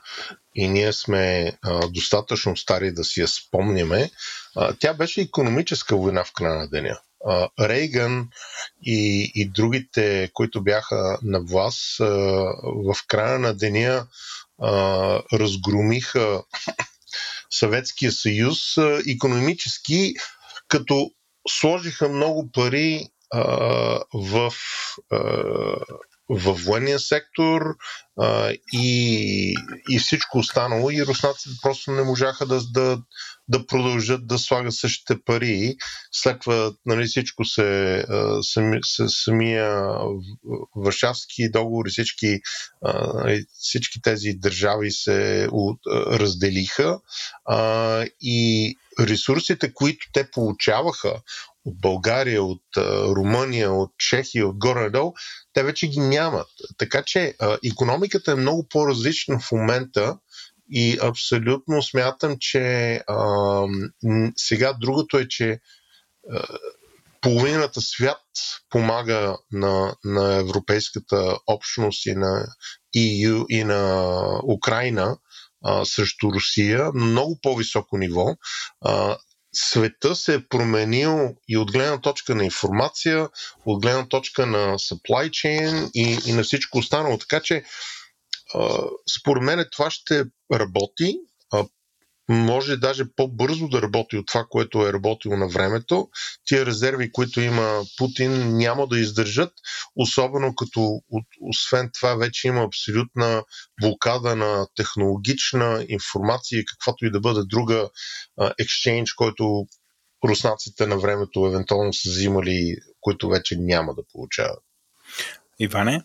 и 0.55 0.69
ние 0.69 0.93
сме 0.93 1.53
а, 1.62 1.89
достатъчно 1.89 2.57
стари 2.57 2.93
да 2.93 3.05
си 3.05 3.21
я 3.21 3.29
спомняме, 3.29 4.11
а, 4.57 4.75
тя 4.79 4.95
беше 4.95 5.21
економическа 5.21 5.97
война 5.97 6.25
в 6.25 6.33
края 6.33 6.55
на 6.55 6.69
деня. 6.69 7.01
А, 7.27 7.49
Рейган 7.61 8.29
и, 8.83 9.33
и 9.35 9.49
другите, 9.49 10.31
които 10.33 10.62
бяха 10.62 11.19
на 11.23 11.41
власт, 11.41 12.01
а, 12.01 12.05
в 12.65 12.97
края 13.09 13.39
на 13.39 13.55
деня 13.55 14.07
разгромиха 15.33 16.43
Съветския 17.51 18.13
съюз 18.13 18.79
а, 18.79 19.03
економически, 19.09 20.15
като 20.69 21.11
сложиха 21.49 22.09
много 22.09 22.51
пари 22.53 23.09
а, 23.31 23.43
в 24.15 24.53
а, 25.13 25.19
във 26.29 26.64
военния 26.64 26.99
сектор 26.99 27.62
а, 28.20 28.53
и, 28.72 29.55
и 29.91 29.99
всичко 29.99 30.39
останало. 30.39 30.91
И 30.91 31.07
руснаците 31.07 31.55
просто 31.62 31.91
не 31.91 32.03
можаха 32.03 32.47
да, 32.47 32.61
да, 32.72 33.03
да 33.49 33.66
продължат 33.66 34.27
да 34.27 34.39
слагат 34.39 34.75
същите 34.75 35.22
пари. 35.25 35.77
След 36.12 36.41
това 36.41 36.72
нали, 36.87 37.05
всичко 37.07 37.45
се, 37.45 38.05
сами, 38.43 38.79
самия 39.09 39.83
Варшавски 40.77 41.51
договор 41.51 41.87
и 41.87 41.91
всички, 41.91 42.41
нали, 43.14 43.45
всички 43.61 44.03
тези 44.03 44.33
държави 44.33 44.91
се 44.91 45.49
разделиха 45.95 47.01
а, 47.45 48.07
и 48.20 48.75
ресурсите, 49.01 49.72
които 49.72 50.07
те 50.12 50.31
получаваха 50.31 51.20
от 51.64 51.81
България, 51.81 52.43
от 52.43 52.62
Румъния, 53.16 53.72
от 53.72 53.91
Чехия, 53.99 54.49
от 54.49 54.59
горе-надолу, 54.59 55.12
те 55.55 55.63
вече 55.63 55.87
ги 55.87 56.01
нямат. 56.01 56.49
Така 56.79 57.03
че 57.03 57.35
а, 57.41 57.59
економиката 57.73 58.33
е 58.33 58.35
много 58.35 58.69
по-различна 58.69 59.41
в 59.41 59.53
момента 59.53 60.19
и 60.71 60.99
абсолютно 61.03 61.83
смятам, 61.83 62.37
че 62.41 62.95
а, 63.07 63.67
сега 64.37 64.73
другото 64.73 65.19
е, 65.19 65.29
че 65.29 65.61
а, 66.33 66.47
половината 67.21 67.81
свят 67.81 68.23
помага 68.71 69.37
на, 69.53 69.97
на 70.05 70.35
европейската 70.35 71.39
общност 71.47 72.07
и 72.07 72.15
на 72.15 72.47
EU 72.97 73.47
и 73.49 73.65
на 73.65 74.15
Украина 74.55 75.17
а, 75.65 75.85
срещу 75.85 76.33
Русия 76.33 76.93
много 76.95 77.39
по-високо 77.43 77.99
ниво. 77.99 78.37
А, 78.81 79.17
света 79.55 80.17
се 80.17 80.35
е 80.35 80.49
променил 80.49 81.37
и 81.49 81.57
от 81.57 81.73
гледна 81.73 82.01
точка 82.01 82.35
на 82.35 82.45
информация, 82.45 83.29
от 83.67 83.83
гледна 83.83 84.09
точка 84.09 84.47
на 84.47 84.79
supply 84.79 85.31
chain 85.31 85.91
и, 85.95 86.19
и 86.27 86.33
на 86.33 86.43
всичко 86.43 86.79
останало. 86.79 87.19
Така 87.19 87.41
че, 87.41 87.65
според 89.19 89.43
мен 89.43 89.65
това 89.73 89.91
ще 89.91 90.25
работи. 90.53 91.19
Може 92.29 92.77
даже 92.77 93.05
по-бързо 93.16 93.68
да 93.68 93.83
работи 93.83 94.16
от 94.16 94.27
това, 94.27 94.47
което 94.51 94.87
е 94.87 94.93
работило 94.93 95.37
на 95.37 95.49
времето. 95.49 96.09
Тия 96.45 96.66
резерви, 96.66 97.12
които 97.12 97.41
има 97.41 97.83
Путин, 97.99 98.57
няма 98.57 98.87
да 98.87 98.99
издържат, 98.99 99.53
особено 99.97 100.55
като 100.55 101.01
освен 101.41 101.91
това 101.95 102.14
вече 102.14 102.49
има 102.49 102.64
абсолютна 102.64 103.45
блокада 103.81 104.37
на 104.37 104.66
технологична 104.77 105.87
информация 105.89 106.61
и 106.61 106.64
каквато 106.64 107.05
и 107.05 107.11
да 107.11 107.20
бъде 107.20 107.41
друга 107.45 107.89
екшенж, 108.59 109.12
който 109.12 109.66
руснаците 110.29 110.87
на 110.87 110.99
времето 110.99 111.47
евентуално 111.47 111.93
са 111.93 112.11
взимали, 112.11 112.77
които 113.01 113.29
вече 113.29 113.57
няма 113.59 113.95
да 113.95 114.03
получават. 114.12 114.62
Иване? 115.59 116.03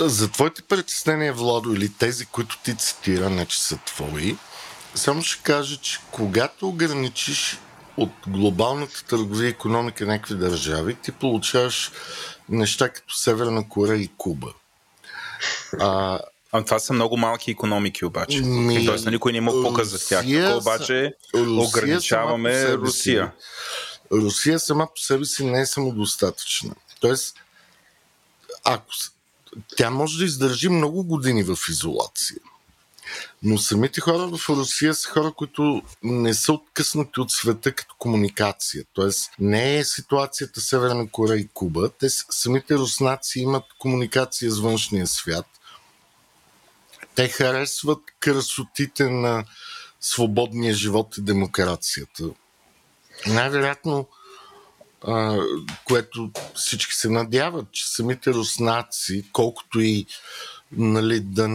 За 0.00 0.30
твоите 0.30 0.62
притеснения, 0.62 1.34
Владо, 1.34 1.72
или 1.72 1.92
тези, 1.98 2.26
които 2.26 2.58
ти 2.64 2.76
цитира, 2.76 3.30
не 3.30 3.46
че 3.46 3.62
са 3.62 3.78
твои, 3.86 4.36
само 4.94 5.22
ще 5.22 5.42
кажа, 5.42 5.76
че 5.76 5.98
когато 6.10 6.68
ограничиш 6.68 7.58
от 7.96 8.10
глобалната 8.26 9.04
търговия 9.04 9.46
и 9.46 9.50
економика 9.50 10.06
някакви 10.06 10.34
държави, 10.34 10.94
ти 10.94 11.12
получаваш 11.12 11.90
неща 12.48 12.88
като 12.88 13.14
Северна 13.14 13.68
Корея 13.68 14.02
и 14.02 14.10
Куба. 14.16 14.52
А, 15.80 16.18
а 16.52 16.64
това 16.64 16.78
са 16.78 16.92
много 16.92 17.16
малки 17.16 17.50
економики 17.50 18.04
обаче. 18.04 18.40
Ми, 18.40 18.86
Тоест 18.86 19.04
на 19.04 19.10
никой 19.10 19.32
не 19.32 19.38
има 19.38 19.52
показ 19.52 19.88
за 19.88 20.08
тях. 20.08 20.24
Тук 20.24 20.60
обаче 20.60 21.14
Русия 21.34 21.68
ограничаваме 21.68 22.72
Русия. 22.72 23.32
Русия 24.12 24.60
сама 24.60 24.86
по 24.86 25.00
себе 25.00 25.24
си 25.24 25.44
не 25.44 25.60
е 25.60 25.66
самодостатъчна. 25.66 26.74
Тоест, 27.00 27.36
ако 28.64 28.86
тя 29.76 29.90
може 29.90 30.18
да 30.18 30.24
издържи 30.24 30.68
много 30.68 31.04
години 31.04 31.42
в 31.42 31.56
изолация. 31.68 32.38
Но 33.42 33.58
самите 33.58 34.00
хора 34.00 34.38
в 34.38 34.48
Русия 34.48 34.94
са 34.94 35.08
хора, 35.08 35.32
които 35.36 35.82
не 36.02 36.34
са 36.34 36.52
откъснати 36.52 37.20
от 37.20 37.30
света 37.30 37.72
като 37.72 37.94
комуникация. 37.98 38.84
Тоест 38.92 39.30
не 39.38 39.78
е 39.78 39.84
ситуацията 39.84 40.60
Северна 40.60 41.10
Корея 41.10 41.40
и 41.40 41.48
Куба. 41.54 41.90
Те 41.98 42.06
самите 42.10 42.74
руснаци 42.74 43.40
имат 43.40 43.64
комуникация 43.78 44.50
с 44.50 44.58
външния 44.58 45.06
свят. 45.06 45.46
Те 47.14 47.28
харесват 47.28 48.00
красотите 48.20 49.10
на 49.10 49.44
свободния 50.00 50.74
живот 50.74 51.16
и 51.18 51.20
демокрацията. 51.20 52.24
Най-вероятно, 53.26 54.08
което 55.84 56.30
всички 56.54 56.94
се 56.94 57.08
надяват, 57.08 57.72
че 57.72 57.88
самите 57.88 58.30
руснаци, 58.30 59.24
колкото 59.32 59.80
и 59.80 60.06
нали, 60.72 61.20
да 61.20 61.48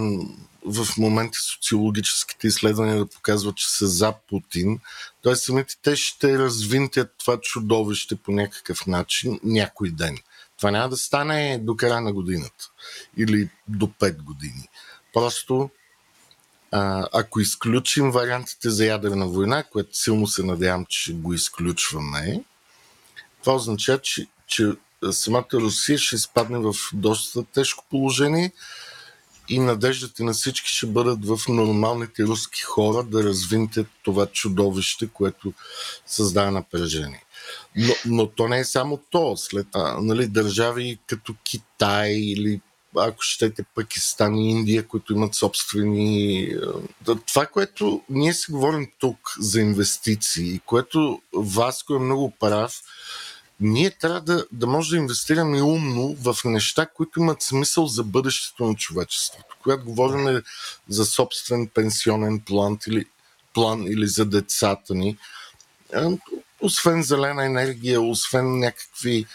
в 0.65 0.97
момента 0.97 1.39
социологическите 1.39 2.47
изследвания 2.47 2.97
да 2.97 3.05
показват, 3.05 3.55
че 3.55 3.69
са 3.69 3.87
за 3.87 4.13
Путин. 4.29 4.79
Т.е. 5.23 5.35
самите 5.35 5.75
те 5.81 5.95
ще 5.95 6.39
развинтят 6.39 7.13
това 7.17 7.37
чудовище 7.41 8.15
по 8.15 8.31
някакъв 8.31 8.87
начин 8.87 9.39
някой 9.43 9.91
ден. 9.91 10.17
Това 10.57 10.71
няма 10.71 10.89
да 10.89 10.97
стане 10.97 11.59
до 11.61 11.75
края 11.75 12.01
на 12.01 12.13
годината 12.13 12.69
или 13.17 13.49
до 13.67 13.87
5 13.87 14.23
години. 14.23 14.69
Просто 15.13 15.69
а, 16.71 17.07
ако 17.13 17.39
изключим 17.39 18.11
вариантите 18.11 18.69
за 18.69 18.85
ядрена 18.85 19.27
война, 19.27 19.63
което 19.63 19.97
силно 19.97 20.27
се 20.27 20.43
надявам, 20.43 20.85
че 20.89 21.13
го 21.13 21.33
изключваме, 21.33 22.43
това 23.41 23.55
означава, 23.55 23.99
че, 23.99 24.27
че 24.47 24.71
самата 25.11 25.47
Русия 25.53 25.97
ще 25.97 26.15
изпадне 26.15 26.57
в 26.57 26.75
доста 26.93 27.43
тежко 27.43 27.85
положение 27.89 28.51
и 29.49 29.59
надеждите 29.59 30.23
на 30.23 30.33
всички 30.33 30.69
ще 30.69 30.85
бъдат 30.85 31.25
в 31.25 31.39
нормалните 31.49 32.23
руски 32.23 32.61
хора 32.61 33.03
да 33.03 33.23
развинтят 33.23 33.87
това 34.03 34.25
чудовище, 34.25 35.07
което 35.13 35.53
създава 36.05 36.51
напрежение. 36.51 37.23
Но, 37.75 37.93
но 38.05 38.27
то 38.27 38.47
не 38.47 38.59
е 38.59 38.65
само 38.65 38.97
то. 39.09 39.37
След 39.37 39.67
а, 39.75 40.01
нали, 40.01 40.27
държави 40.27 40.99
като 41.07 41.35
Китай 41.43 42.11
или 42.11 42.61
ако 42.97 43.17
щете 43.21 43.63
Пакистан 43.75 44.35
и 44.35 44.51
Индия, 44.51 44.87
които 44.87 45.13
имат 45.13 45.35
собствени... 45.35 46.49
Това, 47.27 47.45
което 47.45 48.01
ние 48.09 48.33
си 48.33 48.51
говорим 48.51 48.91
тук 48.99 49.17
за 49.39 49.61
инвестиции, 49.61 50.61
което 50.65 51.21
Васко 51.33 51.95
е 51.95 51.99
много 51.99 52.31
прав, 52.39 52.81
ние 53.59 53.91
трябва 53.91 54.21
да, 54.21 54.45
да 54.51 54.67
може 54.67 54.89
да 54.89 54.97
инвестираме 54.97 55.61
умно 55.61 56.15
в 56.21 56.37
неща, 56.45 56.85
които 56.85 57.19
имат 57.19 57.41
смисъл 57.41 57.87
за 57.87 58.03
бъдещето 58.03 58.65
на 58.65 58.75
човечеството. 58.75 59.57
Когато 59.63 59.85
говорим 59.85 60.41
за 60.89 61.05
собствен 61.05 61.67
пенсионен 61.67 62.39
план 62.39 62.77
или, 62.87 63.05
план 63.53 63.83
или 63.87 64.07
за 64.07 64.25
децата 64.25 64.95
ни, 64.95 65.17
освен 66.61 67.03
зелена 67.03 67.45
енергия, 67.45 68.01
освен 68.01 68.59
някакви, 68.59 69.25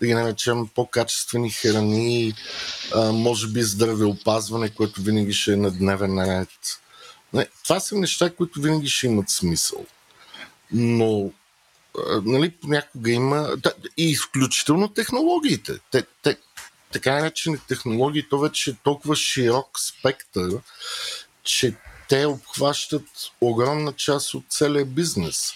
да 0.00 0.06
ги 0.06 0.14
наречем, 0.14 0.68
по-качествени 0.74 1.50
храни, 1.50 2.34
може 3.12 3.48
би 3.48 3.62
здравеопазване, 3.62 4.74
което 4.74 5.02
винаги 5.02 5.32
ще 5.32 5.52
е 5.52 5.56
на 5.56 5.70
дневен 5.70 6.18
ред. 6.18 7.48
Това 7.62 7.80
са 7.80 7.96
неща, 7.96 8.30
които 8.30 8.60
винаги 8.60 8.88
ще 8.88 9.06
имат 9.06 9.30
смисъл. 9.30 9.86
Но 10.72 11.30
нали, 12.24 12.50
понякога 12.50 13.10
има. 13.10 13.56
Да, 13.56 13.72
и 13.96 14.10
изключително 14.10 14.88
технологиите. 14.88 15.72
Те, 15.90 16.02
те, 16.22 16.36
така 16.92 17.12
наречени 17.12 17.58
технологии, 17.68 18.28
то 18.30 18.38
вече 18.38 18.70
е 18.70 18.76
толкова 18.84 19.16
широк 19.16 19.68
спектър, 19.80 20.50
че 21.42 21.74
те 22.08 22.26
обхващат 22.26 23.06
огромна 23.40 23.92
част 23.92 24.34
от 24.34 24.44
целия 24.48 24.84
бизнес. 24.84 25.52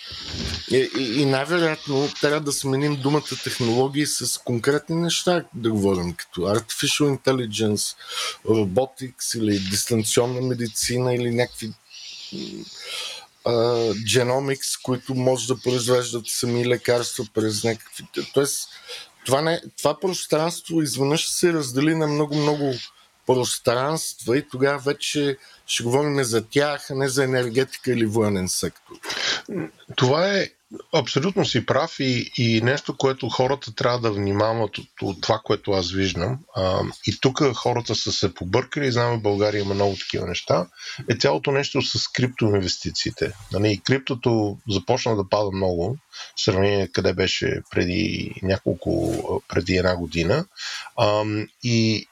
И, 0.70 0.91
и, 0.99 1.20
и 1.20 1.24
най-вероятно 1.24 2.09
трябва 2.20 2.41
да 2.41 2.53
сменим 2.53 2.97
думата 2.97 3.43
технологии 3.45 4.07
с 4.07 4.39
конкретни 4.39 4.97
неща, 4.97 5.45
да 5.55 5.70
говорим, 5.70 6.12
като 6.12 6.41
Artificial 6.41 7.18
Intelligence, 7.18 7.97
Robotics 8.47 9.39
или 9.39 9.59
дистанционна 9.59 10.41
медицина 10.41 11.14
или 11.14 11.30
някакви 11.30 11.72
Genomics, 13.45 14.82
които 14.82 15.14
може 15.14 15.47
да 15.47 15.61
произвеждат 15.61 16.24
сами 16.26 16.66
лекарства 16.66 17.26
през 17.34 17.64
някакви... 17.64 18.05
Тоест, 18.34 18.68
това, 19.26 19.42
не, 19.42 19.62
това 19.78 20.01
пространство 20.01 20.82
изведнъж 20.82 21.28
се 21.28 21.53
раздели 21.53 21.95
на 21.95 22.07
много-много 22.07 22.74
пространства 23.26 24.38
и 24.38 24.49
тогава 24.49 24.78
вече 24.78 25.36
ще 25.66 25.82
говорим 25.82 26.24
за 26.24 26.45
тях, 26.49 26.90
а 26.90 26.95
не 26.95 27.09
за 27.09 27.24
енергетика 27.24 27.92
или 27.92 28.07
военен 28.07 28.49
сектор. 28.49 28.95
Това 29.97 30.30
е 30.30 30.51
Абсолютно 30.94 31.44
си 31.44 31.66
прав 31.66 32.00
и, 32.00 32.30
и 32.38 32.60
нещо, 32.60 32.96
което 32.96 33.28
хората 33.28 33.74
трябва 33.74 33.98
да 33.98 34.12
внимават 34.12 34.78
от, 34.78 34.88
от 35.02 35.20
това, 35.20 35.40
което 35.44 35.70
аз 35.70 35.92
виждам. 35.92 36.38
А, 36.56 36.80
и 37.06 37.18
тук 37.20 37.42
хората 37.54 37.94
са 37.94 38.12
се 38.12 38.34
побъркали, 38.34 38.92
знаме, 38.92 39.16
в 39.16 39.22
България 39.22 39.60
има 39.60 39.74
много 39.74 39.96
такива 39.96 40.26
неща, 40.26 40.66
е 41.10 41.14
цялото 41.14 41.50
нещо 41.50 41.82
с 41.82 42.08
криптоинвестициите. 42.08 43.32
Нали, 43.52 43.72
и 43.72 43.78
криптото 43.78 44.58
започна 44.68 45.16
да 45.16 45.28
пада 45.28 45.50
много, 45.52 45.96
в 46.36 46.44
сравнение 46.44 46.88
къде 46.88 47.14
беше 47.14 47.62
преди 47.70 48.32
няколко, 48.42 49.42
преди 49.48 49.76
една 49.76 49.96
година. 49.96 50.46
А, 50.96 51.24
и 51.62 52.06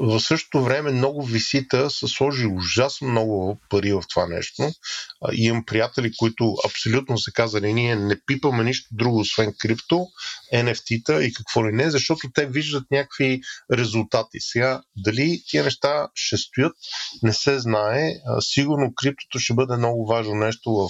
в 0.00 0.20
същото 0.20 0.64
време 0.64 0.90
много 0.90 1.22
висита 1.22 1.90
са 1.90 2.08
сложили 2.08 2.46
ужасно 2.46 3.08
много 3.08 3.58
пари 3.70 3.92
в 3.92 4.02
това 4.10 4.26
нещо. 4.26 4.62
А, 4.62 5.30
имам 5.32 5.64
приятели, 5.64 6.12
които 6.18 6.54
абсолютно 6.66 7.18
се 7.18 7.32
казали, 7.32 7.74
ние 7.74 7.96
не 7.96 8.20
пипаме 8.26 8.64
нищо 8.64 8.88
друго, 8.92 9.18
освен 9.18 9.54
крипто, 9.58 10.06
NFT-та 10.54 11.22
и 11.22 11.32
какво 11.32 11.66
ли 11.66 11.72
не, 11.72 11.90
защото 11.90 12.30
те 12.34 12.46
виждат 12.46 12.84
някакви 12.90 13.40
резултати. 13.72 14.40
Сега, 14.40 14.82
дали 14.96 15.42
тия 15.48 15.64
неща 15.64 16.08
ще 16.14 16.36
стоят, 16.36 16.76
не 17.22 17.32
се 17.32 17.58
знае. 17.58 18.12
Сигурно 18.40 18.94
криптото 18.94 19.38
ще 19.38 19.54
бъде 19.54 19.76
много 19.76 20.06
важно 20.06 20.34
нещо 20.34 20.70
в 20.72 20.88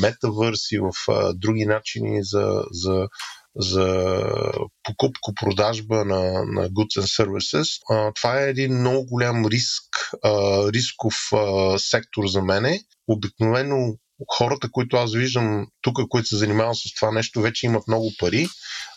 метавърс 0.00 0.72
и 0.72 0.78
в 0.78 0.92
други 1.34 1.66
начини 1.66 2.24
за, 2.24 2.64
за 2.70 3.08
за 3.56 4.32
покупко-продажба 4.82 6.04
на, 6.04 6.22
на 6.44 6.70
goods 6.70 7.00
and 7.00 7.24
services. 7.24 7.80
А, 7.90 8.12
това 8.12 8.40
е 8.40 8.50
един 8.50 8.78
много 8.78 9.06
голям 9.06 9.46
риск, 9.46 10.10
а, 10.24 10.32
рисков 10.72 11.14
а, 11.32 11.78
сектор 11.78 12.26
за 12.26 12.42
мене. 12.42 12.80
Обикновено 13.08 13.94
хората, 14.28 14.70
които 14.70 14.96
аз 14.96 15.14
виждам 15.14 15.66
тук, 15.80 15.96
които 16.08 16.28
се 16.28 16.36
занимават 16.36 16.76
с 16.76 16.94
това 16.94 17.12
нещо, 17.12 17.40
вече 17.40 17.66
имат 17.66 17.88
много 17.88 18.10
пари. 18.18 18.46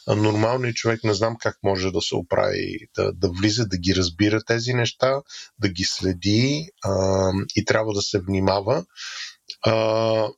Нормалният 0.08 0.76
човек 0.76 1.04
не 1.04 1.14
знам 1.14 1.36
как 1.40 1.58
може 1.64 1.92
да 1.92 2.02
се 2.02 2.16
оправи, 2.16 2.78
да, 2.98 3.14
да 3.14 3.30
влиза, 3.30 3.66
да 3.66 3.78
ги 3.78 3.96
разбира 3.96 4.44
тези 4.44 4.74
неща, 4.74 5.22
да 5.60 5.70
ги 5.70 5.84
следи 5.84 6.70
а, 6.84 6.92
и 7.56 7.66
трябва 7.66 7.94
да 7.94 8.02
се 8.02 8.20
внимава. 8.20 8.86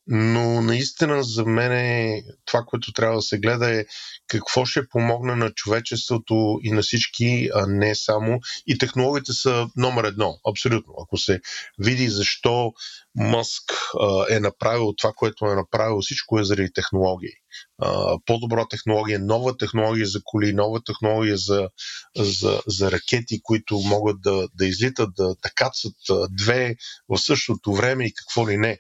Но 0.08 0.62
наистина 0.62 1.24
за 1.24 1.46
мен 1.46 1.72
е, 1.72 2.24
това, 2.46 2.64
което 2.68 2.94
трябва 2.94 3.16
да 3.16 3.22
се 3.22 3.40
гледа 3.40 3.80
е 3.80 3.86
какво 4.28 4.66
ще 4.66 4.90
помогне 4.90 5.36
на 5.36 5.52
човечеството 5.52 6.60
и 6.64 6.72
на 6.72 6.82
всички, 6.82 7.50
а 7.54 7.68
не 7.68 7.96
само. 7.96 8.40
И 8.68 8.78
технологиите 8.78 9.34
са 9.34 9.68
номер 9.76 10.04
едно, 10.04 10.40
абсолютно. 10.50 10.94
Ако 11.04 11.18
се 11.18 11.42
види 11.80 12.10
защо 12.10 12.74
Мъск 13.16 13.72
а, 14.00 14.26
е 14.30 14.40
направил 14.40 14.94
това, 14.98 15.14
което 15.16 15.46
е 15.46 15.56
направил, 15.56 16.02
всичко 16.02 16.40
е 16.40 16.44
заради 16.44 16.74
технологии. 16.74 17.34
А, 17.82 18.18
по-добра 18.26 18.66
технология, 18.70 19.20
нова 19.20 19.58
технология 19.58 20.08
за 20.08 20.22
коли, 20.24 20.54
нова 20.54 20.84
технология 20.84 21.38
за, 21.38 21.70
за, 22.18 22.62
за 22.68 22.92
ракети, 22.92 23.42
които 23.44 23.80
могат 23.80 24.22
да, 24.22 24.48
да 24.56 24.66
излитат, 24.66 25.10
да, 25.18 25.28
да 25.28 25.50
кацат 25.56 25.96
две 26.30 26.76
в 27.10 27.18
същото 27.18 27.74
време 27.74 28.06
и 28.06 28.14
какво 28.14 28.50
ли 28.50 28.58
не. 28.58 28.80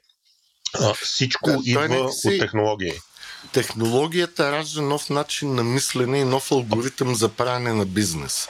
А, 0.73 0.93
всичко 0.93 1.49
да, 1.49 1.59
идва 1.65 2.11
си... 2.13 2.27
от 2.27 2.39
технологии. 2.39 2.93
Технологията 3.53 4.51
ражда 4.51 4.81
нов 4.81 5.09
начин 5.09 5.55
на 5.55 5.63
мислене 5.63 6.19
и 6.19 6.23
нов 6.23 6.51
алгоритъм 6.51 7.15
за 7.15 7.29
правене 7.29 7.73
на 7.73 7.85
бизнес. 7.85 8.47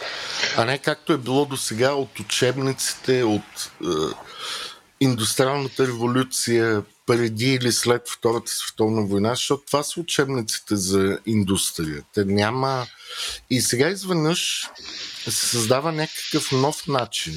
А 0.57 0.65
не 0.65 0.78
както 0.78 1.13
е 1.13 1.18
било 1.18 1.45
до 1.45 1.57
сега 1.57 1.93
от 1.93 2.20
учебниците, 2.20 3.24
от 3.24 3.72
е, 3.84 3.88
индустриалната 4.99 5.88
революция 5.88 6.84
преди 7.05 7.53
или 7.53 7.72
след 7.72 8.09
Втората 8.09 8.51
световна 8.51 9.05
война, 9.05 9.30
защото 9.30 9.63
това 9.68 9.84
са 9.84 9.99
учебниците 9.99 10.76
за 10.76 11.20
индустрия. 11.26 12.03
Те 12.13 12.26
няма... 12.26 12.88
И 13.49 13.61
сега 13.61 13.89
изведнъж 13.89 14.70
се 15.26 15.45
създава 15.45 15.91
някакъв 15.91 16.51
нов 16.51 16.88
начин. 16.88 17.34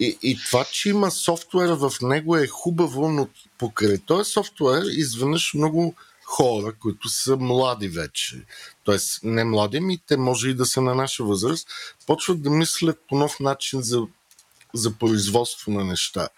И, 0.00 0.18
и 0.22 0.38
това, 0.46 0.64
че 0.64 0.88
има 0.88 1.10
софтуер 1.10 1.68
в 1.68 1.92
него 2.02 2.36
е 2.36 2.46
хубаво, 2.46 3.08
но 3.08 3.28
покрай 3.60 3.98
този 3.98 4.30
софтуер 4.30 4.82
изведнъж 4.82 5.54
много 5.54 5.94
хора, 6.24 6.74
които 6.80 7.08
са 7.08 7.36
млади 7.36 7.88
вече, 7.88 8.36
т.е. 8.86 8.96
не 9.22 9.44
млади, 9.44 9.80
ми 9.80 9.98
те 10.06 10.16
може 10.16 10.48
и 10.48 10.54
да 10.54 10.66
са 10.66 10.80
на 10.80 10.94
наша 10.94 11.24
възраст, 11.24 11.68
почват 12.06 12.42
да 12.42 12.50
мислят 12.50 12.98
по 13.08 13.16
нов 13.16 13.40
начин 13.40 13.82
за, 13.82 14.02
за 14.74 14.92
производство 14.92 15.72
на 15.72 15.84
неща. 15.84 16.28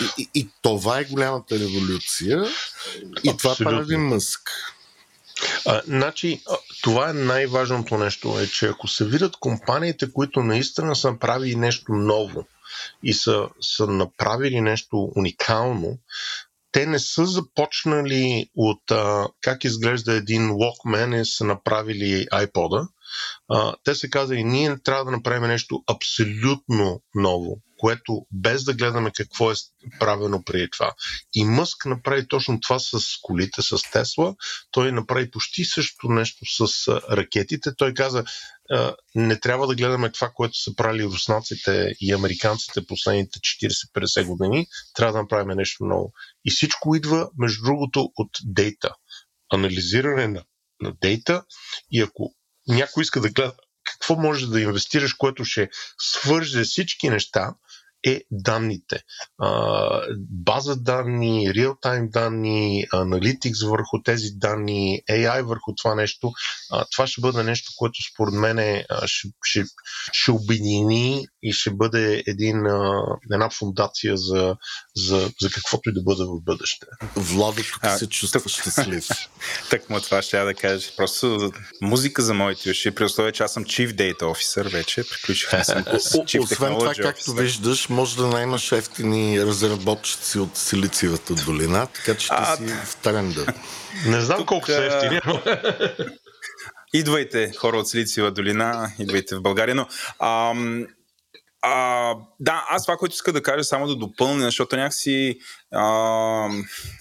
И, 0.00 0.22
и, 0.22 0.30
и 0.34 0.48
това 0.62 0.98
е 0.98 1.04
голямата 1.04 1.58
революция 1.58 2.44
и 3.24 3.30
Абсолютно. 3.30 3.36
това 3.36 3.56
прави 3.56 3.96
Мъск. 3.96 4.50
А, 5.66 5.82
значи, 5.86 6.42
това 6.82 7.10
е 7.10 7.12
най-важното 7.12 7.98
нещо, 7.98 8.40
е, 8.40 8.46
че 8.46 8.66
ако 8.66 8.88
се 8.88 9.04
видят 9.04 9.36
компаниите, 9.36 10.12
които 10.12 10.42
наистина 10.42 10.96
са 10.96 11.10
направили 11.10 11.56
нещо 11.56 11.92
ново 11.92 12.46
и 13.02 13.12
са, 13.12 13.48
са 13.60 13.86
направили 13.86 14.60
нещо 14.60 15.12
уникално, 15.16 15.98
те 16.76 16.86
не 16.86 16.98
са 16.98 17.26
започнали 17.26 18.50
от 18.54 18.90
а, 18.90 19.28
как 19.40 19.64
изглежда 19.64 20.12
един 20.12 20.42
Walkman 20.42 21.22
и 21.22 21.24
са 21.24 21.44
направили 21.44 22.26
iPod-а. 22.26 22.88
А, 23.48 23.74
те 23.84 23.94
са 23.94 24.10
казали, 24.10 24.44
ние 24.44 24.78
трябва 24.82 25.04
да 25.04 25.10
направим 25.10 25.48
нещо 25.48 25.82
абсолютно 25.86 27.02
ново, 27.14 27.58
което 27.78 28.26
без 28.32 28.64
да 28.64 28.74
гледаме 28.74 29.10
какво 29.16 29.50
е 29.50 29.54
правено 30.00 30.42
преди 30.44 30.70
това. 30.70 30.92
И 31.34 31.44
Мъск 31.44 31.86
направи 31.86 32.28
точно 32.28 32.60
това 32.60 32.78
с 32.78 33.00
колите, 33.22 33.62
с 33.62 33.78
Тесла. 33.92 34.34
Той 34.70 34.92
направи 34.92 35.30
почти 35.30 35.64
също 35.64 36.08
нещо 36.08 36.66
с 36.66 36.88
ракетите. 37.10 37.70
Той 37.76 37.94
каза, 37.94 38.24
не 39.14 39.40
трябва 39.40 39.66
да 39.66 39.74
гледаме 39.74 40.12
това, 40.12 40.30
което 40.34 40.58
са 40.58 40.76
правили 40.76 41.04
руснаците 41.04 41.94
и 42.00 42.12
американците 42.12 42.86
последните 42.86 43.38
40-50 43.38 44.26
години. 44.26 44.66
Трябва 44.94 45.12
да 45.12 45.22
направим 45.22 45.56
нещо 45.56 45.84
ново. 45.84 46.12
И 46.44 46.50
всичко 46.50 46.94
идва, 46.94 47.30
между 47.38 47.64
другото, 47.64 48.12
от 48.16 48.30
дейта. 48.44 48.94
Анализиране 49.52 50.28
на, 50.28 50.44
на 50.80 50.92
дейта 51.00 51.44
и 51.90 52.00
ако 52.02 52.34
някой 52.68 53.02
иска 53.02 53.20
да 53.20 53.30
гледа 53.30 53.52
какво 53.86 54.16
може 54.16 54.46
да 54.46 54.60
инвестираш, 54.60 55.14
което 55.14 55.44
ще 55.44 55.68
свърже 55.98 56.64
всички 56.64 57.08
неща, 57.08 57.54
е 58.06 58.20
данните. 58.30 59.00
А, 59.38 60.00
база 60.30 60.76
данни, 60.76 61.52
реал-тайм 61.54 62.10
данни, 62.10 62.86
аналитикс 62.92 63.62
върху 63.62 64.02
тези 64.04 64.28
данни, 64.34 65.00
AI 65.10 65.42
върху 65.42 65.74
това 65.76 65.94
нещо. 65.94 66.32
А, 66.72 66.84
това 66.92 67.06
ще 67.06 67.20
бъде 67.20 67.42
нещо, 67.42 67.72
което 67.76 67.94
според 68.12 68.34
мен 68.34 68.58
е, 68.58 68.84
ще, 69.06 69.28
ще, 69.44 69.64
ще 70.12 70.30
обедини 70.30 71.26
и 71.42 71.52
ще 71.52 71.70
бъде 71.70 72.22
един, 72.26 72.66
а, 72.66 73.02
една 73.32 73.50
фундация 73.50 74.16
за, 74.16 74.56
за, 74.96 75.30
за 75.40 75.50
каквото 75.50 75.90
и 75.90 75.92
да 75.92 76.02
бъде 76.02 76.24
в 76.24 76.42
бъдеще. 76.42 76.86
Владо 77.16 77.62
тук 77.72 77.90
се 77.98 78.08
чувства 78.08 78.40
тук... 78.40 78.50
щастлив. 78.50 79.08
так 79.70 79.90
му 79.90 80.00
това 80.00 80.22
ще 80.22 80.36
я 80.36 80.44
да 80.44 80.54
кажа. 80.54 80.90
Просто 80.96 81.52
музика 81.82 82.22
за 82.22 82.34
моите 82.34 82.70
уши, 82.70 82.90
при 82.90 83.04
условие, 83.04 83.32
че 83.32 83.42
аз 83.42 83.52
съм 83.52 83.64
Chief 83.64 83.92
Data 83.92 84.22
Officer 84.22 84.70
вече. 84.70 85.04
Приключихме 85.08 85.64
съм 85.64 85.82
Chief 85.82 86.42
Освен 86.42 86.78
това, 86.78 86.94
както 86.94 87.32
виждаш, 87.32 87.88
може 87.96 88.16
да 88.16 88.26
наймаш 88.26 88.72
ефтини 88.72 89.42
разработчици 89.42 90.38
от 90.38 90.56
Силициевата 90.56 91.34
долина, 91.34 91.86
така 91.86 92.14
че 92.14 92.28
а, 92.30 92.56
ти 92.56 92.68
си 92.68 92.74
в 92.74 92.96
тренда. 92.96 93.46
Не 94.06 94.20
знам 94.20 94.38
Тук, 94.38 94.48
колко 94.48 94.66
са 94.66 94.84
ефтини. 94.84 95.20
Идвайте, 96.94 97.52
хора 97.52 97.78
от 97.78 97.88
Силициева 97.88 98.30
долина, 98.30 98.92
идвайте 98.98 99.36
в 99.36 99.42
България. 99.42 99.74
Но, 99.74 99.86
ам, 100.20 100.86
а, 101.62 102.14
да, 102.40 102.66
аз 102.70 102.84
това, 102.84 102.96
което 102.96 103.14
иска 103.14 103.32
да 103.32 103.42
кажа, 103.42 103.64
само 103.64 103.86
да 103.86 103.96
допълня, 103.96 104.44
защото 104.44 104.76
някакси 104.76 105.38
а, 105.72 105.84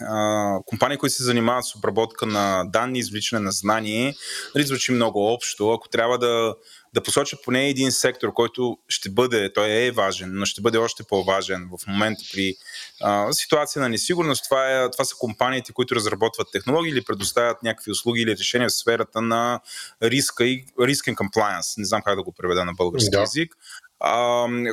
а, 0.01 0.59
компании, 0.65 0.97
които 0.97 1.15
се 1.15 1.23
занимават 1.23 1.65
с 1.65 1.75
обработка 1.75 2.25
на 2.25 2.63
данни, 2.65 2.99
извличане 2.99 3.41
на 3.41 3.51
знание, 3.51 4.15
нали, 4.55 4.65
звучи 4.65 4.91
много 4.91 5.33
общо. 5.33 5.71
Ако 5.71 5.89
трябва 5.89 6.17
да 6.17 6.55
да 6.95 7.03
посоча 7.03 7.37
поне 7.43 7.69
един 7.69 7.91
сектор, 7.91 8.33
който 8.33 8.77
ще 8.87 9.09
бъде, 9.09 9.53
той 9.53 9.69
е 9.69 9.91
важен, 9.91 10.29
но 10.33 10.45
ще 10.45 10.61
бъде 10.61 10.77
още 10.77 11.03
по-важен 11.03 11.69
в 11.71 11.87
момента 11.87 12.23
при 12.33 12.55
а, 13.01 13.33
ситуация 13.33 13.81
на 13.81 13.89
несигурност. 13.89 14.43
Това, 14.43 14.71
е, 14.71 14.91
това 14.91 15.05
са 15.05 15.15
компаниите, 15.19 15.73
които 15.73 15.95
разработват 15.95 16.47
технологии 16.51 16.91
или 16.91 17.03
предоставят 17.03 17.63
някакви 17.63 17.91
услуги 17.91 18.21
или 18.21 18.31
решения 18.31 18.69
в 18.69 18.73
сферата 18.73 19.21
на 19.21 19.59
риска 20.03 20.45
и 20.45 20.65
риск 20.81 21.05
and 21.05 21.15
compliance. 21.15 21.77
Не 21.77 21.85
знам 21.85 22.01
как 22.05 22.15
да 22.15 22.23
го 22.23 22.31
преведа 22.31 22.65
на 22.65 22.73
български 22.73 23.09
да. 23.11 23.19
язик. 23.19 23.55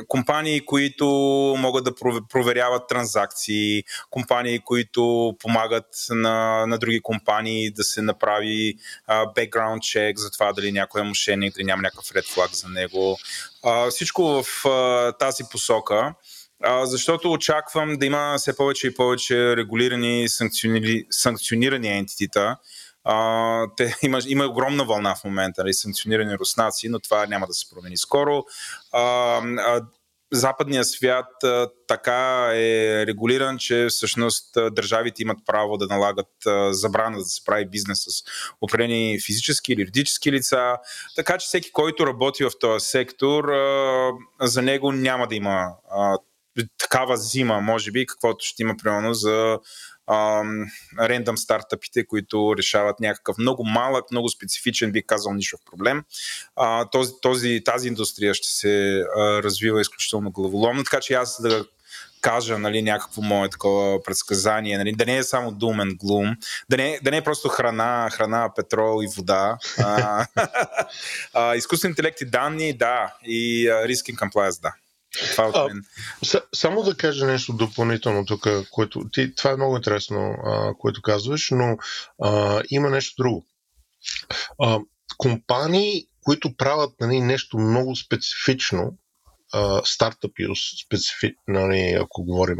Компании, 0.07 0.65
които 0.65 1.05
могат 1.57 1.83
да 1.83 1.95
проверяват 2.29 2.87
транзакции, 2.87 3.83
компании, 4.09 4.59
които 4.59 5.33
помагат 5.39 5.85
на, 6.09 6.65
на 6.67 6.77
други 6.77 7.01
компании 7.01 7.71
да 7.71 7.83
се 7.83 8.01
направи 8.01 8.75
background 9.09 9.77
check 9.77 10.17
за 10.17 10.31
това 10.31 10.53
дали 10.53 10.71
някой 10.71 11.01
е 11.01 11.03
мошенник, 11.03 11.53
дали 11.53 11.65
няма 11.65 11.81
някакъв 11.81 12.11
ред 12.15 12.25
флаг 12.25 12.55
за 12.55 12.69
него. 12.69 13.17
Всичко 13.89 14.43
в 14.43 14.63
тази 15.19 15.43
посока 15.51 16.13
защото 16.83 17.31
очаквам 17.31 17.97
да 17.97 18.05
има 18.05 18.35
все 18.37 18.55
повече 18.55 18.87
и 18.87 18.95
повече 18.95 19.57
регулирани 19.57 20.29
санкционирани, 20.29 21.03
санкционирани 21.09 21.97
ентитита, 21.97 22.57
а, 23.03 23.67
те, 23.77 23.95
има, 24.03 24.19
има 24.27 24.45
огромна 24.45 24.85
вълна 24.85 25.15
в 25.15 25.23
момента, 25.23 25.63
нали, 25.63 25.73
санкционирани 25.73 26.37
руснаци, 26.37 26.89
но 26.89 26.99
това 26.99 27.25
няма 27.25 27.47
да 27.47 27.53
се 27.53 27.69
промени 27.69 27.97
скоро. 27.97 28.43
А, 28.91 29.01
а, 29.57 29.81
западният 30.31 30.87
свят 30.87 31.43
а, 31.43 31.67
така 31.87 32.51
е 32.53 33.03
регулиран, 33.07 33.57
че 33.57 33.87
всъщност 33.89 34.57
държавите 34.71 35.21
имат 35.21 35.37
право 35.45 35.77
да 35.77 35.87
налагат 35.87 36.45
а, 36.47 36.73
забрана 36.73 37.17
да 37.17 37.25
се 37.25 37.45
прави 37.45 37.65
бизнес 37.65 37.99
с 37.99 38.23
определени 38.61 39.19
физически 39.25 39.73
или 39.73 39.81
юридически 39.81 40.31
лица, 40.31 40.77
така 41.15 41.37
че 41.37 41.45
всеки, 41.45 41.71
който 41.71 42.07
работи 42.07 42.43
в 42.43 42.51
този 42.59 42.85
сектор, 42.87 43.43
а, 43.43 44.11
за 44.41 44.61
него 44.61 44.91
няма 44.91 45.27
да 45.27 45.35
има 45.35 45.69
а, 45.91 46.17
такава 46.77 47.17
зима, 47.17 47.61
може 47.61 47.91
би, 47.91 48.05
каквото 48.05 48.45
ще 48.45 48.63
има 48.63 48.75
примерно 48.77 49.13
за 49.13 49.59
рендъм 50.99 51.37
стартъпите, 51.37 52.05
които 52.05 52.55
решават 52.57 52.99
някакъв 52.99 53.37
много 53.37 53.63
малък, 53.63 54.11
много 54.11 54.29
специфичен, 54.29 54.91
бих 54.91 55.03
казал, 55.05 55.33
нишов 55.33 55.59
проблем. 55.71 56.03
А, 56.55 56.89
този, 56.89 57.13
този, 57.21 57.61
тази 57.65 57.87
индустрия 57.87 58.33
ще 58.33 58.47
се 58.47 59.03
а, 59.17 59.43
развива 59.43 59.81
изключително 59.81 60.31
главоломно, 60.31 60.83
така 60.83 60.99
че 60.99 61.13
аз 61.13 61.41
да 61.41 61.65
кажа 62.21 62.57
нали, 62.57 62.81
някакво 62.81 63.21
мое 63.21 63.49
такова 63.49 64.03
предсказание, 64.03 64.77
нали, 64.77 64.91
да 64.91 65.05
не 65.05 65.17
е 65.17 65.23
само 65.23 65.51
doom 65.51 65.83
and 65.83 65.97
gloom, 65.97 66.37
да 66.69 66.77
не, 66.77 66.99
да 67.03 67.11
не 67.11 67.17
е 67.17 67.23
просто 67.23 67.49
храна, 67.49 68.09
храна, 68.11 68.53
петрол 68.55 69.03
и 69.03 69.07
вода. 69.17 69.57
а, 69.77 70.25
а, 71.33 71.55
изкуствен 71.55 71.91
интелект 71.91 72.21
и 72.21 72.25
данни, 72.25 72.77
да, 72.77 73.13
и 73.25 73.71
риск 73.85 74.07
и 74.09 74.15
compliance, 74.15 74.61
да. 74.61 74.73
Това 75.31 75.47
от 75.47 75.71
мен. 75.73 75.83
А, 76.33 76.41
само 76.55 76.83
да 76.83 76.97
кажа 76.97 77.25
нещо 77.25 77.53
допълнително 77.53 78.25
тук, 78.25 78.47
което 78.71 79.01
ти, 79.11 79.35
това 79.35 79.51
е 79.51 79.55
много 79.55 79.75
интересно, 79.75 80.35
а, 80.45 80.73
което 80.79 81.01
казваш, 81.01 81.47
но 81.51 81.77
а, 82.23 82.61
има 82.69 82.89
нещо 82.89 83.23
друго. 83.23 83.45
А, 84.61 84.79
компании, 85.17 86.07
които 86.23 86.55
правят 86.57 86.93
нали, 86.99 87.21
нещо 87.21 87.57
много 87.57 87.95
специфично, 87.95 88.97
а, 89.53 89.81
стартъпи, 89.85 90.47
специфи, 90.85 91.35
нали, 91.47 91.97
ако 92.01 92.23
говорим, 92.23 92.57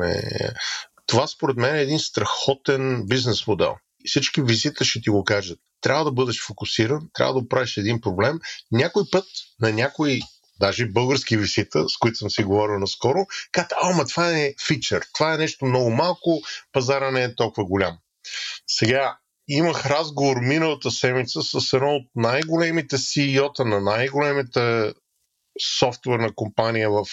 това 1.07 1.27
според 1.27 1.57
мен 1.57 1.75
е 1.75 1.81
един 1.81 1.99
страхотен 1.99 3.03
бизнес 3.05 3.47
модел. 3.47 3.75
Всички 4.05 4.41
визита 4.41 4.85
ще 4.85 5.01
ти 5.01 5.09
го 5.09 5.23
кажат. 5.23 5.59
Трябва 5.81 6.03
да 6.03 6.11
бъдеш 6.11 6.45
фокусиран, 6.45 7.09
трябва 7.13 7.41
да 7.41 7.47
правиш 7.47 7.77
един 7.77 8.01
проблем. 8.01 8.39
Някой 8.71 9.03
път 9.11 9.25
на 9.61 9.71
някой 9.71 10.19
даже 10.59 10.85
български 10.85 11.37
висита, 11.37 11.89
с 11.89 11.97
които 11.97 12.17
съм 12.17 12.29
си 12.29 12.43
говорил 12.43 12.79
наскоро, 12.79 13.25
казват, 13.51 13.73
а, 13.81 13.93
ма 13.93 14.05
това 14.05 14.31
е 14.31 14.53
фичър, 14.67 15.05
това 15.13 15.33
е 15.33 15.37
нещо 15.37 15.65
много 15.65 15.89
малко, 15.89 16.41
пазара 16.71 17.11
не 17.11 17.23
е 17.23 17.35
толкова 17.35 17.65
голям. 17.65 17.97
Сега, 18.67 19.17
имах 19.47 19.85
разговор 19.85 20.37
миналата 20.37 20.91
седмица 20.91 21.41
с 21.43 21.73
едно 21.73 21.95
от 21.95 22.07
най-големите 22.15 22.97
CEO-та 22.97 23.63
на 23.63 23.81
най-големите 23.81 24.93
софтуерна 25.79 26.35
компания 26.35 26.91
в, 26.91 27.05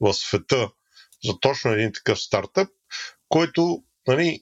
в 0.00 0.14
света 0.14 0.70
за 1.24 1.40
точно 1.40 1.70
един 1.70 1.92
такъв 1.92 2.20
стартъп, 2.20 2.68
който 3.28 3.82
нали, 4.06 4.40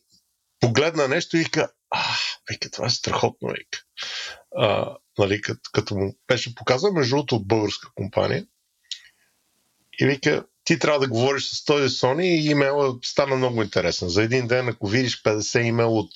погледна 0.60 1.08
нещо 1.08 1.36
и 1.36 1.44
каза, 1.44 1.68
а, 1.90 2.04
вика, 2.50 2.70
това 2.70 2.86
е 2.86 2.90
страхотно, 2.90 3.48
вика. 3.48 3.78
Нали, 5.18 5.40
като, 5.40 5.70
като 5.72 5.94
му 5.94 6.14
беше 6.28 6.54
показан, 6.54 6.94
между 6.94 7.16
другото, 7.16 7.36
от 7.36 7.48
българска 7.48 7.88
компания. 7.94 8.46
И 10.00 10.06
вика, 10.06 10.44
ти 10.64 10.78
трябва 10.78 11.00
да 11.00 11.08
говориш 11.08 11.44
с 11.44 11.64
този 11.64 11.88
Sony 11.88 12.22
и 12.22 12.50
имейла 12.50 12.94
стана 13.04 13.36
много 13.36 13.62
интересен. 13.62 14.08
За 14.08 14.22
един 14.22 14.46
ден, 14.46 14.68
ако 14.68 14.86
видиш 14.86 15.22
50 15.22 15.60
имейл 15.60 15.98
от 15.98 16.10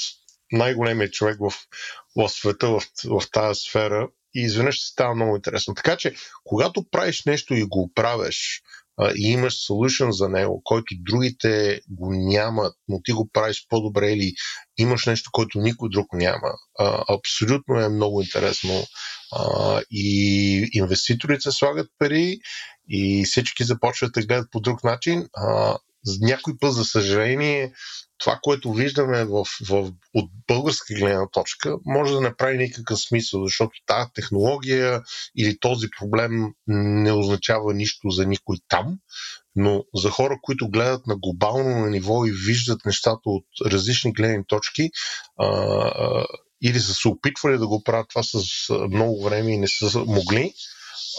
най-големия 0.53 1.11
човек 1.11 1.39
в, 1.41 1.55
в 2.17 2.29
света, 2.29 2.69
в, 2.69 2.83
в 3.05 3.23
тази 3.33 3.61
сфера, 3.61 4.09
и 4.35 4.41
изведнъж 4.41 4.75
ще 4.75 4.87
става 4.87 5.15
много 5.15 5.37
интересно. 5.37 5.75
Така 5.75 5.97
че, 5.97 6.15
когато 6.45 6.91
правиш 6.91 7.25
нещо 7.25 7.55
и 7.55 7.65
го 7.65 7.93
правиш, 7.95 8.63
и 9.17 9.33
имаш 9.33 9.55
solution 9.55 10.11
за 10.11 10.29
него, 10.29 10.61
който 10.65 10.95
другите 10.99 11.81
го 11.91 12.13
нямат, 12.13 12.75
но 12.89 13.01
ти 13.05 13.13
го 13.13 13.31
правиш 13.33 13.67
по-добре 13.69 14.13
или 14.13 14.33
имаш 14.79 15.07
нещо, 15.07 15.31
което 15.33 15.61
никой 15.61 15.89
друг 15.89 16.07
няма, 16.13 16.53
а, 16.79 17.05
абсолютно 17.15 17.81
е 17.81 17.89
много 17.89 18.23
интересно. 18.23 18.85
А, 19.33 19.81
и 19.91 20.69
инвеститорите 20.73 21.51
слагат 21.51 21.89
пари 21.99 22.39
и 22.89 23.25
всички 23.25 23.65
започват 23.65 24.13
да 24.13 24.27
гледат 24.27 24.51
по 24.51 24.61
друг 24.61 24.85
начин. 24.85 25.29
А, 25.37 25.79
някой 26.21 26.55
път, 26.61 26.75
за 26.75 26.85
съжаление, 26.85 27.73
това, 28.19 28.39
което 28.43 28.73
виждаме 28.73 29.25
в, 29.25 29.45
в, 29.69 29.93
от 30.15 30.31
българска 30.49 30.95
гледна 30.95 31.29
точка, 31.33 31.77
може 31.85 32.15
да 32.15 32.21
не 32.21 32.37
прави 32.37 32.59
никакъв 32.59 33.01
смисъл, 33.01 33.45
защото 33.45 33.73
тази 33.87 34.11
технология 34.15 35.03
или 35.39 35.59
този 35.59 35.87
проблем 35.99 36.33
не 36.67 37.13
означава 37.13 37.75
нищо 37.75 38.11
за 38.11 38.27
никой 38.27 38.57
там, 38.69 38.99
но 39.57 39.85
за 39.95 40.11
хора, 40.11 40.39
които 40.43 40.71
гледат 40.71 41.07
на 41.07 41.17
глобално 41.17 41.87
ниво 41.87 42.27
и 42.27 42.33
виждат 42.33 42.87
нещата 42.87 43.21
от 43.25 43.45
различни 43.67 44.13
гледни 44.13 44.45
точки, 44.47 44.91
а, 45.39 46.27
или 46.63 46.81
са 46.81 46.95
се 46.95 47.09
опитвали 47.09 47.59
да 47.59 47.67
го 47.67 47.83
правят 47.83 48.09
това 48.09 48.23
с 48.23 48.43
много 48.91 49.25
време 49.25 49.53
и 49.53 49.59
не 49.59 49.69
са 49.69 49.99
могли, 49.99 50.55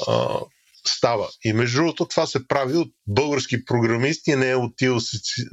а, 0.07 0.39
става. 0.89 1.27
И 1.43 1.53
между 1.53 1.77
другото 1.77 2.05
това 2.05 2.25
се 2.25 2.47
прави 2.47 2.77
от 2.77 2.91
български 3.07 3.65
програмисти, 3.65 4.35
не 4.35 4.55
от 4.55 4.73
тия 4.77 4.93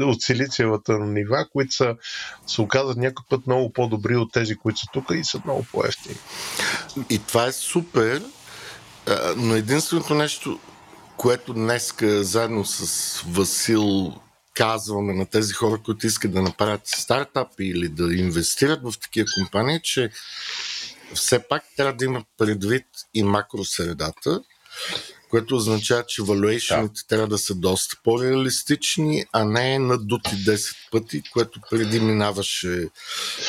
от 0.00 0.22
силициевата 0.22 0.98
нива, 0.98 1.46
които 1.52 1.74
са, 1.74 1.96
се 2.46 2.60
оказат 2.60 2.96
някой 2.96 3.24
път 3.30 3.46
много 3.46 3.72
по-добри 3.72 4.16
от 4.16 4.32
тези, 4.32 4.56
които 4.56 4.80
са 4.80 4.86
тук 4.92 5.10
и 5.14 5.24
са 5.24 5.40
много 5.44 5.66
по-ефтини. 5.72 6.16
И 7.10 7.18
това 7.18 7.46
е 7.46 7.52
супер, 7.52 8.22
но 9.36 9.54
единственото 9.54 10.14
нещо, 10.14 10.58
което 11.16 11.52
днес 11.52 11.94
заедно 12.02 12.64
с 12.64 13.20
Васил 13.28 14.14
казваме 14.54 15.14
на 15.14 15.26
тези 15.26 15.52
хора, 15.52 15.80
които 15.84 16.06
искат 16.06 16.32
да 16.32 16.42
направят 16.42 16.80
стартапи 16.84 17.64
или 17.64 17.88
да 17.88 18.14
инвестират 18.14 18.80
в 18.82 18.92
такива 19.02 19.26
компании, 19.38 19.80
че 19.82 20.10
все 21.14 21.48
пак 21.48 21.64
трябва 21.76 21.92
да 21.92 22.04
имат 22.04 22.26
предвид 22.38 22.86
и 23.14 23.22
макросредата, 23.22 24.40
което 25.34 25.56
означава, 25.56 26.02
че 26.06 26.22
valuation 26.22 26.82
да. 26.82 27.02
трябва 27.08 27.26
да 27.26 27.38
са 27.38 27.54
доста 27.54 27.96
по-реалистични, 28.04 29.24
а 29.32 29.44
не 29.44 29.78
надути 29.78 30.30
10 30.30 30.76
пъти, 30.92 31.22
което 31.32 31.60
преди 31.70 32.00
минаваше 32.00 32.88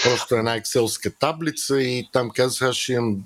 просто 0.03 0.35
една 0.35 0.55
екселска 0.55 1.11
таблица 1.19 1.81
и 1.81 2.09
там 2.13 2.29
казах, 2.29 2.69
аз 2.69 2.75
ще 2.75 2.93
имам 2.93 3.17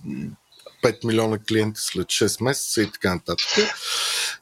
5 0.83 1.05
милиона 1.05 1.37
клиенти 1.47 1.81
след 1.81 2.07
6 2.07 2.43
месеца 2.43 2.81
и 2.81 2.91
така 2.91 3.13
нататък. 3.13 3.47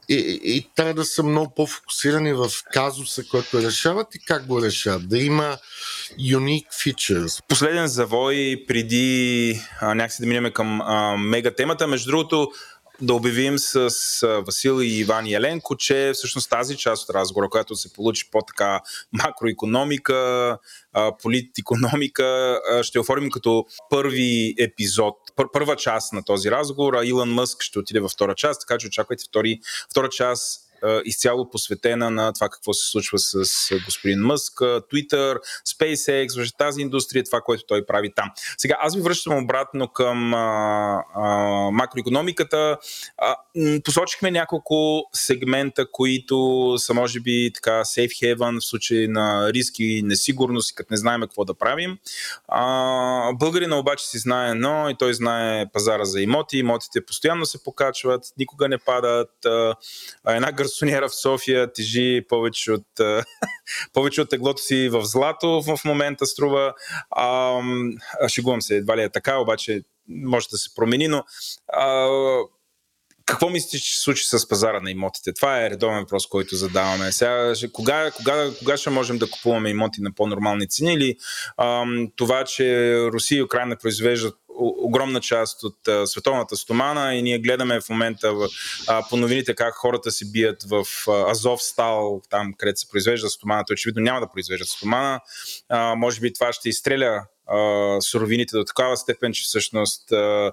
И, 0.10 0.16
и, 0.16 0.58
и 0.58 0.70
трябва 0.76 0.94
да 0.94 1.06
са 1.06 1.24
много 1.24 1.54
по-фокусирани 1.56 2.34
в 2.34 2.52
казуса, 2.74 3.24
който 3.24 3.62
решават 3.62 4.16
и 4.16 4.20
как 4.20 4.46
го 4.46 4.62
решават. 4.62 5.10
Да 5.10 5.18
има 5.18 5.58
unique 6.20 6.68
features. 6.68 7.44
Последен 7.48 7.88
завой 7.88 8.64
преди 8.68 9.62
а, 9.82 9.96
някакси 9.96 10.22
да 10.22 10.28
минем 10.28 10.52
към 10.54 10.82
а, 10.82 11.18
мега 11.18 11.52
темата. 11.52 11.88
Между 11.88 12.12
другото, 12.12 12.52
да 13.02 13.14
обявим 13.14 13.60
с 13.60 13.90
Васил 14.46 14.82
и 14.82 15.00
Иван 15.00 15.28
Еленко, 15.28 15.76
че 15.76 16.12
всъщност 16.14 16.50
тази 16.50 16.78
част 16.78 17.10
от 17.10 17.16
разговора, 17.16 17.50
която 17.50 17.76
се 17.76 17.94
получи 17.94 18.32
по-така 18.32 18.82
макроекономика, 19.24 20.58
политикономика, 21.22 22.60
ще 22.82 23.00
оформим 23.00 23.32
като 23.32 23.66
първи 23.90 24.56
епизод, 24.60 25.16
пър, 25.36 25.46
първа 25.54 25.76
част 25.76 26.14
на 26.14 26.24
този 26.24 26.52
разговор, 26.52 26.94
а 26.94 27.06
Илон 27.06 27.34
Мъск 27.34 27.62
ще 27.62 27.80
отиде 27.80 28.00
във 28.00 28.12
втора 28.12 28.36
част, 28.36 28.62
така 28.68 28.78
че 28.78 28.88
очаквайте 28.88 29.24
втори, 29.28 29.60
втора 29.92 30.10
част 30.10 30.67
изцяло 31.06 31.50
посветена 31.50 32.12
на 32.12 32.34
това 32.34 32.50
какво 32.50 32.74
се 32.74 32.90
случва 32.92 33.20
с 33.20 33.34
господин 33.86 34.20
Мъск, 34.20 34.54
Twitter, 34.60 35.38
SpaceX, 35.68 36.58
тази 36.58 36.82
индустрия, 36.82 37.24
това, 37.24 37.42
което 37.42 37.64
той 37.68 37.86
прави 37.86 38.14
там. 38.16 38.32
Сега, 38.58 38.78
аз 38.82 38.96
ви 38.96 39.02
връщам 39.02 39.44
обратно 39.44 39.88
към 39.88 40.34
а, 40.34 41.04
а, 41.16 41.26
макроекономиката. 41.72 42.78
А, 43.18 43.36
посочихме 43.84 44.32
няколко 44.32 45.04
сегмента, 45.14 45.92
които 45.92 46.76
са, 46.78 46.94
може 46.94 47.20
би, 47.20 47.52
така, 47.54 47.72
safe 47.72 48.36
haven 48.36 48.60
в 48.60 48.66
случай 48.66 49.08
на 49.08 49.54
риски 49.54 49.84
и 49.84 50.04
несигурност 50.04 50.76
като 50.76 50.88
не 50.92 50.98
знаем 50.98 51.22
какво 51.22 51.46
да 51.46 51.54
правим. 51.54 51.98
А, 52.48 53.34
българина 53.34 53.80
обаче 53.80 54.08
си 54.08 54.18
знае 54.18 54.52
едно 54.52 54.90
и 54.90 54.96
той 54.96 55.14
знае 55.14 55.66
пазара 55.74 56.06
за 56.06 56.22
имоти. 56.22 56.58
Имотите 56.58 57.06
постоянно 57.06 57.46
се 57.46 57.64
покачват, 57.64 58.24
никога 58.38 58.68
не 58.68 58.78
падат. 58.78 59.46
А, 59.46 59.76
една 60.28 60.52
гарсониера 60.68 61.10
в 61.10 61.16
София 61.16 61.74
тежи 61.74 62.22
повече 62.30 62.72
от, 62.72 62.88
повече 63.94 64.22
от 64.22 64.30
теглото 64.30 64.62
си 64.62 64.90
в 64.90 65.06
злато 65.06 65.62
в 65.62 65.80
момента 65.86 66.26
струва. 66.26 66.74
А, 67.12 67.60
шегувам 68.28 68.62
се, 68.62 68.76
едва 68.76 68.98
ли 68.98 69.02
е 69.02 69.10
така, 69.10 69.38
обаче 69.38 69.82
може 70.10 70.48
да 70.52 70.58
се 70.58 70.76
промени, 70.76 71.08
но 71.08 71.24
а, 71.74 72.08
какво 73.26 73.50
мислите, 73.50 73.80
че 73.80 73.96
се 73.96 74.02
случи 74.02 74.26
с 74.26 74.48
пазара 74.48 74.80
на 74.80 74.92
имотите? 74.92 75.34
Това 75.34 75.66
е 75.66 75.70
редовен 75.70 76.00
въпрос, 76.00 76.28
който 76.28 76.56
задаваме. 76.56 77.12
Сега, 77.12 77.54
кога, 77.74 78.12
кога, 78.12 78.52
кога 78.60 78.78
ще 78.78 78.90
можем 78.90 79.18
да 79.18 79.30
купуваме 79.30 79.70
имоти 79.70 80.02
на 80.02 80.12
по-нормални 80.12 80.70
цени 80.70 80.94
или 80.94 81.16
ам, 81.58 82.08
това, 82.16 82.44
че 82.44 82.96
Русия 83.14 83.40
и 83.40 83.44
Украина 83.44 83.76
произвеждат 83.76 84.36
огромна 84.60 85.22
част 85.22 85.64
от 85.64 85.88
а, 85.88 86.08
световната 86.08 86.58
стомана 86.58 87.16
и 87.16 87.22
ние 87.22 87.40
гледаме 87.40 87.82
в 87.82 87.90
момента 87.90 88.34
в, 88.34 88.48
а, 88.88 89.04
по 89.10 89.18
новините 89.18 89.56
как 89.56 89.74
хората 89.74 90.12
се 90.12 90.26
бият 90.26 90.64
в 90.64 90.86
а, 91.08 91.32
Азов 91.32 91.64
Стал, 91.64 92.22
там 92.30 92.54
където 92.58 92.80
се 92.80 92.90
произвежда 92.90 93.30
стоманата, 93.30 93.74
очевидно 93.74 94.04
няма 94.04 94.20
да 94.20 94.32
произвеждат 94.32 94.68
стомана. 94.68 95.20
А, 95.70 95.96
може 95.96 96.20
би 96.20 96.34
това 96.34 96.54
ще 96.54 96.70
изстреля 96.70 97.26
а, 97.48 98.02
суровините 98.02 98.58
до 98.58 98.64
такава 98.64 98.98
степен, 98.98 99.34
че 99.34 99.44
всъщност 99.44 100.12
а, 100.12 100.52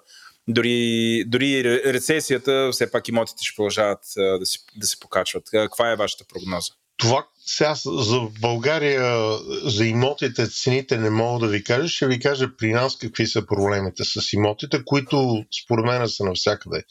дори, 0.49 1.25
дори 1.27 1.65
рецесията, 1.93 2.69
все 2.73 2.91
пак 2.91 3.09
имотите 3.09 3.45
ще 3.45 3.57
продължават 3.57 4.01
да, 4.17 4.47
си, 4.47 4.59
да 4.77 4.87
се 4.87 5.01
покачват. 5.01 5.45
Каква 5.51 5.93
е 5.93 5.97
вашата 5.97 6.25
прогноза? 6.29 6.73
Това 6.97 7.27
сега 7.47 7.75
за 7.87 8.21
България, 8.41 9.39
за 9.65 9.87
имотите, 9.87 10.49
цените 10.49 10.99
не 10.99 11.11
мога 11.11 11.47
да 11.47 11.53
ви 11.53 11.65
кажа. 11.65 11.89
Ще 11.89 12.07
ви 12.07 12.21
кажа 12.21 12.57
при 12.57 12.73
нас 12.73 12.97
какви 12.97 13.27
са 13.27 13.47
проблемите 13.47 14.05
с 14.05 14.33
имотите, 14.33 14.85
които 14.85 15.45
според 15.65 15.85
мен 15.85 16.09
са 16.09 16.25
навсякъде. 16.25 16.83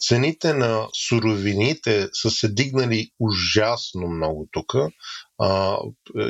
Цените 0.00 0.54
на 0.54 0.88
суровините 1.08 2.08
са 2.12 2.30
се 2.30 2.48
дигнали 2.48 3.10
ужасно 3.20 4.08
много 4.08 4.48
тук. 4.52 4.74
А, 5.42 5.76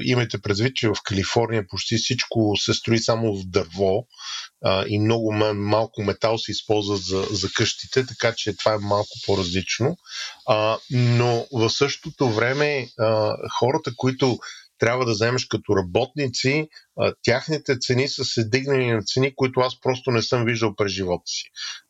имайте 0.03 0.41
предвид, 0.41 0.77
че 0.77 0.89
в 0.89 0.97
Калифорния 1.05 1.67
почти 1.69 1.97
всичко 1.97 2.57
се 2.57 2.75
строи 2.75 2.99
само 2.99 3.37
в 3.37 3.47
дърво 3.47 4.07
а, 4.65 4.85
и 4.89 4.99
много 4.99 5.33
малко 5.55 6.03
метал 6.03 6.39
се 6.39 6.53
използва 6.53 6.97
за, 6.97 7.23
за 7.31 7.49
къщите, 7.57 8.07
така 8.07 8.33
че 8.37 8.57
това 8.57 8.75
е 8.75 8.79
малко 8.79 9.11
по-различно. 9.27 9.97
А, 10.47 10.79
но 10.91 11.47
в 11.53 11.71
същото 11.71 12.31
време 12.31 12.89
а, 12.99 13.37
хората, 13.71 13.93
които 13.97 14.39
трябва 14.79 15.05
да 15.05 15.13
вземеш 15.13 15.47
като 15.47 15.77
работници, 15.77 16.69
а, 17.01 17.13
тяхните 17.23 17.79
цени 17.79 18.09
са 18.09 18.25
се 18.25 18.45
дигнали 18.45 18.87
на 18.87 19.03
цени, 19.03 19.35
които 19.37 19.61
аз 19.61 19.81
просто 19.81 20.11
не 20.11 20.23
съм 20.23 20.45
виждал 20.45 20.77
през 20.77 20.93
живота 20.93 21.23
си. 21.27 21.45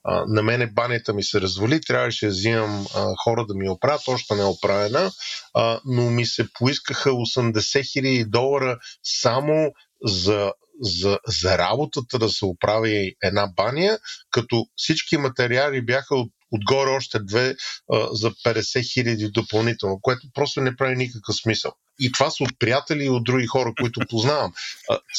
А, 0.04 0.24
на 0.26 0.42
мене 0.42 0.66
банята 0.66 1.14
ми 1.14 1.22
се 1.22 1.40
развали, 1.40 1.80
трябваше 1.80 2.26
да 2.26 2.32
взимам 2.32 2.86
а, 2.94 3.14
хора 3.24 3.46
да 3.48 3.54
ми 3.54 3.68
оправят, 3.68 4.08
още 4.08 4.34
не 4.34 4.40
е 4.40 4.44
оправена, 4.44 5.10
а, 5.54 5.80
но 5.84 6.10
ми 6.10 6.26
се 6.26 6.48
поискаха 6.58 7.10
80 7.10 7.92
хиляди 7.92 8.24
долара 8.24 8.78
само 9.02 9.72
за 10.04 10.52
за, 10.82 11.18
за 11.26 11.58
работата 11.58 12.18
да 12.18 12.28
се 12.28 12.44
оправи 12.44 13.14
една 13.22 13.46
баня, 13.56 13.98
като 14.30 14.66
всички 14.76 15.16
материали 15.16 15.84
бяха 15.84 16.14
от 16.14 16.32
отгоре 16.50 16.90
още 16.90 17.18
две 17.18 17.54
а, 17.92 18.08
за 18.12 18.30
50 18.30 18.92
хиляди 18.92 19.30
допълнително, 19.30 20.00
което 20.00 20.26
просто 20.34 20.60
не 20.60 20.76
прави 20.76 20.96
никакъв 20.96 21.36
смисъл. 21.36 21.72
И 22.00 22.12
това 22.12 22.30
са 22.30 22.44
от 22.44 22.50
приятели 22.58 23.04
и 23.04 23.08
от 23.08 23.24
други 23.24 23.46
хора, 23.46 23.72
които 23.80 24.00
познавам. 24.08 24.52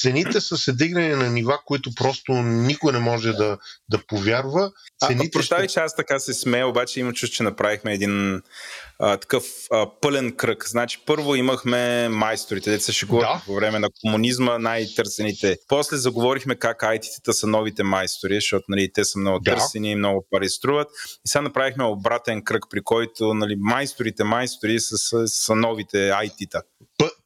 Цените 0.01 0.41
са 0.41 0.57
се 0.57 0.73
дигнали 0.73 1.15
на 1.15 1.29
нива, 1.29 1.59
които 1.65 1.95
просто 1.95 2.33
никой 2.43 2.93
не 2.93 2.99
може 2.99 3.33
да, 3.33 3.57
да 3.89 3.97
повярва. 4.07 4.71
Цените 5.07 5.27
а, 5.27 5.31
прощавай, 5.31 5.67
ще... 5.67 5.73
че 5.73 5.79
аз 5.79 5.95
така 5.95 6.19
се 6.19 6.33
смея, 6.33 6.67
обаче 6.67 6.99
има 6.99 7.13
чувство, 7.13 7.35
че 7.35 7.43
направихме 7.43 7.93
един 7.93 8.41
а, 8.99 9.17
такъв 9.17 9.43
а, 9.71 9.87
пълен 10.01 10.31
кръг. 10.31 10.67
Значи 10.67 11.03
първо 11.05 11.35
имахме 11.35 12.09
майсторите, 12.09 12.71
деца 12.71 12.83
се 12.83 12.91
шегуват 12.93 13.21
да. 13.21 13.41
по 13.45 13.55
време 13.55 13.79
на 13.79 13.89
комунизма, 14.01 14.57
най-търсените. 14.57 15.57
После 15.67 15.97
заговорихме 15.97 16.55
как 16.55 16.81
IT-тата 16.81 17.31
са 17.31 17.47
новите 17.47 17.83
майстори, 17.83 18.35
защото 18.35 18.65
нали, 18.69 18.93
те 18.93 19.05
са 19.05 19.19
много 19.19 19.39
да. 19.39 19.51
търсени, 19.51 19.95
много 19.95 20.27
пари 20.29 20.49
струват. 20.49 20.87
И 21.25 21.29
сега 21.29 21.41
направихме 21.41 21.83
обратен 21.83 22.43
кръг, 22.43 22.65
при 22.69 22.81
който 22.81 23.33
нали, 23.33 23.55
майсторите, 23.59 24.23
майстори 24.23 24.79
са, 24.79 24.97
са, 24.97 25.27
са 25.27 25.55
новите 25.55 25.97
IT-та. 25.97 26.61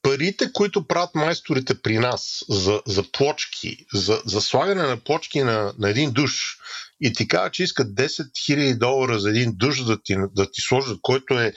Парите, 0.01 0.51
които 0.53 0.87
правят 0.87 1.15
майсторите 1.15 1.81
при 1.81 1.97
нас 1.97 2.45
за, 2.49 2.81
за 2.85 3.03
плочки, 3.11 3.85
за, 3.93 4.21
за 4.25 4.41
слагане 4.41 4.83
на 4.83 4.97
плочки 4.97 5.43
на, 5.43 5.73
на 5.79 5.89
един 5.89 6.11
душ, 6.11 6.57
и 7.01 7.13
ти 7.13 7.27
казва, 7.27 7.51
че 7.51 7.63
искат 7.63 7.87
10 7.87 8.07
000 8.07 8.77
долара 8.77 9.19
за 9.19 9.29
един 9.29 9.51
душ 9.55 9.83
да 9.83 10.01
ти, 10.01 10.15
да 10.35 10.51
ти 10.51 10.61
сложат, 10.61 10.99
който 11.01 11.39
е 11.39 11.53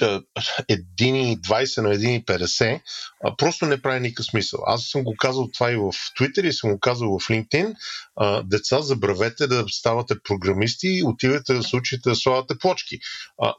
1,20 0.00 1.82
на 1.82 1.88
1,50, 1.88 2.80
просто 3.38 3.66
не 3.66 3.82
прави 3.82 4.00
никакъв 4.00 4.26
смисъл. 4.26 4.60
Аз 4.66 4.84
съм 4.84 5.04
го 5.04 5.14
казал 5.18 5.48
това 5.54 5.72
и 5.72 5.76
в 5.76 5.92
Twitter 6.18 6.46
и 6.46 6.52
съм 6.52 6.72
го 6.72 6.80
казал 6.80 7.18
в 7.18 7.28
LinkedIn. 7.28 7.74
Деца, 8.44 8.82
забравете 8.82 9.46
да 9.46 9.64
ставате 9.68 10.14
програмисти 10.24 10.88
и 10.88 11.04
отивате 11.04 11.54
да 11.54 11.62
се 11.62 11.76
учите 11.76 12.08
да 12.08 12.16
слагате 12.16 12.58
плочки. 12.58 12.98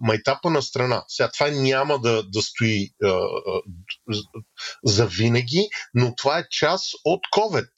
Майтапа 0.01 0.49
на 0.49 0.61
страна. 0.61 1.03
Сега 1.07 1.29
това 1.31 1.51
няма 1.51 1.99
да, 1.99 2.23
да 2.23 2.41
стои 2.41 2.89
за 4.83 5.05
винаги, 5.05 5.69
но 5.93 6.15
това 6.15 6.39
е 6.39 6.49
част 6.49 6.85
от 7.05 7.21
COVID. 7.33 7.69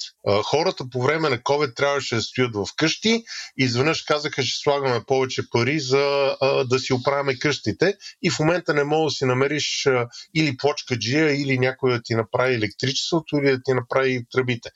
Хората 0.44 0.90
по 0.92 1.04
време 1.04 1.30
на 1.30 1.38
COVID 1.38 1.76
трябваше 1.76 2.16
да 2.16 2.22
стоят 2.22 2.56
в 2.56 2.66
къщи 2.78 3.24
изведнъж 3.58 4.02
казаха, 4.02 4.44
че 4.44 4.60
слагаме 4.64 5.04
повече 5.08 5.50
пари 5.50 5.80
за 5.80 6.36
да 6.70 6.80
си 6.80 6.94
оправяме 6.94 7.40
къщите 7.40 7.98
и 8.22 8.30
в 8.30 8.40
момента 8.40 8.47
не 8.74 8.84
мога 8.84 9.06
да 9.06 9.10
си 9.10 9.26
намериш 9.26 9.88
или 10.36 10.58
плочкаджия, 10.58 11.42
или 11.42 11.60
някой 11.60 11.92
да 11.92 12.02
ти 12.04 12.16
направи 12.16 12.56
електричеството, 12.56 13.38
или 13.38 13.52
да 13.52 13.62
ти 13.66 13.74
направи 13.74 14.26
тръбите. 14.32 14.70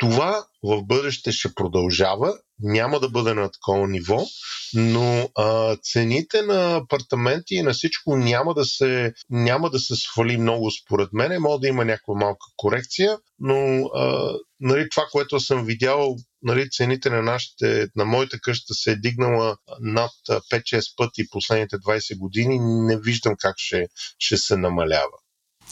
Това 0.00 0.44
в 0.62 0.82
бъдеще 0.82 1.32
ще 1.32 1.54
продължава, 1.54 2.34
няма 2.62 3.00
да 3.00 3.08
бъде 3.08 3.34
на 3.34 3.50
такова 3.50 3.88
ниво, 3.88 4.26
но 4.74 5.30
а, 5.38 5.76
цените 5.76 6.42
на 6.42 6.76
апартаменти 6.76 7.54
и 7.54 7.62
на 7.62 7.72
всичко 7.72 8.16
няма 8.16 8.54
да, 8.54 8.64
се, 8.64 9.12
няма 9.30 9.70
да 9.70 9.78
се 9.78 9.96
свали 9.96 10.36
много 10.36 10.70
според 10.70 11.12
мен. 11.12 11.42
Може 11.42 11.60
да 11.60 11.68
има 11.68 11.84
някаква 11.84 12.14
малка 12.14 12.46
корекция, 12.56 13.18
но 13.38 13.86
а, 13.94 14.34
нали, 14.60 14.88
това, 14.90 15.06
което 15.12 15.40
съм 15.40 15.64
видял, 15.64 16.16
нали, 16.42 16.70
цените 16.70 17.10
на, 17.10 17.22
нашите, 17.22 17.88
на 17.96 18.04
моята 18.04 18.40
къща 18.40 18.74
се 18.74 18.90
е 18.90 18.96
дигнала 18.96 19.56
над 19.80 20.12
5-6 20.28 20.96
пъти 20.96 21.30
последните 21.30 21.76
20 21.76 22.18
години. 22.18 22.58
Не 22.60 23.00
виждам 23.00 23.34
как 23.38 23.54
ще, 23.58 23.86
ще 24.18 24.36
се 24.36 24.56
намалява. 24.56 25.19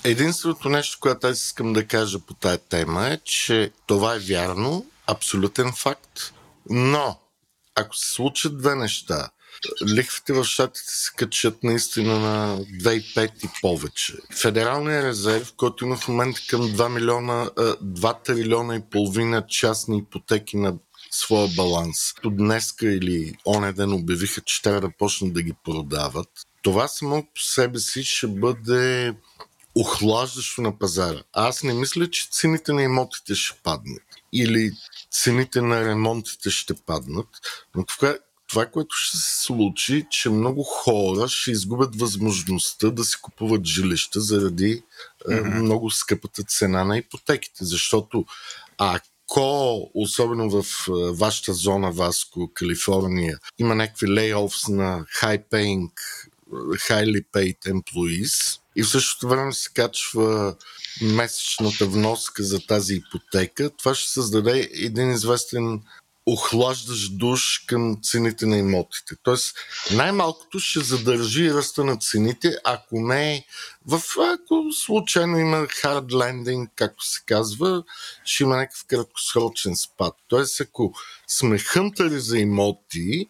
Единственото 0.05 0.69
нещо, 0.69 0.99
което 1.01 1.27
аз 1.27 1.43
искам 1.43 1.73
да 1.73 1.87
кажа 1.87 2.19
по 2.19 2.35
тая 2.35 2.59
тема 2.59 3.09
е, 3.09 3.19
че 3.25 3.71
това 3.87 4.15
е 4.15 4.19
вярно, 4.19 4.87
абсолютен 5.07 5.73
факт, 5.73 6.33
но 6.71 7.19
ако 7.75 7.97
се 7.97 8.13
случат 8.13 8.59
две 8.59 8.75
неща, 8.75 9.31
лихвите 9.89 10.33
в 10.33 10.45
щатите 10.45 10.93
се 10.93 11.11
качат 11.17 11.65
наистина 11.65 12.19
на 12.19 12.59
2,5 12.59 13.45
и 13.45 13.49
повече. 13.61 14.15
Федералният 14.33 15.05
резерв, 15.05 15.53
който 15.57 15.85
има 15.85 15.97
в 15.97 16.09
момента 16.09 16.41
към 16.49 16.61
2 16.61 16.89
милиона, 16.89 17.51
2 17.57 18.25
трилиона 18.25 18.77
и 18.77 18.91
половина 18.91 19.47
частни 19.47 19.99
ипотеки 19.99 20.57
на 20.57 20.75
своя 21.11 21.49
баланс. 21.57 21.97
До 22.23 22.31
днеска 22.31 22.87
или 22.87 23.35
оня 23.47 23.73
ден 23.73 23.93
обявиха, 23.93 24.41
че 24.41 24.63
трябва 24.63 24.81
да 24.81 24.91
почнат 24.99 25.33
да 25.33 25.43
ги 25.43 25.55
продават. 25.65 26.29
Това 26.63 26.89
само 26.89 27.23
по 27.23 27.41
себе 27.41 27.79
си 27.79 28.05
ще 28.05 28.27
бъде 28.27 29.15
охлаждащо 29.81 30.63
на 30.63 30.79
пазара. 30.79 31.23
Аз 31.33 31.63
не 31.63 31.75
мисля, 31.75 32.11
че 32.11 32.29
цените 32.31 32.73
на 32.73 32.83
имотите 32.83 33.35
ще 33.35 33.59
паднат 33.63 34.03
или 34.33 34.73
цените 35.11 35.61
на 35.61 35.85
ремонтите 35.85 36.51
ще 36.51 36.75
паднат, 36.75 37.29
но 37.75 37.85
това, 37.85 38.19
това, 38.49 38.67
което 38.67 38.97
ще 38.97 39.17
се 39.17 39.43
случи, 39.43 40.07
че 40.11 40.31
много 40.31 40.63
хора 40.63 41.29
ще 41.29 41.51
изгубят 41.51 41.97
възможността 41.97 42.91
да 42.91 43.05
си 43.05 43.17
купуват 43.23 43.65
жилища 43.65 44.21
заради 44.21 44.83
mm-hmm. 45.29 45.61
много 45.61 45.91
скъпата 45.91 46.43
цена 46.43 46.85
на 46.85 46.99
ипотеките. 46.99 47.65
Защото 47.65 48.25
ако, 48.79 49.91
особено 49.95 50.51
в 50.51 50.65
вашата 51.13 51.53
зона, 51.53 51.93
Васко, 51.93 52.51
Калифорния, 52.55 53.39
има 53.59 53.75
някакви 53.75 54.09
лейофс 54.09 54.69
на 54.69 55.05
high-paying 55.21 55.91
highly 56.89 57.25
paid 57.33 57.59
employees 57.67 58.61
и 58.79 58.83
в 58.83 58.89
същото 58.89 59.29
време 59.29 59.53
се 59.53 59.71
качва 59.73 60.57
месечната 61.03 61.87
вноска 61.87 62.43
за 62.43 62.67
тази 62.67 62.95
ипотека, 62.95 63.71
това 63.71 63.95
ще 63.95 64.11
създаде 64.11 64.71
един 64.73 65.11
известен 65.11 65.81
охлаждаш 66.27 67.09
душ 67.09 67.65
към 67.67 67.99
цените 68.03 68.47
на 68.47 68.57
имотите. 68.57 69.15
Тоест, 69.23 69.57
най-малкото 69.95 70.59
ще 70.59 70.81
задържи 70.81 71.55
ръста 71.55 71.85
на 71.85 71.97
цените, 71.97 72.57
ако 72.65 73.01
не 73.01 73.47
в 73.87 74.03
ако 74.19 74.73
случайно 74.73 75.39
има 75.39 75.57
hard 75.57 76.13
landing, 76.13 76.69
както 76.77 77.05
се 77.05 77.21
казва, 77.27 77.83
ще 78.25 78.43
има 78.43 78.57
някакъв 78.57 78.85
краткосрочен 78.87 79.77
спад. 79.77 80.15
Тоест, 80.29 80.61
ако 80.61 80.93
сме 81.29 81.59
хънтари 81.59 82.21
за 82.21 82.39
имоти, 82.39 83.29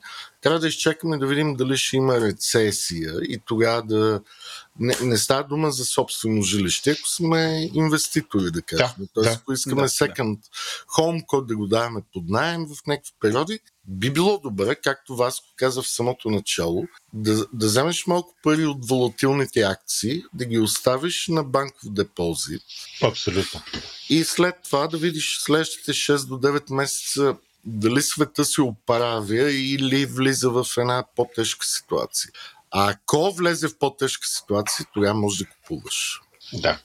трябва 0.49 0.61
да 0.61 0.69
изчакаме 0.69 1.19
да 1.19 1.27
видим 1.27 1.55
дали 1.55 1.77
ще 1.77 1.97
има 1.97 2.21
рецесия 2.21 3.13
и 3.23 3.41
тогава 3.47 3.83
да... 3.83 4.21
Не, 4.81 4.97
не 5.03 5.19
става 5.19 5.45
дума 5.45 5.71
за 5.71 5.85
собствено 5.85 6.43
жилище, 6.43 6.91
ако 6.91 7.09
сме 7.09 7.71
инвеститори, 7.75 8.51
да 8.51 8.63
кажем. 8.63 8.89
Да, 8.99 9.07
Тоест, 9.15 9.31
да, 9.31 9.37
ако 9.37 9.53
искаме 9.53 9.83
да, 9.83 9.89
second 9.89 10.37
да. 10.37 10.49
home, 10.97 11.27
който 11.27 11.47
да 11.47 11.57
го 11.57 11.67
даваме 11.67 12.01
под 12.13 12.29
найем 12.29 12.67
в 12.67 12.87
някакви 12.87 13.13
периоди, 13.21 13.61
би 13.89 14.13
било 14.13 14.39
добре, 14.39 14.75
както 14.75 15.17
Васко 15.17 15.47
каза 15.57 15.83
в 15.83 15.89
самото 15.89 16.31
начало, 16.31 16.85
да, 17.13 17.47
да 17.53 17.67
вземеш 17.67 18.07
малко 18.07 18.35
пари 18.43 18.67
от 18.67 18.89
волатилните 18.89 19.61
акции, 19.61 20.23
да 20.35 20.45
ги 20.45 20.59
оставиш 20.59 21.29
на 21.29 21.45
банков 21.45 21.93
депозит. 21.93 22.63
Абсолютно. 23.03 23.63
И 24.11 24.25
след 24.25 24.55
това 24.65 24.87
да 24.87 24.99
видиш 24.99 25.39
следващите 25.41 25.93
6 25.93 26.27
до 26.27 26.35
9 26.35 26.75
месеца 26.75 27.37
дали 27.69 28.03
света 28.03 28.45
се 28.45 28.63
оправя 28.63 29.53
или 29.53 30.07
влиза 30.07 30.51
в 30.51 30.67
една 30.77 31.05
по-тежка 31.17 31.67
ситуация. 31.67 32.31
А 32.71 32.91
ако 32.91 33.33
влезе 33.33 33.69
в 33.69 33.79
по-тежка 33.79 34.27
ситуация, 34.27 34.87
тогава 34.95 35.15
може 35.15 35.45
да 35.45 35.51
купуваш. 35.51 36.21
Да, 36.53 36.79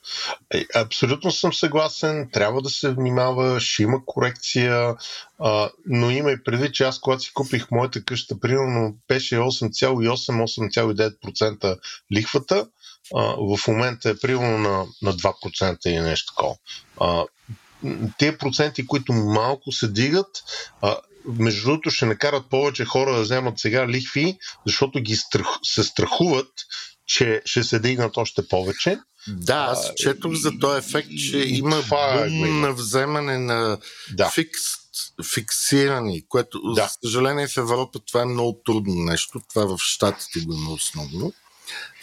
е, 0.54 0.66
абсолютно 0.76 1.32
съм 1.32 1.54
съгласен. 1.54 2.30
Трябва 2.34 2.62
да 2.62 2.70
се 2.70 2.90
внимава, 2.90 3.60
ще 3.60 3.84
има 3.84 4.06
корекция, 4.06 4.96
а, 5.40 5.70
но 5.86 6.10
има 6.10 6.32
и 6.32 6.44
преди, 6.44 6.72
че 6.72 6.84
аз, 6.84 7.00
когато 7.00 7.22
си 7.22 7.34
купих 7.34 7.72
моята 7.72 8.04
къща, 8.04 8.40
примерно 8.40 8.98
беше 9.08 9.36
8,8-8,9% 9.36 11.80
лихвата. 12.14 12.68
А, 13.16 13.22
в 13.22 13.60
момента 13.68 14.10
е 14.10 14.18
примерно 14.18 14.58
на, 14.58 14.86
на 15.02 15.14
2% 15.14 15.88
или 15.88 16.00
нещо 16.00 16.34
такова. 16.34 16.56
Те 18.18 18.38
проценти, 18.38 18.88
които 18.88 19.14
малко 19.14 19.72
се 19.72 19.88
дигат, 19.88 20.44
а, 20.82 20.98
между 21.26 21.66
другото 21.66 21.90
ще 21.90 22.06
накарат 22.06 22.50
повече 22.50 22.86
хора 22.86 23.16
да 23.16 23.22
вземат 23.22 23.60
сега 23.60 23.88
лихви, 23.88 24.38
защото 24.66 25.00
ги 25.00 25.16
страх, 25.16 25.48
се 25.64 25.84
страхуват, 25.84 26.52
че 27.06 27.42
ще 27.46 27.64
се 27.64 27.80
дигнат 27.80 28.18
още 28.18 28.48
повече. 28.48 29.00
Да, 29.28 29.68
аз 29.72 29.92
четох 29.96 30.34
за 30.34 30.52
този 30.60 30.80
ефект, 30.80 31.10
че 31.30 31.38
има 31.38 31.78
е 31.78 32.30
бум 32.30 32.62
на 32.62 32.74
вземане 32.74 33.38
на 33.38 33.78
да. 34.14 34.30
фикс, 34.30 34.62
фиксирани, 35.34 36.24
което, 36.28 36.62
да. 36.62 36.84
за 36.84 36.90
съжаление, 37.04 37.48
в 37.48 37.58
Европа 37.58 38.00
това 38.00 38.22
е 38.22 38.26
много 38.26 38.62
трудно 38.66 38.96
нещо. 38.96 39.42
Това 39.50 39.66
в 39.66 39.78
Штатите 39.80 40.40
го 40.40 40.54
има 40.54 40.72
основно. 40.72 41.34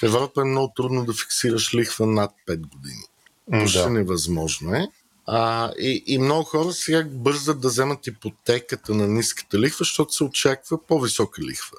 В 0.01 0.03
Европа 0.03 0.41
е 0.41 0.45
много 0.45 0.73
трудно 0.77 1.05
да 1.05 1.13
фиксираш 1.13 1.75
лихва 1.75 2.07
над 2.07 2.31
5 2.49 2.57
години. 2.57 3.05
Почти 3.51 3.79
да. 3.79 3.91
невъзможно 3.91 4.75
е. 4.75 4.89
А, 5.33 5.73
и, 5.79 6.03
и 6.07 6.19
много 6.19 6.45
хора 6.45 6.73
сега 6.73 7.05
бързат 7.11 7.61
да 7.61 7.69
вземат 7.69 8.07
ипотеката 8.07 8.95
на 8.95 9.09
ниската 9.09 9.59
лихва, 9.59 9.79
защото 9.79 10.13
се 10.13 10.25
очаква 10.25 10.87
по-висока 10.87 11.43
лихва. 11.43 11.77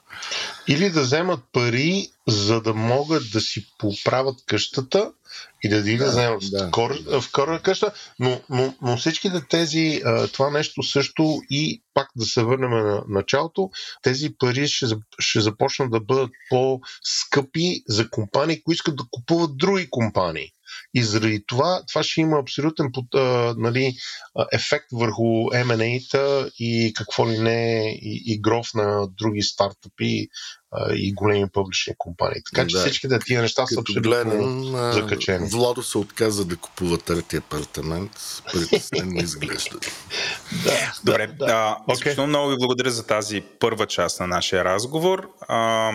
Или 0.67 0.89
да 0.89 1.01
вземат 1.01 1.39
пари, 1.51 2.07
за 2.27 2.61
да 2.61 2.73
могат 2.73 3.23
да 3.31 3.41
си 3.41 3.67
поправят 3.77 4.35
къщата 4.45 5.11
и 5.63 5.69
да 5.69 5.81
ги 5.81 5.97
да, 5.97 6.05
вземат 6.05 6.43
да, 6.51 6.71
кор, 6.71 7.03
да. 7.03 7.21
в 7.21 7.31
къща, 7.63 7.91
но, 8.19 8.41
но, 8.49 8.75
но 8.81 8.97
всичките 8.97 9.41
тези, 9.49 10.01
това 10.33 10.49
нещо 10.49 10.83
също 10.83 11.41
и 11.49 11.81
пак 11.93 12.09
да 12.15 12.25
се 12.25 12.43
върнем 12.43 12.71
на 12.71 13.03
началото, 13.07 13.69
тези 14.01 14.33
пари 14.39 14.67
ще, 14.67 14.85
ще 15.19 15.39
започнат 15.39 15.91
да 15.91 15.99
бъдат 15.99 16.31
по-скъпи 16.49 17.83
за 17.87 18.09
компании, 18.09 18.63
които 18.63 18.75
искат 18.75 18.95
да 18.95 19.03
купуват 19.11 19.57
други 19.57 19.87
компании. 19.89 20.51
И 20.93 21.03
заради 21.03 21.43
това, 21.47 21.83
това 21.87 22.03
ще 22.03 22.21
има 22.21 22.39
абсолютен 22.39 22.91
а, 23.15 23.53
нали, 23.57 23.93
ефект 24.53 24.87
върху 24.93 25.23
M&A-та 25.51 26.49
и 26.59 26.93
какво 26.95 27.27
ли 27.27 27.39
не 27.39 27.91
и, 28.01 28.23
и 28.25 28.41
гров 28.41 28.67
на 28.73 29.07
други 29.07 29.41
стартъпи 29.41 30.27
а, 30.71 30.93
и 30.93 31.13
големи 31.13 31.49
публични 31.53 31.93
компании. 31.97 32.41
Така 32.51 32.67
че 32.67 32.77
да, 32.77 32.81
всичките 32.81 33.19
тия 33.19 33.41
неща 33.41 33.67
са 33.67 33.79
абсолютно 33.79 34.01
гледам, 34.01 34.63
закачени. 34.93 35.49
Владо 35.49 35.83
се 35.83 35.97
отказа 35.97 36.45
да 36.45 36.55
купува 36.55 36.97
трети 36.97 37.35
апартамент. 37.35 38.11
Притеснено 38.53 39.21
изглежда. 39.21 39.79
да, 40.63 40.93
Добре. 41.03 41.27
Да, 41.27 41.45
да. 41.45 41.77
Okay. 41.89 42.25
много 42.25 42.49
ви 42.49 42.55
благодаря 42.57 42.91
за 42.91 43.07
тази 43.07 43.41
първа 43.41 43.87
част 43.87 44.19
на 44.19 44.27
нашия 44.27 44.63
разговор. 44.63 45.29
А, 45.47 45.91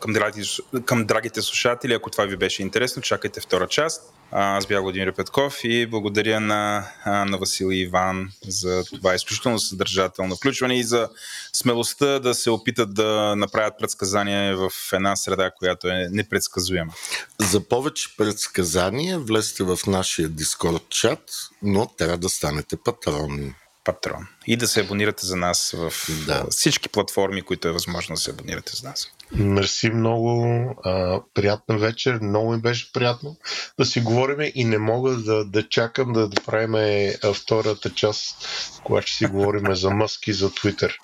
към, 0.00 0.12
драгите, 0.12 0.48
към 0.84 1.04
драгите 1.04 1.42
слушатели, 1.42 1.92
ако 1.92 2.10
това 2.10 2.24
ви 2.24 2.36
беше 2.36 2.62
интересно, 2.62 3.02
чакайте 3.02 3.40
втора 3.40 3.68
част. 3.68 4.02
Аз 4.32 4.66
бях 4.66 4.80
Владимир 4.80 5.12
Петков 5.14 5.64
и 5.64 5.86
благодаря 5.86 6.40
на, 6.40 6.88
на 7.06 7.38
Васил 7.38 7.72
и 7.72 7.80
Иван 7.80 8.30
за 8.48 8.84
това 8.84 9.14
изключително 9.14 9.58
съдържателно 9.58 10.36
включване 10.36 10.78
и 10.78 10.84
за 10.84 11.08
смелостта 11.52 12.18
да 12.18 12.34
се 12.34 12.50
опитат 12.50 12.94
да 12.94 13.34
направят 13.36 13.74
предсказания 13.78 14.56
в 14.56 14.70
една 14.92 15.16
среда, 15.16 15.50
която 15.58 15.88
е 15.88 16.08
непредсказуема. 16.10 16.92
За 17.38 17.68
повече 17.68 18.16
предсказания 18.16 19.18
влезте 19.18 19.64
в 19.64 19.78
нашия 19.86 20.28
Discord 20.28 20.88
чат, 20.88 21.30
но 21.62 21.86
трябва 21.86 22.18
да 22.18 22.28
станете 22.28 22.76
патрони 22.76 23.54
патрон. 23.92 24.26
И 24.46 24.56
да 24.56 24.68
се 24.68 24.80
абонирате 24.80 25.26
за 25.26 25.36
нас 25.36 25.74
в 25.76 25.92
да. 26.26 26.46
всички 26.50 26.88
платформи, 26.88 27.42
които 27.42 27.68
е 27.68 27.72
възможно 27.72 28.14
да 28.14 28.20
се 28.20 28.30
абонирате 28.30 28.76
за 28.76 28.88
нас. 28.88 29.06
Мерси 29.32 29.90
много. 29.90 30.44
А, 30.84 31.20
приятна 31.34 31.78
вечер. 31.78 32.18
Много 32.22 32.52
ми 32.52 32.60
беше 32.60 32.92
приятно 32.92 33.36
да 33.78 33.84
си 33.84 34.00
говорим 34.00 34.50
и 34.54 34.64
не 34.64 34.78
мога 34.78 35.10
да, 35.10 35.44
да 35.44 35.68
чакам 35.68 36.12
да, 36.12 36.28
да 36.28 36.42
правим 36.42 37.12
втората 37.34 37.90
част, 37.90 38.36
когато 38.84 39.06
ще 39.06 39.16
си 39.16 39.26
говорим 39.26 39.74
за 39.74 39.90
Мъски 39.90 40.32
за 40.32 40.54
Твитър. 40.54 40.98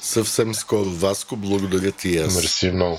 Съвсем 0.00 0.54
скоро, 0.54 0.90
Васко. 0.90 1.36
Благодаря 1.36 1.92
ти 1.92 2.08
и 2.08 2.18
аз. 2.18 2.34
Мерси 2.34 2.70
много. 2.70 2.98